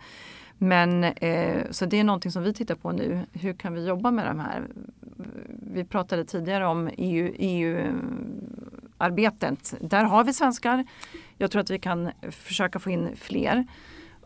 Men 0.59 1.05
eh, 1.05 1.63
så 1.71 1.87
det 1.87 2.01
är 2.01 2.05
någonting 2.05 2.33
som 2.33 2.43
vi 2.43 2.53
tittar 2.53 2.75
på 2.75 2.93
nu. 2.93 3.21
Hur 3.33 3.53
kan 3.53 3.75
vi 3.75 3.87
jobba 3.87 4.11
med 4.11 4.27
de 4.27 4.41
här? 4.41 4.67
Vi 5.73 5.85
pratade 5.85 6.25
tidigare 6.25 6.67
om 6.67 6.91
EU, 6.97 7.33
EU-arbetet. 7.39 8.15
Där 9.81 10.05
har 10.05 10.25
vi 10.25 10.33
svenskar. 10.33 10.85
Jag 11.39 11.51
tror 11.51 11.61
att 11.61 11.71
vi 11.71 11.79
kan 11.79 12.11
försöka 12.31 12.79
få 12.79 12.91
in 12.91 13.17
fler. 13.17 13.65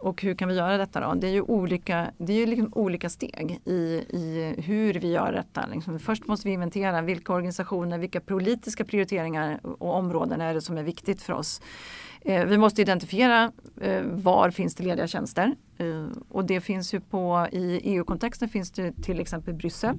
Och 0.00 0.22
hur 0.22 0.34
kan 0.34 0.48
vi 0.48 0.54
göra 0.54 0.76
detta 0.76 1.00
då? 1.00 1.14
Det 1.14 1.26
är 1.26 1.32
ju 1.32 1.42
olika, 1.42 2.10
det 2.18 2.32
är 2.32 2.36
ju 2.36 2.46
liksom 2.46 2.72
olika 2.74 3.10
steg 3.10 3.60
i, 3.64 4.04
i 4.08 4.54
hur 4.58 4.94
vi 4.94 5.12
gör 5.12 5.32
detta. 5.32 5.66
Liksom 5.66 5.98
först 5.98 6.26
måste 6.26 6.48
vi 6.48 6.54
inventera 6.54 7.02
vilka 7.02 7.32
organisationer, 7.32 7.98
vilka 7.98 8.20
politiska 8.20 8.84
prioriteringar 8.84 9.60
och 9.62 9.94
områden 9.94 10.40
är 10.40 10.54
det 10.54 10.60
som 10.60 10.78
är 10.78 10.82
viktigt 10.82 11.22
för 11.22 11.32
oss. 11.32 11.60
Eh, 12.20 12.44
vi 12.44 12.58
måste 12.58 12.82
identifiera 12.82 13.52
eh, 13.80 14.02
var 14.02 14.50
finns 14.50 14.74
det 14.74 14.84
lediga 14.84 15.06
tjänster. 15.06 15.54
Eh, 15.78 16.06
och 16.28 16.44
det 16.44 16.60
finns 16.60 16.94
ju 16.94 17.00
på, 17.00 17.48
i 17.52 17.80
EU-kontexten 17.84 18.48
finns 18.48 18.70
det 18.70 18.92
till 19.02 19.20
exempel 19.20 19.54
Bryssel. 19.54 19.96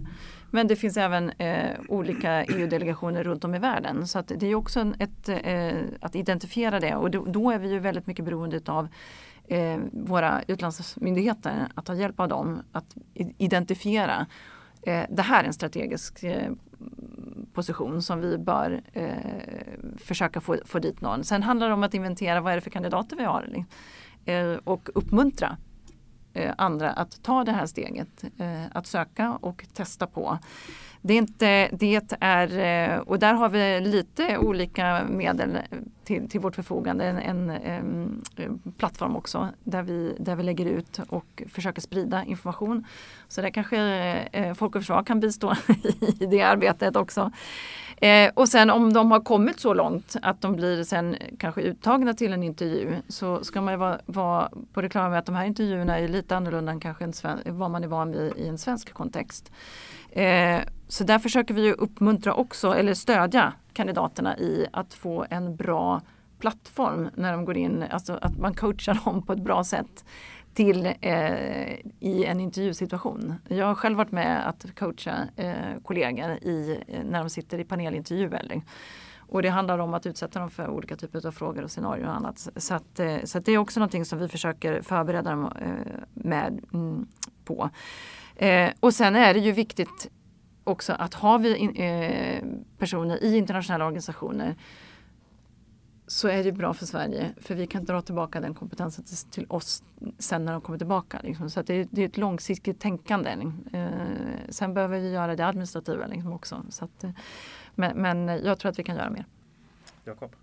Men 0.52 0.68
det 0.68 0.76
finns 0.76 0.98
även 0.98 1.30
eh, 1.30 1.80
olika 1.88 2.44
EU-delegationer 2.44 3.24
runt 3.24 3.44
om 3.44 3.56
i 3.56 3.60
världen. 3.60 4.08
Så 4.08 4.22
det 4.22 4.48
är 4.48 4.56
också 4.56 4.80
en, 4.80 4.96
ett, 5.00 5.30
eh, 5.30 5.80
att 6.02 6.16
identifiera 6.16 6.80
det 6.80 6.96
och 6.96 7.12
då, 7.12 7.26
då, 7.26 7.52
är 7.52 7.60
vi 7.60 7.70
ju 7.70 7.80
väldigt 7.80 8.08
mycket 8.08 8.26
beroende 8.26 8.62
av 8.66 8.88
Eh, 9.52 9.80
våra 9.92 10.42
utlandsmyndigheter 10.48 11.68
att 11.76 11.86
ta 11.86 11.96
hjälp 11.96 12.20
av 12.20 12.28
dem 12.28 12.62
att 12.72 12.96
identifiera 13.38 14.26
eh, 14.82 15.04
det 15.10 15.22
här 15.22 15.44
är 15.44 15.48
en 15.48 15.54
strategisk 15.54 16.24
eh, 16.24 16.52
position 17.54 18.02
som 18.02 18.22
vi 18.22 18.38
bör 18.38 18.82
eh, 18.94 19.12
försöka 19.98 20.42
få, 20.42 20.58
få 20.66 20.80
dit 20.80 21.02
någon. 21.02 21.24
Sen 21.24 21.44
handlar 21.44 21.68
det 21.68 21.74
om 21.74 21.84
att 21.84 21.94
inventera 21.94 22.42
vad 22.42 22.52
är 22.52 22.56
det 22.56 22.62
för 22.62 22.70
kandidater 22.70 23.16
vi 23.16 23.24
har 23.24 23.66
eh, 24.26 24.54
och 24.64 24.90
uppmuntra 24.96 25.58
Eh, 26.34 26.54
andra 26.58 26.92
att 26.92 27.24
ta 27.24 27.44
det 27.44 27.52
här 27.52 27.66
steget, 27.66 28.24
eh, 28.38 28.66
att 28.72 28.88
söka 28.88 29.32
och 29.42 29.66
testa 29.74 30.08
på. 30.08 30.38
Det 31.02 31.14
är, 31.14 31.18
inte, 31.18 31.70
det 31.72 32.18
är, 32.20 32.60
eh, 32.60 33.00
och 33.00 33.20
där 33.20 33.34
har 33.34 33.50
vi 33.50 33.82
lite 33.82 34.38
olika 34.38 35.04
medel 35.10 35.58
till, 36.04 36.30
till 36.30 36.40
vårt 36.40 36.56
förfogande. 36.56 37.06
En, 37.06 37.18
en, 37.18 37.50
en, 37.50 38.22
plattform 38.78 39.16
också 39.16 39.50
där 39.64 39.84
vi, 39.84 40.16
där 40.20 40.36
vi 40.36 40.44
lägger 40.44 40.66
ut 40.66 41.00
och 41.10 41.44
försöker 41.50 41.82
sprida 41.82 42.24
information. 42.24 42.86
Så 43.28 43.42
där 43.42 43.50
kanske 43.50 44.56
Folk 44.56 44.76
och 44.76 44.82
Försvar 44.82 45.04
kan 45.04 45.20
bistå 45.20 45.56
i 46.20 46.26
det 46.26 46.42
arbetet 46.42 46.96
också. 46.96 47.32
Eh, 48.02 48.32
och 48.34 48.50
sen 48.50 48.70
om 48.70 48.94
de 48.94 49.12
har 49.12 49.20
kommit 49.20 49.60
så 49.60 49.74
långt 49.74 50.16
att 50.22 50.42
de 50.42 50.56
blir 50.56 50.84
sen 50.84 51.16
kanske 51.40 51.62
uttagna 51.62 52.14
till 52.14 52.34
en 52.34 52.44
intervju 52.44 52.96
så 53.08 53.44
ska 53.44 53.62
man 53.62 53.80
vara, 53.80 54.00
vara 54.06 54.50
på 54.74 54.82
det 54.82 54.90
klara 54.90 55.10
med 55.10 55.20
att 55.20 55.26
de 55.26 55.36
här 55.36 55.46
intervjuerna 55.46 56.00
är 56.00 56.08
lite 56.08 56.36
annorlunda 56.36 56.72
än 56.72 56.80
kanske 56.80 57.04
en 57.04 57.14
sven, 57.14 57.40
vad 57.46 57.72
man 57.72 57.84
är 57.84 57.88
van 57.88 58.12
vid 58.12 58.34
i 58.38 58.48
en 58.48 58.58
svensk 58.58 58.94
kontext. 58.94 59.52
Eh, 60.12 60.60
så 60.88 61.04
där 61.04 61.20
försöker 61.20 61.54
vi 61.54 61.62
ju 61.62 61.74
uppmuntra 61.74 62.34
också 62.34 62.74
eller 62.74 62.94
stödja 62.94 63.54
kandidaterna 63.74 64.38
i 64.38 64.68
att 64.72 64.94
få 64.94 65.26
en 65.30 65.56
bra 65.56 66.02
plattform 66.40 67.10
när 67.16 67.32
de 67.32 67.46
går 67.46 67.58
in, 67.58 67.84
alltså 67.92 68.20
att 68.22 68.38
man 68.38 68.54
coachar 68.54 69.02
dem 69.06 69.26
på 69.26 69.34
ett 69.34 69.44
bra 69.44 69.64
sätt 69.64 70.06
till 70.54 70.86
eh, 70.86 71.74
i 72.00 72.26
en 72.26 72.40
intervjusituation. 72.40 73.36
Jag 73.48 73.66
har 73.66 73.76
själv 73.76 73.98
varit 73.98 74.12
med 74.12 74.50
att 74.50 74.66
coacha 74.76 75.28
eh, 75.36 75.80
kollegor 75.84 76.32
i, 76.32 76.84
eh, 76.88 77.04
när 77.04 77.20
de 77.20 77.30
sitter 77.30 77.60
i 77.60 77.64
panelintervjuer. 77.64 78.62
Och 79.18 79.42
det 79.42 79.50
handlar 79.50 79.80
om 79.80 79.94
att 79.94 80.06
utsätta 80.06 80.40
dem 80.40 80.50
för 80.50 80.70
olika 80.70 80.96
typer 80.96 81.28
av 81.28 81.32
frågor 81.32 81.64
och 81.64 81.72
scenarier 81.72 82.08
och 82.08 82.16
annat. 82.16 82.48
Så, 82.56 82.74
att, 82.74 83.00
eh, 83.00 83.18
så 83.24 83.38
att 83.38 83.46
det 83.46 83.52
är 83.52 83.58
också 83.58 83.80
någonting 83.80 84.06
som 84.06 84.20
vi 84.20 84.28
försöker 84.28 84.82
förbereda 84.82 85.30
dem 85.30 85.46
eh, 85.46 86.04
med 86.14 86.62
mm, 86.74 87.08
på. 87.46 87.70
Eh, 88.36 88.70
och 88.80 88.94
sen 88.94 89.16
är 89.16 89.34
det 89.34 89.40
ju 89.40 89.52
viktigt 89.52 90.10
också 90.64 90.94
att 90.94 91.14
har 91.14 91.40
vi 91.40 91.56
in, 91.56 91.76
eh, 91.76 92.44
personer 92.78 93.24
i 93.24 93.38
internationella 93.38 93.86
organisationer 93.86 94.56
så 96.12 96.28
är 96.28 96.44
det 96.44 96.52
bra 96.52 96.74
för 96.74 96.86
Sverige 96.86 97.34
för 97.38 97.56
vi 97.56 97.68
kan 97.68 97.86
dra 97.86 98.02
tillbaka 98.02 98.40
den 98.40 98.54
kompetensen 98.54 99.04
till, 99.04 99.18
till 99.18 99.46
oss 99.50 99.84
sen 100.18 100.46
när 100.46 100.52
de 100.52 100.62
kommer 100.62 100.78
tillbaka. 100.78 101.20
Liksom. 101.24 101.50
Så 101.50 101.62
det, 101.62 101.88
det, 101.92 102.02
är 102.02 102.06
ett 102.06 102.18
långsiktigt 102.18 102.80
tänkande. 102.80 103.36
Liksom. 103.36 103.66
Eh, 103.74 104.50
sen 104.50 104.74
behöver 104.74 105.00
vi 105.00 105.12
göra 105.12 105.36
det 105.36 105.46
administrativa 105.46 106.08
liksom, 106.08 106.34
också. 106.34 106.66
Så 106.70 106.86
att, 106.86 107.04
eh, 107.04 107.10
men, 107.76 108.02
men, 108.02 108.28
jag 108.28 108.60
tror 108.60 108.72
att 108.72 108.80
vi 108.80 108.84
kan 108.84 108.96
göra 108.96 109.10
mer. 109.10 109.26
Jakob? 110.06 110.36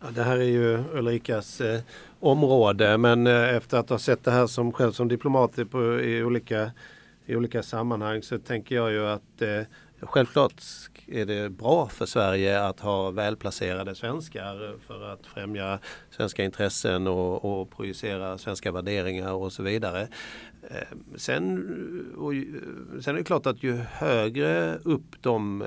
Ja, 0.00 0.10
det 0.10 0.22
här 0.22 0.36
är 0.36 0.42
ju 0.42 0.84
Ulrikas 0.92 1.60
eh, 1.60 1.80
område 2.20 2.98
men 2.98 3.26
eh, 3.26 3.56
efter 3.56 3.78
att 3.78 3.90
ha 3.90 3.98
sett 3.98 4.24
det 4.24 4.30
här 4.30 4.46
som 4.46 4.72
själv 4.72 4.92
som 4.92 5.08
diplomat 5.08 5.70
på, 5.70 6.00
i 6.00 6.22
olika 6.22 6.70
i 7.26 7.36
olika 7.36 7.62
sammanhang 7.62 8.22
så 8.22 8.38
tänker 8.38 8.74
jag 8.74 8.92
ju 8.92 9.06
att 9.06 9.42
eh, 9.42 9.60
självklart 10.00 10.62
är 11.06 11.26
det 11.26 11.50
bra 11.50 11.88
för 11.88 12.06
Sverige 12.06 12.64
att 12.64 12.80
ha 12.80 13.10
välplacerade 13.10 13.94
svenskar 13.94 14.76
för 14.86 15.12
att 15.12 15.26
främja 15.26 15.78
svenska 16.10 16.44
intressen 16.44 17.06
och, 17.06 17.60
och 17.60 17.70
projicera 17.70 18.38
svenska 18.38 18.72
värderingar 18.72 19.32
och 19.32 19.52
så 19.52 19.62
vidare. 19.62 20.08
Eh, 20.70 20.98
sen, 21.16 21.58
eh, 22.14 22.18
och, 22.18 22.34
eh, 22.34 22.42
sen 23.00 23.14
är 23.14 23.18
det 23.18 23.24
klart 23.24 23.46
att 23.46 23.62
ju 23.62 23.76
högre 23.76 24.78
upp 24.78 25.22
de 25.22 25.64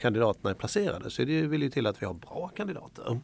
kandidaterna 0.00 0.50
är 0.50 0.54
placerade 0.54 1.10
så 1.10 1.24
det 1.24 1.42
vill 1.42 1.62
ju 1.62 1.70
till 1.70 1.86
att 1.86 2.02
vi 2.02 2.06
har 2.06 2.14
bra 2.14 2.50
kandidater. 2.56 3.20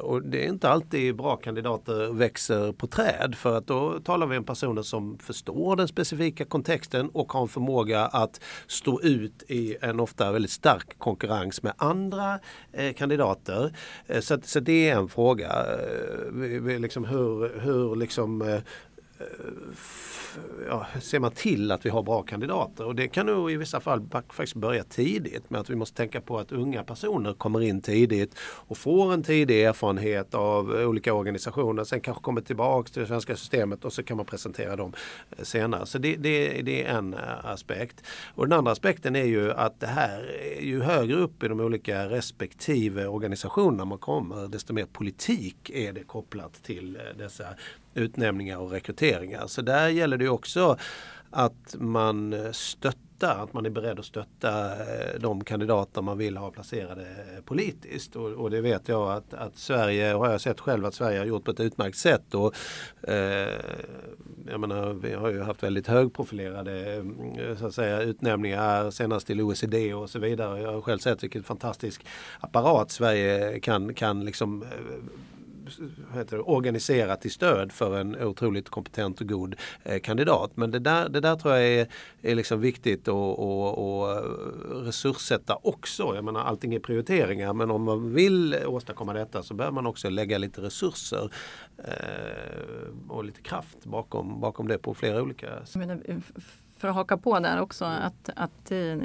Och 0.00 0.22
det 0.22 0.44
är 0.44 0.48
inte 0.48 0.68
alltid 0.68 1.16
bra 1.16 1.36
kandidater 1.36 2.12
växer 2.12 2.72
på 2.72 2.86
träd 2.86 3.34
för 3.36 3.58
att 3.58 3.66
då 3.66 4.00
talar 4.00 4.26
vi 4.26 4.38
om 4.38 4.44
personer 4.44 4.82
som 4.82 5.18
förstår 5.18 5.76
den 5.76 5.88
specifika 5.88 6.44
kontexten 6.44 7.08
och 7.08 7.32
har 7.32 7.42
en 7.42 7.48
förmåga 7.48 8.06
att 8.06 8.40
stå 8.66 9.00
ut 9.00 9.42
i 9.48 9.76
en 9.80 10.00
ofta 10.00 10.32
väldigt 10.32 10.50
stark 10.50 10.98
konkurrens 10.98 11.62
med 11.62 11.72
andra 11.76 12.38
kandidater. 12.96 13.76
Så, 14.20 14.38
så 14.42 14.60
det 14.60 14.88
är 14.90 14.96
en 14.96 15.08
fråga. 15.08 15.66
Liksom 16.78 17.04
hur, 17.04 17.60
hur 17.60 17.96
liksom 17.96 18.60
Eh, 19.18 19.26
ja, 20.68 20.86
ser 21.00 21.18
man 21.18 21.30
till 21.30 21.72
att 21.72 21.86
vi 21.86 21.90
har 21.90 22.02
bra 22.02 22.22
kandidater. 22.22 22.86
Och 22.86 22.94
det 22.94 23.08
kan 23.08 23.26
nog 23.26 23.50
i 23.50 23.56
vissa 23.56 23.80
fall 23.80 24.08
faktiskt 24.10 24.54
börja 24.54 24.84
tidigt 24.84 25.50
med 25.50 25.60
att 25.60 25.70
vi 25.70 25.74
måste 25.74 25.96
tänka 25.96 26.20
på 26.20 26.38
att 26.38 26.52
unga 26.52 26.84
personer 26.84 27.32
kommer 27.32 27.60
in 27.60 27.80
tidigt 27.80 28.34
och 28.40 28.78
får 28.78 29.12
en 29.12 29.22
tidig 29.22 29.62
erfarenhet 29.62 30.34
av 30.34 30.70
olika 30.70 31.14
organisationer. 31.14 31.84
Sen 31.84 32.00
kanske 32.00 32.22
kommer 32.22 32.40
tillbaka 32.40 32.92
till 32.92 33.02
det 33.02 33.08
svenska 33.08 33.36
systemet 33.36 33.84
och 33.84 33.92
så 33.92 34.02
kan 34.02 34.16
man 34.16 34.26
presentera 34.26 34.76
dem 34.76 34.92
eh, 35.30 35.44
senare. 35.44 35.86
Så 35.86 35.98
det, 35.98 36.16
det, 36.16 36.62
det 36.62 36.84
är 36.84 36.98
en 36.98 37.14
eh, 37.14 37.44
aspekt. 37.44 38.02
Och 38.34 38.48
den 38.48 38.58
andra 38.58 38.72
aspekten 38.72 39.16
är 39.16 39.24
ju 39.24 39.52
att 39.52 39.80
det 39.80 39.86
här, 39.86 40.40
ju 40.60 40.82
högre 40.82 41.16
upp 41.16 41.42
i 41.42 41.48
de 41.48 41.60
olika 41.60 42.08
respektive 42.08 43.06
organisationerna 43.06 43.84
man 43.84 43.98
kommer 43.98 44.48
desto 44.48 44.72
mer 44.72 44.86
politik 44.86 45.70
är 45.70 45.92
det 45.92 46.04
kopplat 46.04 46.62
till 46.62 46.98
dessa 47.18 47.44
utnämningar 47.94 48.58
och 48.58 48.70
rekryteringar. 48.70 49.46
Så 49.46 49.62
där 49.62 49.88
gäller 49.88 50.16
det 50.16 50.28
också 50.28 50.76
att 51.30 51.76
man 51.78 52.34
stöttar 52.52 53.04
att 53.22 53.52
man 53.52 53.66
är 53.66 53.70
beredd 53.70 53.98
att 53.98 54.04
stötta 54.04 54.72
eh, 54.72 55.20
de 55.20 55.44
kandidater 55.44 56.02
man 56.02 56.18
vill 56.18 56.36
ha 56.36 56.50
placerade 56.50 57.02
eh, 57.02 57.44
politiskt. 57.44 58.16
Och, 58.16 58.30
och 58.30 58.50
det 58.50 58.60
vet 58.60 58.88
jag 58.88 59.12
att, 59.12 59.34
att 59.34 59.56
Sverige, 59.56 60.12
har 60.12 60.30
jag 60.30 60.40
sett 60.40 60.60
själv 60.60 60.86
att 60.86 60.94
Sverige 60.94 61.18
har 61.18 61.26
gjort 61.26 61.44
på 61.44 61.50
ett 61.50 61.60
utmärkt 61.60 61.96
sätt. 61.96 62.34
Och, 62.34 62.54
eh, 63.08 63.48
jag 64.50 64.60
menar, 64.60 64.92
vi 64.92 65.14
har 65.14 65.30
ju 65.30 65.42
haft 65.42 65.62
väldigt 65.62 65.86
högprofilerade 65.86 66.94
mm, 66.94 67.56
så 67.56 67.66
att 67.66 67.74
säga, 67.74 68.00
utnämningar 68.02 68.90
senast 68.90 69.26
till 69.26 69.40
OECD 69.40 69.94
och 69.94 70.10
så 70.10 70.18
vidare. 70.18 70.60
Jag 70.60 70.72
har 70.72 70.80
själv 70.80 70.98
sett 70.98 71.22
vilken 71.22 71.42
fantastisk 71.42 72.06
apparat 72.40 72.90
Sverige 72.90 73.60
kan, 73.60 73.94
kan 73.94 74.24
liksom 74.24 74.62
eh, 74.62 74.68
heter 76.14 76.36
det, 76.36 76.42
organiserat 76.42 77.20
till 77.20 77.30
stöd 77.30 77.72
för 77.72 77.98
en 77.98 78.22
otroligt 78.22 78.68
kompetent 78.68 79.20
och 79.20 79.28
god 79.28 79.54
eh, 79.82 80.00
kandidat. 80.00 80.50
Men 80.54 80.70
det 80.70 80.78
där, 80.78 81.08
det 81.08 81.20
där 81.20 81.36
tror 81.36 81.54
jag 81.54 81.64
är, 81.66 81.88
är 82.22 82.34
liksom 82.34 82.60
viktigt 82.60 83.08
att 83.08 83.38
resurssätta 84.86 85.58
också. 85.62 86.14
Jag 86.14 86.24
menar 86.24 86.40
allting 86.40 86.74
är 86.74 86.78
prioriteringar 86.78 87.52
men 87.52 87.70
om 87.70 87.82
man 87.82 88.14
vill 88.14 88.56
åstadkomma 88.66 89.12
detta 89.12 89.42
så 89.42 89.54
behöver 89.54 89.74
man 89.74 89.86
också 89.86 90.10
lägga 90.10 90.38
lite 90.38 90.60
resurser 90.60 91.30
eh, 91.78 93.08
och 93.08 93.24
lite 93.24 93.42
kraft 93.42 93.84
bakom, 93.84 94.40
bakom 94.40 94.68
det 94.68 94.78
på 94.78 94.94
flera 94.94 95.22
olika 95.22 95.66
sätt 95.66 95.82
för 96.84 96.88
att 96.88 96.94
haka 96.94 97.16
på 97.16 97.40
där 97.40 97.60
också 97.60 97.84
att, 97.84 98.30
att 98.36 98.70
eh, 98.70 98.96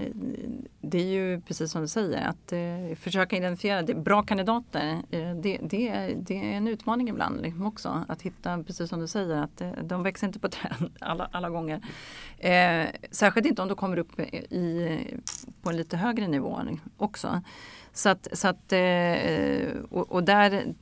det 0.81 0.97
är 0.97 1.05
ju 1.05 1.41
precis 1.41 1.71
som 1.71 1.81
du 1.81 1.87
säger 1.87 2.27
att 2.27 2.51
eh, 2.51 2.97
försöka 2.97 3.37
identifiera 3.37 3.81
det, 3.81 3.93
bra 3.93 4.23
kandidater. 4.23 5.01
Eh, 5.11 5.35
det, 5.35 5.59
det, 5.61 5.89
är, 5.89 6.15
det 6.15 6.35
är 6.35 6.57
en 6.57 6.67
utmaning 6.67 7.09
ibland 7.09 7.41
liksom 7.41 7.65
också 7.65 8.05
att 8.07 8.21
hitta, 8.21 8.63
precis 8.63 8.89
som 8.89 8.99
du 8.99 9.07
säger, 9.07 9.35
att 9.35 9.61
de 9.83 10.03
växer 10.03 10.27
inte 10.27 10.39
på 10.39 10.49
träd 10.49 10.91
alla, 10.99 11.29
alla 11.31 11.49
gånger. 11.49 11.81
Särskilt 13.11 13.47
inte 13.47 13.61
om 13.61 13.67
de 13.67 13.77
kommer 13.77 13.97
upp 13.97 14.19
i, 14.19 14.99
på 15.61 15.69
en 15.69 15.77
lite 15.77 15.97
högre 15.97 16.27
nivå 16.27 16.61
också. 16.97 17.41
Så 17.93 18.09
att, 18.09 18.27
så 18.33 18.47
att, 18.47 18.73
och, 19.89 20.11
och 20.11 20.23
där 20.23 20.73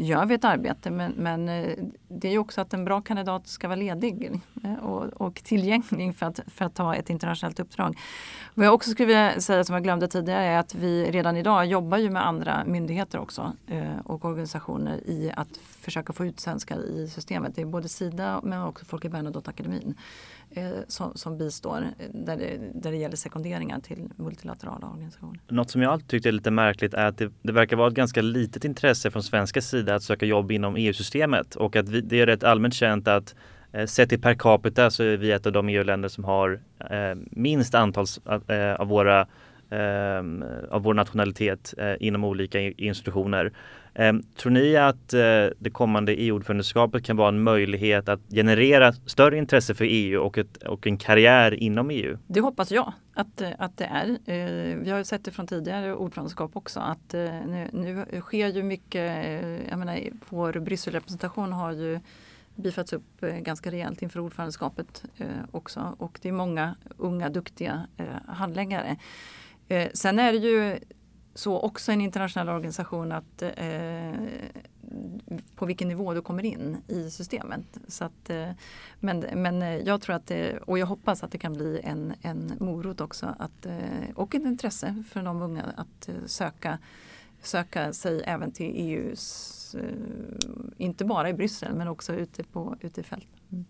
gör 0.00 0.26
vi 0.26 0.34
ett 0.34 0.44
arbete 0.44 0.90
men, 0.90 1.12
men 1.12 1.48
eh, 1.48 1.78
det 2.08 2.34
är 2.34 2.38
också 2.38 2.60
att 2.60 2.74
en 2.74 2.84
bra 2.84 3.00
kandidat 3.00 3.46
ska 3.46 3.68
vara 3.68 3.76
ledig 3.76 4.40
eh, 4.64 4.74
och, 4.74 5.04
och 5.04 5.34
tillgänglig 5.34 6.16
för 6.16 6.26
att, 6.26 6.40
för 6.46 6.64
att 6.64 6.74
ta 6.74 6.94
ett 6.94 7.10
internationellt 7.10 7.60
uppdrag. 7.60 7.98
Vad 8.54 8.66
jag 8.66 8.74
också 8.74 8.90
skulle 8.90 9.06
vilja 9.06 9.40
säga 9.40 9.64
som 9.64 9.74
jag 9.74 9.82
glömde 9.82 10.08
tidigare 10.08 10.44
är 10.44 10.58
att 10.58 10.74
vi 10.74 11.10
redan 11.10 11.36
idag 11.36 11.66
jobbar 11.66 11.98
ju 11.98 12.10
med 12.10 12.26
andra 12.26 12.64
myndigheter 12.64 13.18
också 13.18 13.52
eh, 13.66 13.98
och 14.04 14.24
organisationer 14.24 15.00
i 15.06 15.32
att 15.36 15.56
försöka 15.56 16.12
få 16.12 16.26
ut 16.26 16.40
svenskar 16.40 16.78
i 16.78 17.08
systemet. 17.08 17.56
Det 17.56 17.62
är 17.62 17.66
både 17.66 17.88
Sida 17.88 18.40
men 18.42 18.62
också 18.62 18.84
Folke 18.84 19.08
Bernadotte-akademin 19.08 19.94
Eh, 20.50 20.64
som, 20.88 21.12
som 21.14 21.38
bistår 21.38 21.76
eh, 21.98 22.06
där 22.14 22.36
det, 22.36 22.58
där 22.74 22.90
det 22.90 22.96
gäller 22.96 23.16
sekunderingar 23.16 23.80
till 23.80 24.08
multilaterala 24.16 24.86
organisationer. 24.86 25.40
Något 25.48 25.70
som 25.70 25.82
jag 25.82 25.92
alltid 25.92 26.08
tyckte 26.08 26.28
är 26.28 26.32
lite 26.32 26.50
märkligt 26.50 26.94
är 26.94 27.06
att 27.06 27.18
det, 27.18 27.32
det 27.42 27.52
verkar 27.52 27.76
vara 27.76 27.88
ett 27.88 27.94
ganska 27.94 28.22
litet 28.22 28.64
intresse 28.64 29.10
från 29.10 29.22
svenska 29.22 29.60
sida 29.60 29.94
att 29.94 30.02
söka 30.02 30.26
jobb 30.26 30.52
inom 30.52 30.76
EU-systemet 30.76 31.56
och 31.56 31.76
att 31.76 31.88
vi, 31.88 32.00
det 32.00 32.20
är 32.20 32.26
rätt 32.26 32.44
allmänt 32.44 32.74
känt 32.74 33.08
att 33.08 33.34
eh, 33.72 33.86
Sett 33.86 34.08
till 34.08 34.20
per 34.20 34.34
capita 34.34 34.90
så 34.90 35.02
är 35.02 35.16
vi 35.16 35.32
ett 35.32 35.46
av 35.46 35.52
de 35.52 35.68
EU-länder 35.68 36.08
som 36.08 36.24
har 36.24 36.60
eh, 36.90 37.14
minst 37.30 37.74
antal 37.74 38.06
eh, 38.48 38.74
av 38.74 38.88
våra 38.88 39.26
Ehm, 39.70 40.44
av 40.70 40.82
vår 40.82 40.94
nationalitet 40.94 41.74
eh, 41.78 41.94
inom 42.00 42.24
olika 42.24 42.60
institutioner. 42.60 43.52
Ehm, 43.94 44.22
tror 44.36 44.52
ni 44.52 44.76
att 44.76 45.14
eh, 45.14 45.20
det 45.58 45.70
kommande 45.72 46.12
EU-ordförandeskapet 46.12 47.04
kan 47.04 47.16
vara 47.16 47.28
en 47.28 47.42
möjlighet 47.42 48.08
att 48.08 48.20
generera 48.30 48.92
större 48.92 49.38
intresse 49.38 49.74
för 49.74 49.84
EU 49.88 50.20
och, 50.20 50.38
ett, 50.38 50.56
och 50.56 50.86
en 50.86 50.96
karriär 50.96 51.54
inom 51.54 51.90
EU? 51.90 52.18
Det 52.26 52.40
hoppas 52.40 52.70
jag 52.70 52.92
att, 53.14 53.40
eh, 53.40 53.50
att 53.58 53.76
det 53.76 53.84
är. 53.84 54.08
Eh, 54.08 54.76
vi 54.76 54.90
har 54.90 55.02
sett 55.02 55.24
det 55.24 55.30
från 55.30 55.46
tidigare 55.46 55.94
ordförandeskap 55.94 56.56
också 56.56 56.80
att 56.80 57.14
eh, 57.14 57.20
nu, 57.46 57.68
nu 57.72 58.20
sker 58.20 58.48
ju 58.48 58.62
mycket, 58.62 59.26
eh, 59.26 59.68
jag 59.68 59.78
menar 59.78 60.00
vår 60.28 60.52
Brysselrepresentation 60.52 61.52
har 61.52 61.72
ju 61.72 62.00
bifats 62.54 62.92
upp 62.92 63.22
eh, 63.22 63.36
ganska 63.36 63.70
rejält 63.70 64.02
inför 64.02 64.20
ordförandeskapet 64.20 65.04
också 65.50 65.96
och 65.98 66.18
det 66.22 66.28
är 66.28 66.32
många 66.32 66.74
unga 66.96 67.28
duktiga 67.28 67.86
handläggare. 68.26 68.96
Eh, 69.68 69.88
sen 69.94 70.18
är 70.18 70.32
det 70.32 70.38
ju 70.38 70.78
så 71.34 71.60
också 71.60 71.92
en 71.92 72.00
internationell 72.00 72.48
organisation 72.48 73.12
att 73.12 73.42
eh, 73.42 74.12
på 75.54 75.66
vilken 75.66 75.88
nivå 75.88 76.14
du 76.14 76.22
kommer 76.22 76.44
in 76.44 76.76
i 76.86 77.10
systemet. 77.10 77.78
Så 77.88 78.04
att, 78.04 78.30
eh, 78.30 78.50
men, 79.00 79.20
men 79.20 79.62
eh, 79.62 79.76
jag 79.76 80.00
tror 80.00 80.16
att 80.16 80.26
det, 80.26 80.58
och 80.58 80.78
jag 80.78 80.86
hoppas 80.86 81.22
att 81.22 81.32
det 81.32 81.38
kan 81.38 81.52
bli 81.52 81.80
en, 81.84 82.12
en 82.22 82.52
morot 82.60 83.00
också 83.00 83.34
att, 83.38 83.66
eh, 83.66 84.10
och 84.14 84.34
ett 84.34 84.42
intresse 84.42 85.04
för 85.10 85.22
de 85.22 85.42
unga 85.42 85.64
att 85.76 86.08
eh, 86.08 86.14
söka, 86.26 86.78
söka 87.42 87.92
sig 87.92 88.22
även 88.24 88.52
till 88.52 88.72
EUs, 88.76 89.74
eh, 89.74 90.76
inte 90.76 91.04
bara 91.04 91.28
i 91.28 91.34
Bryssel 91.34 91.74
men 91.74 91.88
också 91.88 92.14
ute, 92.14 92.44
på, 92.44 92.76
ute 92.80 93.00
i 93.00 93.04
fält. 93.04 93.28
Mm. 93.52 93.64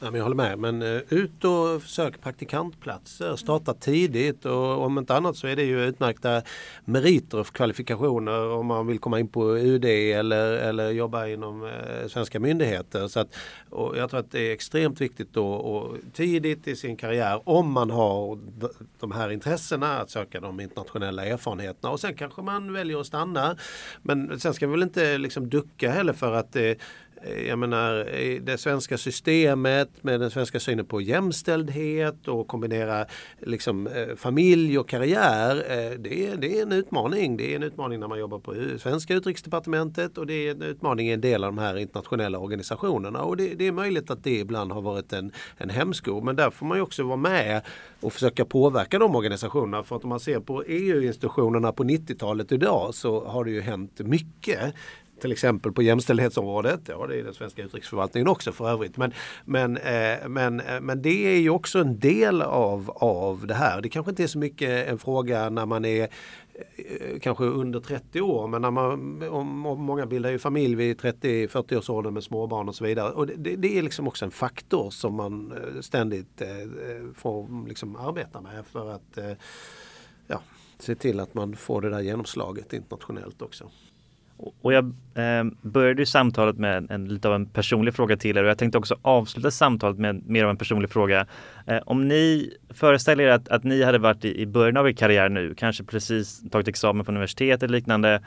Ja, 0.00 0.10
men 0.10 0.14
jag 0.14 0.22
håller 0.22 0.36
med. 0.36 0.58
Men 0.58 0.82
eh, 0.82 1.02
ut 1.08 1.44
och 1.44 1.82
sök 1.82 2.20
praktikantplatser. 2.20 3.36
Starta 3.36 3.74
tidigt 3.74 4.44
och 4.44 4.84
om 4.84 4.98
inte 4.98 5.14
annat 5.14 5.36
så 5.36 5.46
är 5.46 5.56
det 5.56 5.62
ju 5.62 5.84
utmärkta 5.84 6.42
meriter 6.84 7.38
och 7.38 7.46
kvalifikationer 7.46 8.48
om 8.48 8.66
man 8.66 8.86
vill 8.86 8.98
komma 8.98 9.20
in 9.20 9.28
på 9.28 9.58
UD 9.58 9.84
eller, 9.84 10.52
eller 10.52 10.90
jobba 10.90 11.26
inom 11.26 11.64
eh, 11.64 12.08
svenska 12.08 12.40
myndigheter. 12.40 13.08
Så 13.08 13.20
att, 13.20 13.36
och 13.70 13.96
jag 13.96 14.10
tror 14.10 14.20
att 14.20 14.30
det 14.30 14.48
är 14.48 14.52
extremt 14.52 15.00
viktigt 15.00 15.32
då 15.32 15.52
och 15.52 15.96
tidigt 16.12 16.68
i 16.68 16.76
sin 16.76 16.96
karriär 16.96 17.40
om 17.44 17.72
man 17.72 17.90
har 17.90 18.38
de 19.00 19.12
här 19.12 19.30
intressena 19.30 19.98
att 19.98 20.10
söka 20.10 20.40
de 20.40 20.60
internationella 20.60 21.26
erfarenheterna 21.26 21.90
och 21.90 22.00
sen 22.00 22.14
kanske 22.14 22.42
man 22.42 22.72
väljer 22.72 23.00
att 23.00 23.06
stanna. 23.06 23.56
Men 24.02 24.40
sen 24.40 24.54
ska 24.54 24.66
vi 24.66 24.70
väl 24.70 24.82
inte 24.82 25.18
liksom 25.18 25.48
ducka 25.48 25.90
heller 25.90 26.12
för 26.12 26.32
att 26.32 26.56
Eh, 26.56 26.76
jag 27.48 27.58
menar 27.58 27.94
det 28.40 28.58
svenska 28.58 28.98
systemet 28.98 30.04
med 30.04 30.20
den 30.20 30.30
svenska 30.30 30.60
synen 30.60 30.86
på 30.86 31.00
jämställdhet 31.00 32.28
och 32.28 32.48
kombinera 32.48 33.06
liksom, 33.40 33.86
eh, 33.86 34.16
familj 34.16 34.78
och 34.78 34.88
karriär. 34.88 35.56
Eh, 35.56 35.98
det 35.98 36.26
är, 36.26 36.36
det 36.36 36.58
är 36.58 36.62
en 36.62 36.72
utmaning. 36.72 37.36
Det 37.36 37.52
är 37.52 37.56
en 37.56 37.62
utmaning 37.62 38.00
när 38.00 38.08
man 38.08 38.18
jobbar 38.18 38.38
på 38.38 38.54
svenska 38.78 39.14
utrikesdepartementet 39.14 40.18
och 40.18 40.26
det 40.26 40.34
är 40.34 40.50
en 40.50 40.62
utmaning 40.62 41.08
i 41.08 41.12
en 41.12 41.20
del 41.20 41.44
av 41.44 41.54
de 41.54 41.58
här 41.62 41.76
internationella 41.76 42.38
organisationerna. 42.38 43.22
Och 43.22 43.36
det, 43.36 43.54
det 43.54 43.66
är 43.66 43.72
möjligt 43.72 44.10
att 44.10 44.24
det 44.24 44.38
ibland 44.38 44.72
har 44.72 44.82
varit 44.82 45.12
en, 45.12 45.32
en 45.56 45.70
hämsko. 45.70 46.20
Men 46.20 46.36
där 46.36 46.50
får 46.50 46.66
man 46.66 46.78
ju 46.78 46.82
också 46.82 47.02
vara 47.02 47.16
med 47.16 47.62
och 48.00 48.12
försöka 48.12 48.44
påverka 48.44 48.98
de 48.98 49.16
organisationerna. 49.16 49.82
För 49.82 49.96
att 49.96 50.04
om 50.04 50.08
man 50.08 50.20
ser 50.20 50.40
på 50.40 50.62
EU-institutionerna 50.62 51.72
på 51.72 51.84
90-talet 51.84 52.52
idag 52.52 52.94
så 52.94 53.24
har 53.24 53.44
det 53.44 53.50
ju 53.50 53.60
hänt 53.60 54.00
mycket 54.00 54.74
till 55.20 55.32
exempel 55.32 55.72
på 55.72 55.82
jämställdhetsområdet. 55.82 56.80
Ja, 56.86 57.06
det 57.06 57.16
är 57.16 57.22
den 57.22 57.34
svenska 57.34 57.62
utrikesförvaltningen 57.62 58.28
också 58.28 58.52
för 58.52 58.70
övrigt. 58.70 58.96
Men, 58.96 59.12
men, 59.44 59.76
eh, 59.76 60.28
men, 60.28 60.60
eh, 60.60 60.80
men 60.80 61.02
det 61.02 61.34
är 61.34 61.38
ju 61.38 61.50
också 61.50 61.78
en 61.78 61.98
del 61.98 62.42
av, 62.42 62.90
av 62.90 63.46
det 63.46 63.54
här. 63.54 63.80
Det 63.80 63.88
kanske 63.88 64.10
inte 64.10 64.22
är 64.22 64.26
så 64.26 64.38
mycket 64.38 64.88
en 64.88 64.98
fråga 64.98 65.50
när 65.50 65.66
man 65.66 65.84
är 65.84 66.02
eh, 66.04 67.18
kanske 67.20 67.44
under 67.44 67.80
30 67.80 68.20
år 68.20 68.48
men 68.48 68.62
när 68.62 68.70
man, 68.70 69.22
om, 69.28 69.66
om 69.66 69.82
många 69.82 70.06
bildar 70.06 70.30
ju 70.30 70.38
familj 70.38 70.74
vid 70.74 71.00
30-40 71.00 71.78
års 71.78 71.90
ålder 71.90 72.10
med 72.10 72.24
småbarn 72.24 72.68
och 72.68 72.74
så 72.74 72.84
vidare. 72.84 73.12
Och 73.12 73.26
det, 73.26 73.56
det, 73.56 73.78
är 73.78 73.82
liksom 73.82 74.08
också 74.08 74.24
en 74.24 74.30
faktor 74.30 74.90
som 74.90 75.14
man 75.14 75.52
eh, 75.52 75.80
ständigt 75.80 76.40
eh, 76.40 76.48
eh, 76.50 77.12
får 77.14 77.68
liksom 77.68 77.96
arbeta 77.96 78.40
med 78.40 78.66
för 78.66 78.90
att 78.90 79.18
ja, 80.26 80.40
se 80.78 80.94
till 80.94 81.20
att 81.20 81.34
man 81.34 81.56
får 81.56 81.80
det 81.80 81.90
där 81.90 82.00
genomslaget 82.00 82.72
internationellt 82.72 83.42
också. 83.42 83.70
Och 84.60 84.72
jag 84.72 84.84
eh, 85.14 85.44
började 85.62 86.06
samtalet 86.06 86.58
med 86.58 86.90
en, 86.90 87.08
lite 87.08 87.28
av 87.28 87.34
en 87.34 87.46
personlig 87.46 87.94
fråga 87.94 88.16
till 88.16 88.36
er 88.36 88.42
och 88.42 88.50
jag 88.50 88.58
tänkte 88.58 88.78
också 88.78 88.96
avsluta 89.02 89.50
samtalet 89.50 89.98
med 89.98 90.26
mer 90.26 90.44
av 90.44 90.50
en 90.50 90.56
personlig 90.56 90.90
fråga. 90.90 91.26
Eh, 91.66 91.78
om 91.86 92.08
ni 92.08 92.52
föreställer 92.70 93.24
er 93.24 93.28
att, 93.28 93.48
att 93.48 93.64
ni 93.64 93.82
hade 93.82 93.98
varit 93.98 94.24
i, 94.24 94.40
i 94.40 94.46
början 94.46 94.76
av 94.76 94.88
er 94.88 94.92
karriär 94.92 95.28
nu, 95.28 95.54
kanske 95.54 95.84
precis 95.84 96.50
tagit 96.50 96.68
examen 96.68 97.04
från 97.04 97.14
universitet 97.16 97.62
eller 97.62 97.72
liknande 97.72 98.22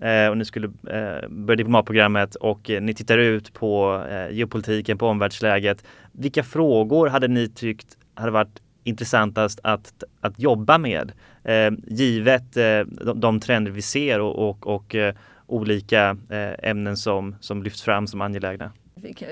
eh, 0.00 0.28
och 0.28 0.38
ni 0.38 0.44
skulle 0.44 0.66
eh, 0.66 1.28
börja 1.28 1.56
diplomatprogrammet 1.56 2.34
och 2.34 2.70
eh, 2.70 2.82
ni 2.82 2.94
tittar 2.94 3.18
ut 3.18 3.52
på 3.52 4.04
eh, 4.10 4.36
geopolitiken, 4.36 4.98
på 4.98 5.06
omvärldsläget. 5.06 5.84
Vilka 6.12 6.42
frågor 6.42 7.06
hade 7.08 7.28
ni 7.28 7.48
tyckt 7.48 7.96
hade 8.14 8.30
varit 8.30 8.62
intressantast 8.84 9.60
att, 9.62 10.04
att 10.20 10.38
jobba 10.38 10.78
med? 10.78 11.12
Eh, 11.44 11.70
givet 11.86 12.56
eh, 12.56 12.80
de, 13.04 13.20
de, 13.20 13.40
trender 13.40 13.70
vi 13.70 13.82
ser 13.82 14.20
och, 14.20 14.48
och, 14.48 14.66
och 14.66 14.94
eh, 14.94 15.14
olika 15.52 16.16
eh, 16.30 16.70
ämnen 16.70 16.96
som, 16.96 17.36
som 17.40 17.62
lyfts 17.62 17.82
fram 17.82 18.06
som 18.06 18.20
angelägna? 18.20 18.72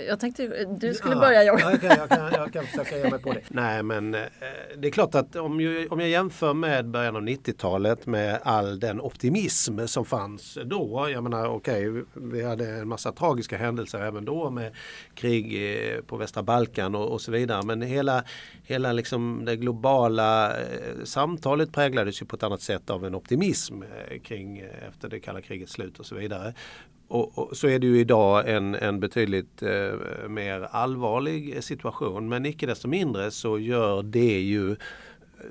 Jag 0.09 0.21
tänkte 0.21 0.65
du 0.81 0.95
skulle 0.95 1.15
ja, 1.15 1.21
börja 1.21 1.45
jag. 1.45 1.61
Jag 1.61 1.81
kan, 1.81 1.91
jag, 1.91 2.09
kan, 2.09 2.33
jag 2.33 2.53
kan 2.53 2.67
försöka 2.67 2.99
ge 2.99 3.11
mig 3.11 3.19
på 3.19 3.33
det. 3.33 3.41
Nej 3.49 3.83
men 3.83 4.15
eh, 4.15 4.21
det 4.79 4.89
är 4.89 4.93
klart 4.93 5.15
att 5.15 5.37
om 5.37 5.61
jag, 5.61 5.93
om 5.93 6.01
jag 6.01 6.09
jämför 6.09 6.55
med 6.55 6.89
början 6.89 7.17
av 7.17 7.23
90-talet 7.23 8.07
med 8.07 8.41
all 8.43 8.81
den 8.81 9.01
optimism 9.01 9.87
som 9.87 10.05
fanns 10.05 10.59
då. 10.65 11.09
Jag 11.13 11.23
menar 11.23 11.47
okej, 11.49 11.91
okay, 11.91 12.03
vi 12.15 12.45
hade 12.45 12.69
en 12.69 12.89
massa 12.89 13.13
tragiska 13.13 13.57
händelser 13.59 13.99
även 13.99 14.25
då 14.25 14.51
med 14.51 14.73
krig 15.15 15.59
på 16.07 16.17
västra 16.17 16.43
Balkan 16.43 16.95
och, 16.95 17.13
och 17.13 17.21
så 17.21 17.33
vidare. 17.33 17.63
Men 17.63 17.83
hela, 17.83 18.25
hela 18.63 18.93
liksom 18.93 19.45
det 19.45 19.57
globala 19.57 20.61
eh, 20.61 21.05
samtalet 21.05 21.73
präglades 21.73 22.23
ju 22.23 22.27
på 22.27 22.37
ett 22.37 22.43
annat 22.43 22.63
sätt 22.63 22.91
av 22.91 23.05
en 23.05 23.15
optimism 23.15 23.83
kring 24.23 24.59
efter 24.89 25.09
det 25.09 25.21
kalla 25.21 25.41
krigets 25.41 25.73
slut 25.73 25.99
och 25.99 26.07
så 26.07 26.15
vidare. 26.15 26.55
Och, 27.11 27.39
och, 27.39 27.57
så 27.57 27.69
är 27.69 27.79
det 27.79 27.87
ju 27.87 28.01
idag 28.01 28.49
en, 28.49 28.75
en 28.75 29.01
betydligt 29.01 29.63
eh, 29.63 30.29
mer 30.29 30.69
allvarlig 30.71 31.65
situation. 31.65 32.29
Men 32.29 32.47
icke 32.47 32.67
desto 32.67 32.89
mindre 32.89 33.31
så 33.31 33.59
gör 33.59 34.03
det 34.03 34.41
ju 34.41 34.77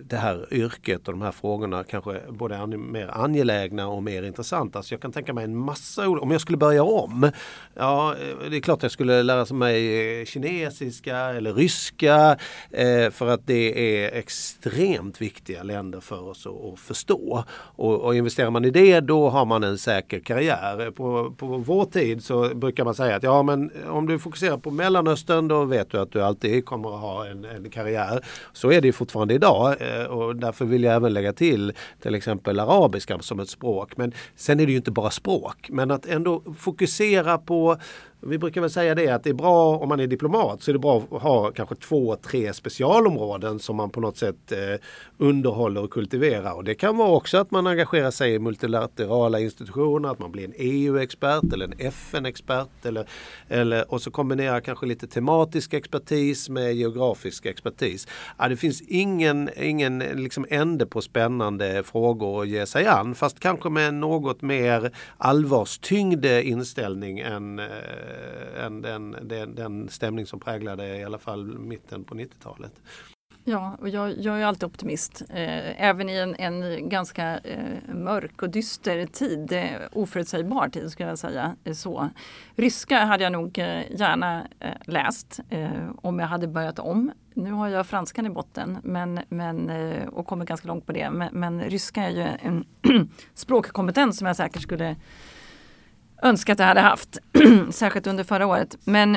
det 0.04 0.18
här 0.18 0.54
yrket 0.54 1.08
och 1.08 1.14
de 1.14 1.22
här 1.22 1.32
frågorna 1.32 1.84
kanske 1.84 2.22
både 2.30 2.56
är 2.56 2.68
mer 2.68 3.08
angelägna 3.08 3.88
och 3.88 4.04
mer 4.04 4.24
intressanta. 4.24 4.84
Så 4.84 4.94
jag 4.94 5.02
kan 5.02 5.12
tänka 5.12 5.34
mig 5.34 5.44
en 5.44 5.58
massa 5.58 6.08
olika. 6.08 6.24
Om 6.24 6.32
jag 6.32 6.42
skulle 6.42 6.58
börja 6.58 6.84
om. 6.84 7.32
Ja, 7.74 8.16
det 8.50 8.58
är 8.58 8.62
klart 8.62 8.84
jag 8.84 8.92
skulle 8.92 9.24
lära 9.24 9.54
mig 9.54 10.26
kinesiska 10.26 11.18
eller 11.18 11.54
ryska. 11.54 12.38
Eh, 12.72 13.10
för 13.12 13.28
att 13.28 13.48
det 13.48 14.04
är 14.04 14.18
extremt 14.18 15.22
viktiga 15.22 15.64
länder 15.64 16.00
för 16.00 16.22
oss 16.22 16.48
att, 16.48 16.74
att 16.74 16.80
förstå. 16.80 17.44
Och, 17.52 18.02
och, 18.02 18.16
investerar 18.16 18.50
man 18.50 18.66
i 18.66 18.70
det 18.70 19.00
då 19.00 19.30
har 19.30 19.46
man 19.46 19.64
en 19.64 19.78
säker 19.78 20.20
karriär. 20.20 20.92
På, 20.92 21.34
på 21.38 21.46
vår 21.46 21.86
tid 21.86 22.24
så 22.24 22.56
brukar 22.56 22.84
man 22.84 22.96
säga 22.96 23.16
att 23.16 23.24
ja 23.24 23.44
men 23.44 23.72
om 23.88 24.08
du 24.08 24.20
fokuserar 24.20 24.58
på 24.58 24.72
Mellanöstern 24.72 25.48
då 25.48 25.66
vet 25.66 25.92
du 25.92 26.00
att 26.00 26.12
du 26.12 26.22
alltid 26.22 26.66
kommer 26.66 26.96
att 26.96 27.02
ha 27.02 27.28
en, 27.28 27.46
en 27.46 27.70
karriär. 27.70 28.26
Så 28.54 28.72
är 28.72 28.82
det 28.82 28.92
fortfarande 28.92 29.34
idag. 29.34 29.76
Eh, 29.80 30.04
och 30.04 30.36
därför 30.36 30.66
vill 30.66 30.84
jag 30.84 30.96
även 30.96 31.14
lägga 31.14 31.34
till 31.34 31.74
till 32.02 32.16
exempel 32.16 32.60
arabiska 32.60 33.20
som 33.20 33.40
ett 33.40 33.50
språk. 33.50 33.98
Men 33.98 34.14
sen 34.36 34.60
är 34.60 34.66
det 34.66 34.72
ju 34.72 34.78
inte 34.78 34.92
bara 34.92 35.10
språk. 35.10 35.70
Men 35.70 35.92
att 35.92 36.06
ändå 36.06 36.44
fokusera 36.58 37.38
på 37.38 37.78
vi 38.22 38.38
brukar 38.38 38.62
väl 38.62 38.70
säga 38.70 38.96
det 38.96 39.10
att 39.10 39.24
det 39.24 39.30
är 39.30 39.34
bra 39.34 39.78
om 39.78 39.90
man 39.90 40.00
är 40.00 40.08
diplomat 40.08 40.64
så 40.64 40.72
är 40.72 40.74
det 40.74 40.80
bra 40.80 41.04
att 41.12 41.22
ha 41.22 41.52
kanske 41.52 41.76
två, 41.76 42.16
tre 42.16 42.54
specialområden 42.54 43.60
som 43.60 43.76
man 43.76 43.90
på 43.90 44.02
något 44.02 44.18
sätt 44.18 44.52
eh, 44.52 44.58
underhåller 45.18 45.84
och 45.84 45.92
kultiverar. 45.92 46.54
Och 46.54 46.64
det 46.64 46.76
kan 46.76 46.98
vara 46.98 47.10
också 47.10 47.38
att 47.38 47.52
man 47.52 47.68
engagerar 47.68 48.12
sig 48.12 48.34
i 48.34 48.40
multilaterala 48.40 49.40
institutioner, 49.40 50.10
att 50.10 50.20
man 50.20 50.32
blir 50.32 50.46
en 50.46 50.54
EU-expert 50.58 51.54
eller 51.54 51.66
en 51.66 51.88
FN-expert. 51.88 52.86
Eller, 52.86 53.08
eller, 53.48 53.94
och 53.94 54.02
så 54.02 54.12
kombinerar 54.12 54.60
kanske 54.60 54.86
lite 54.86 55.08
tematisk 55.08 55.74
expertis 55.74 56.50
med 56.50 56.76
geografisk 56.76 57.46
expertis. 57.46 58.08
Ja, 58.38 58.48
det 58.48 58.58
finns 58.58 58.82
ingen, 58.82 59.50
ingen 59.58 60.00
liksom 60.00 60.46
ände 60.50 60.86
på 60.86 61.02
spännande 61.02 61.84
frågor 61.84 62.42
att 62.42 62.48
ge 62.48 62.66
sig 62.66 62.88
an 62.88 63.16
fast 63.16 63.40
kanske 63.40 63.70
med 63.70 63.94
något 63.94 64.42
mer 64.42 64.92
allvarstyngd 65.18 66.26
inställning 66.26 67.20
än 67.20 67.60
eh, 67.60 67.66
Eh, 68.10 68.66
än 68.66 68.82
den, 68.82 69.16
den, 69.22 69.56
den 69.56 69.90
stämning 69.90 70.26
som 70.26 70.40
präglade 70.40 70.98
i 70.98 71.04
alla 71.04 71.18
fall 71.18 71.58
mitten 71.60 72.04
på 72.04 72.16
90-talet. 72.16 72.82
Ja, 73.44 73.78
och 73.82 73.90
jag, 73.90 74.20
jag 74.20 74.42
är 74.42 74.46
alltid 74.46 74.64
optimist. 74.64 75.22
Eh, 75.30 75.84
även 75.84 76.10
i 76.10 76.16
en, 76.16 76.36
en 76.36 76.90
ganska 76.90 77.38
eh, 77.38 77.96
mörk 77.96 78.42
och 78.42 78.50
dyster 78.50 79.06
tid, 79.06 79.52
eh, 79.52 79.66
oförutsägbar 79.92 80.70
tid 80.70 80.92
skulle 80.92 81.10
jag 81.10 81.20
säga. 81.20 81.56
Eh, 81.64 81.74
så. 81.74 82.10
Ryska 82.56 83.06
hade 83.06 83.24
jag 83.24 83.32
nog 83.32 83.58
eh, 83.58 83.92
gärna 83.92 84.48
eh, 84.60 84.70
läst 84.86 85.40
eh, 85.50 85.70
om 86.02 86.20
jag 86.20 86.28
hade 86.28 86.48
börjat 86.48 86.80
om. 86.80 87.12
Nu 87.34 87.52
har 87.52 87.68
jag 87.68 87.88
franskan 87.88 88.26
i 88.26 88.30
botten 88.30 88.78
men, 88.84 89.20
men, 89.30 89.70
eh, 89.70 90.08
och 90.08 90.28
kommer 90.28 90.46
ganska 90.46 90.68
långt 90.68 90.86
på 90.86 90.92
det. 90.92 91.10
Men, 91.10 91.30
men 91.32 91.62
ryska 91.62 92.04
är 92.04 92.10
ju 92.10 92.28
en 92.40 92.66
språkkompetens 93.34 94.18
som 94.18 94.28
jag 94.28 94.36
säkert 94.36 94.62
skulle 94.62 94.96
Önskat 96.22 96.56
att 96.56 96.60
jag 96.60 96.68
hade 96.68 96.82
haft. 96.82 97.18
Särskilt 97.72 98.08
under 98.08 98.24
förra 98.24 98.48
året. 98.48 98.78
Men 98.84 99.16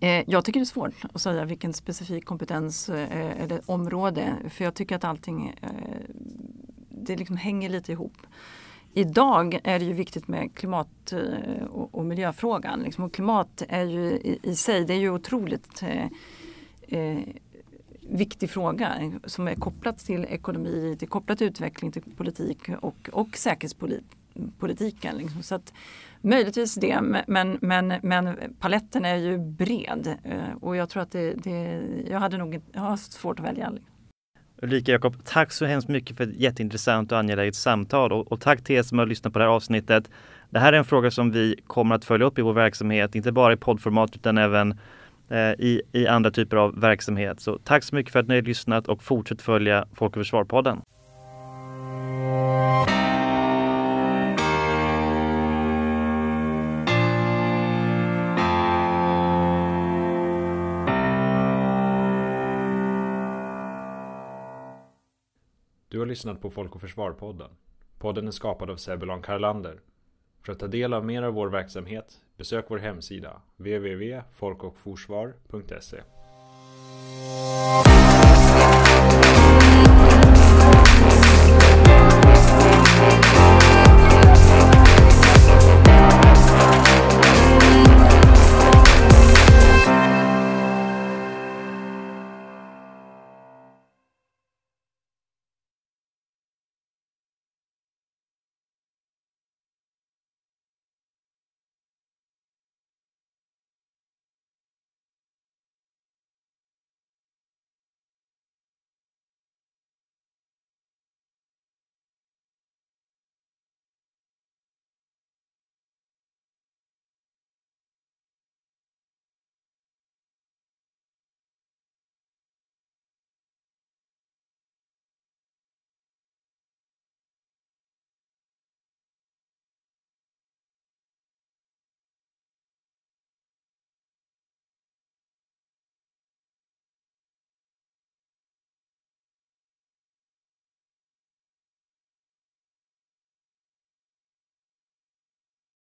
eh, 0.00 0.30
jag 0.30 0.44
tycker 0.44 0.60
det 0.60 0.64
är 0.64 0.64
svårt 0.64 0.94
att 1.12 1.22
säga 1.22 1.44
vilken 1.44 1.72
specifik 1.72 2.24
kompetens 2.24 2.88
eh, 2.88 3.42
eller 3.42 3.60
område. 3.66 4.34
För 4.50 4.64
jag 4.64 4.74
tycker 4.74 4.96
att 4.96 5.04
allting 5.04 5.54
eh, 5.62 5.68
det 6.88 7.16
liksom 7.16 7.36
hänger 7.36 7.68
lite 7.68 7.92
ihop. 7.92 8.16
Idag 8.92 9.60
är 9.64 9.78
det 9.78 9.84
ju 9.84 9.92
viktigt 9.92 10.28
med 10.28 10.54
klimat 10.54 11.12
eh, 11.12 11.64
och, 11.64 11.94
och 11.94 12.04
miljöfrågan. 12.04 12.80
Liksom. 12.80 13.04
Och 13.04 13.14
klimat 13.14 13.62
är 13.68 13.84
ju 13.84 14.10
i, 14.10 14.38
i, 14.42 14.56
sig, 14.56 14.84
det 14.84 14.94
är 14.94 14.98
ju 14.98 15.10
otroligt 15.10 15.82
eh, 15.82 16.06
eh 16.88 17.18
viktig 18.08 18.50
fråga 18.50 18.96
eh, 19.00 19.10
som 19.24 19.48
är 19.48 19.54
kopplat 19.54 19.98
till 19.98 20.24
ekonomi, 20.24 20.96
till 20.98 21.08
kopplat 21.08 21.38
till 21.38 21.46
utveckling, 21.46 21.92
till 21.92 22.02
politik 22.16 22.68
och, 22.80 23.10
och 23.12 23.36
säkerhetspolitik 23.36 24.13
politiken. 24.58 25.16
Liksom. 25.16 25.42
Så 25.42 25.54
att, 25.54 25.72
möjligtvis 26.20 26.74
det, 26.74 27.00
men, 27.26 27.58
men, 27.60 27.94
men 28.02 28.36
paletten 28.60 29.04
är 29.04 29.16
ju 29.16 29.38
bred 29.38 30.16
eh, 30.24 30.56
och 30.60 30.76
jag 30.76 30.88
tror 30.88 31.02
att 31.02 31.12
det, 31.12 31.34
det 31.34 31.82
jag 32.10 32.20
hade 32.20 32.38
nog 32.38 32.60
jag 32.72 32.80
har 32.80 32.96
svårt 32.96 33.38
att 33.40 33.46
välja. 33.46 33.72
Ulrika 34.62 34.92
Jakob, 34.92 35.24
tack 35.24 35.52
så 35.52 35.64
hemskt 35.64 35.88
mycket 35.88 36.16
för 36.16 36.24
ett 36.24 36.36
jätteintressant 36.36 37.12
och 37.12 37.18
angeläget 37.18 37.54
samtal 37.54 38.12
och, 38.12 38.32
och 38.32 38.40
tack 38.40 38.64
till 38.64 38.76
er 38.76 38.82
som 38.82 38.98
har 38.98 39.06
lyssnat 39.06 39.32
på 39.32 39.38
det 39.38 39.44
här 39.44 39.52
avsnittet. 39.52 40.10
Det 40.50 40.58
här 40.58 40.72
är 40.72 40.76
en 40.78 40.84
fråga 40.84 41.10
som 41.10 41.30
vi 41.30 41.56
kommer 41.66 41.94
att 41.94 42.04
följa 42.04 42.26
upp 42.26 42.38
i 42.38 42.42
vår 42.42 42.52
verksamhet, 42.52 43.14
inte 43.14 43.32
bara 43.32 43.52
i 43.52 43.56
poddformat 43.56 44.16
utan 44.16 44.38
även 44.38 44.78
eh, 45.28 45.38
i, 45.38 45.82
i 45.92 46.06
andra 46.06 46.30
typer 46.30 46.56
av 46.56 46.80
verksamhet. 46.80 47.40
Så 47.40 47.58
tack 47.58 47.84
så 47.84 47.94
mycket 47.94 48.12
för 48.12 48.20
att 48.20 48.28
ni 48.28 48.34
har 48.34 48.42
lyssnat 48.42 48.88
och 48.88 49.02
fortsätt 49.02 49.42
följa 49.42 49.86
Folk 49.94 50.16
och 50.16 50.26
Försvar-podden. 50.26 50.80
Du 65.94 65.98
har 65.98 66.06
lyssnat 66.06 66.40
på 66.40 66.50
Folk 66.50 66.74
och 66.74 66.80
Försvar-podden. 66.80 67.50
Podden 67.98 68.26
är 68.26 68.30
skapad 68.30 68.70
av 68.70 68.76
Sebulon 68.76 69.22
Karlander. 69.22 69.80
För 70.42 70.52
att 70.52 70.58
ta 70.58 70.66
del 70.66 70.94
av 70.94 71.04
mer 71.04 71.22
av 71.22 71.34
vår 71.34 71.48
verksamhet, 71.48 72.20
besök 72.36 72.64
vår 72.68 72.78
hemsida 72.78 73.42
www.folkochforsvar.se 73.56 76.00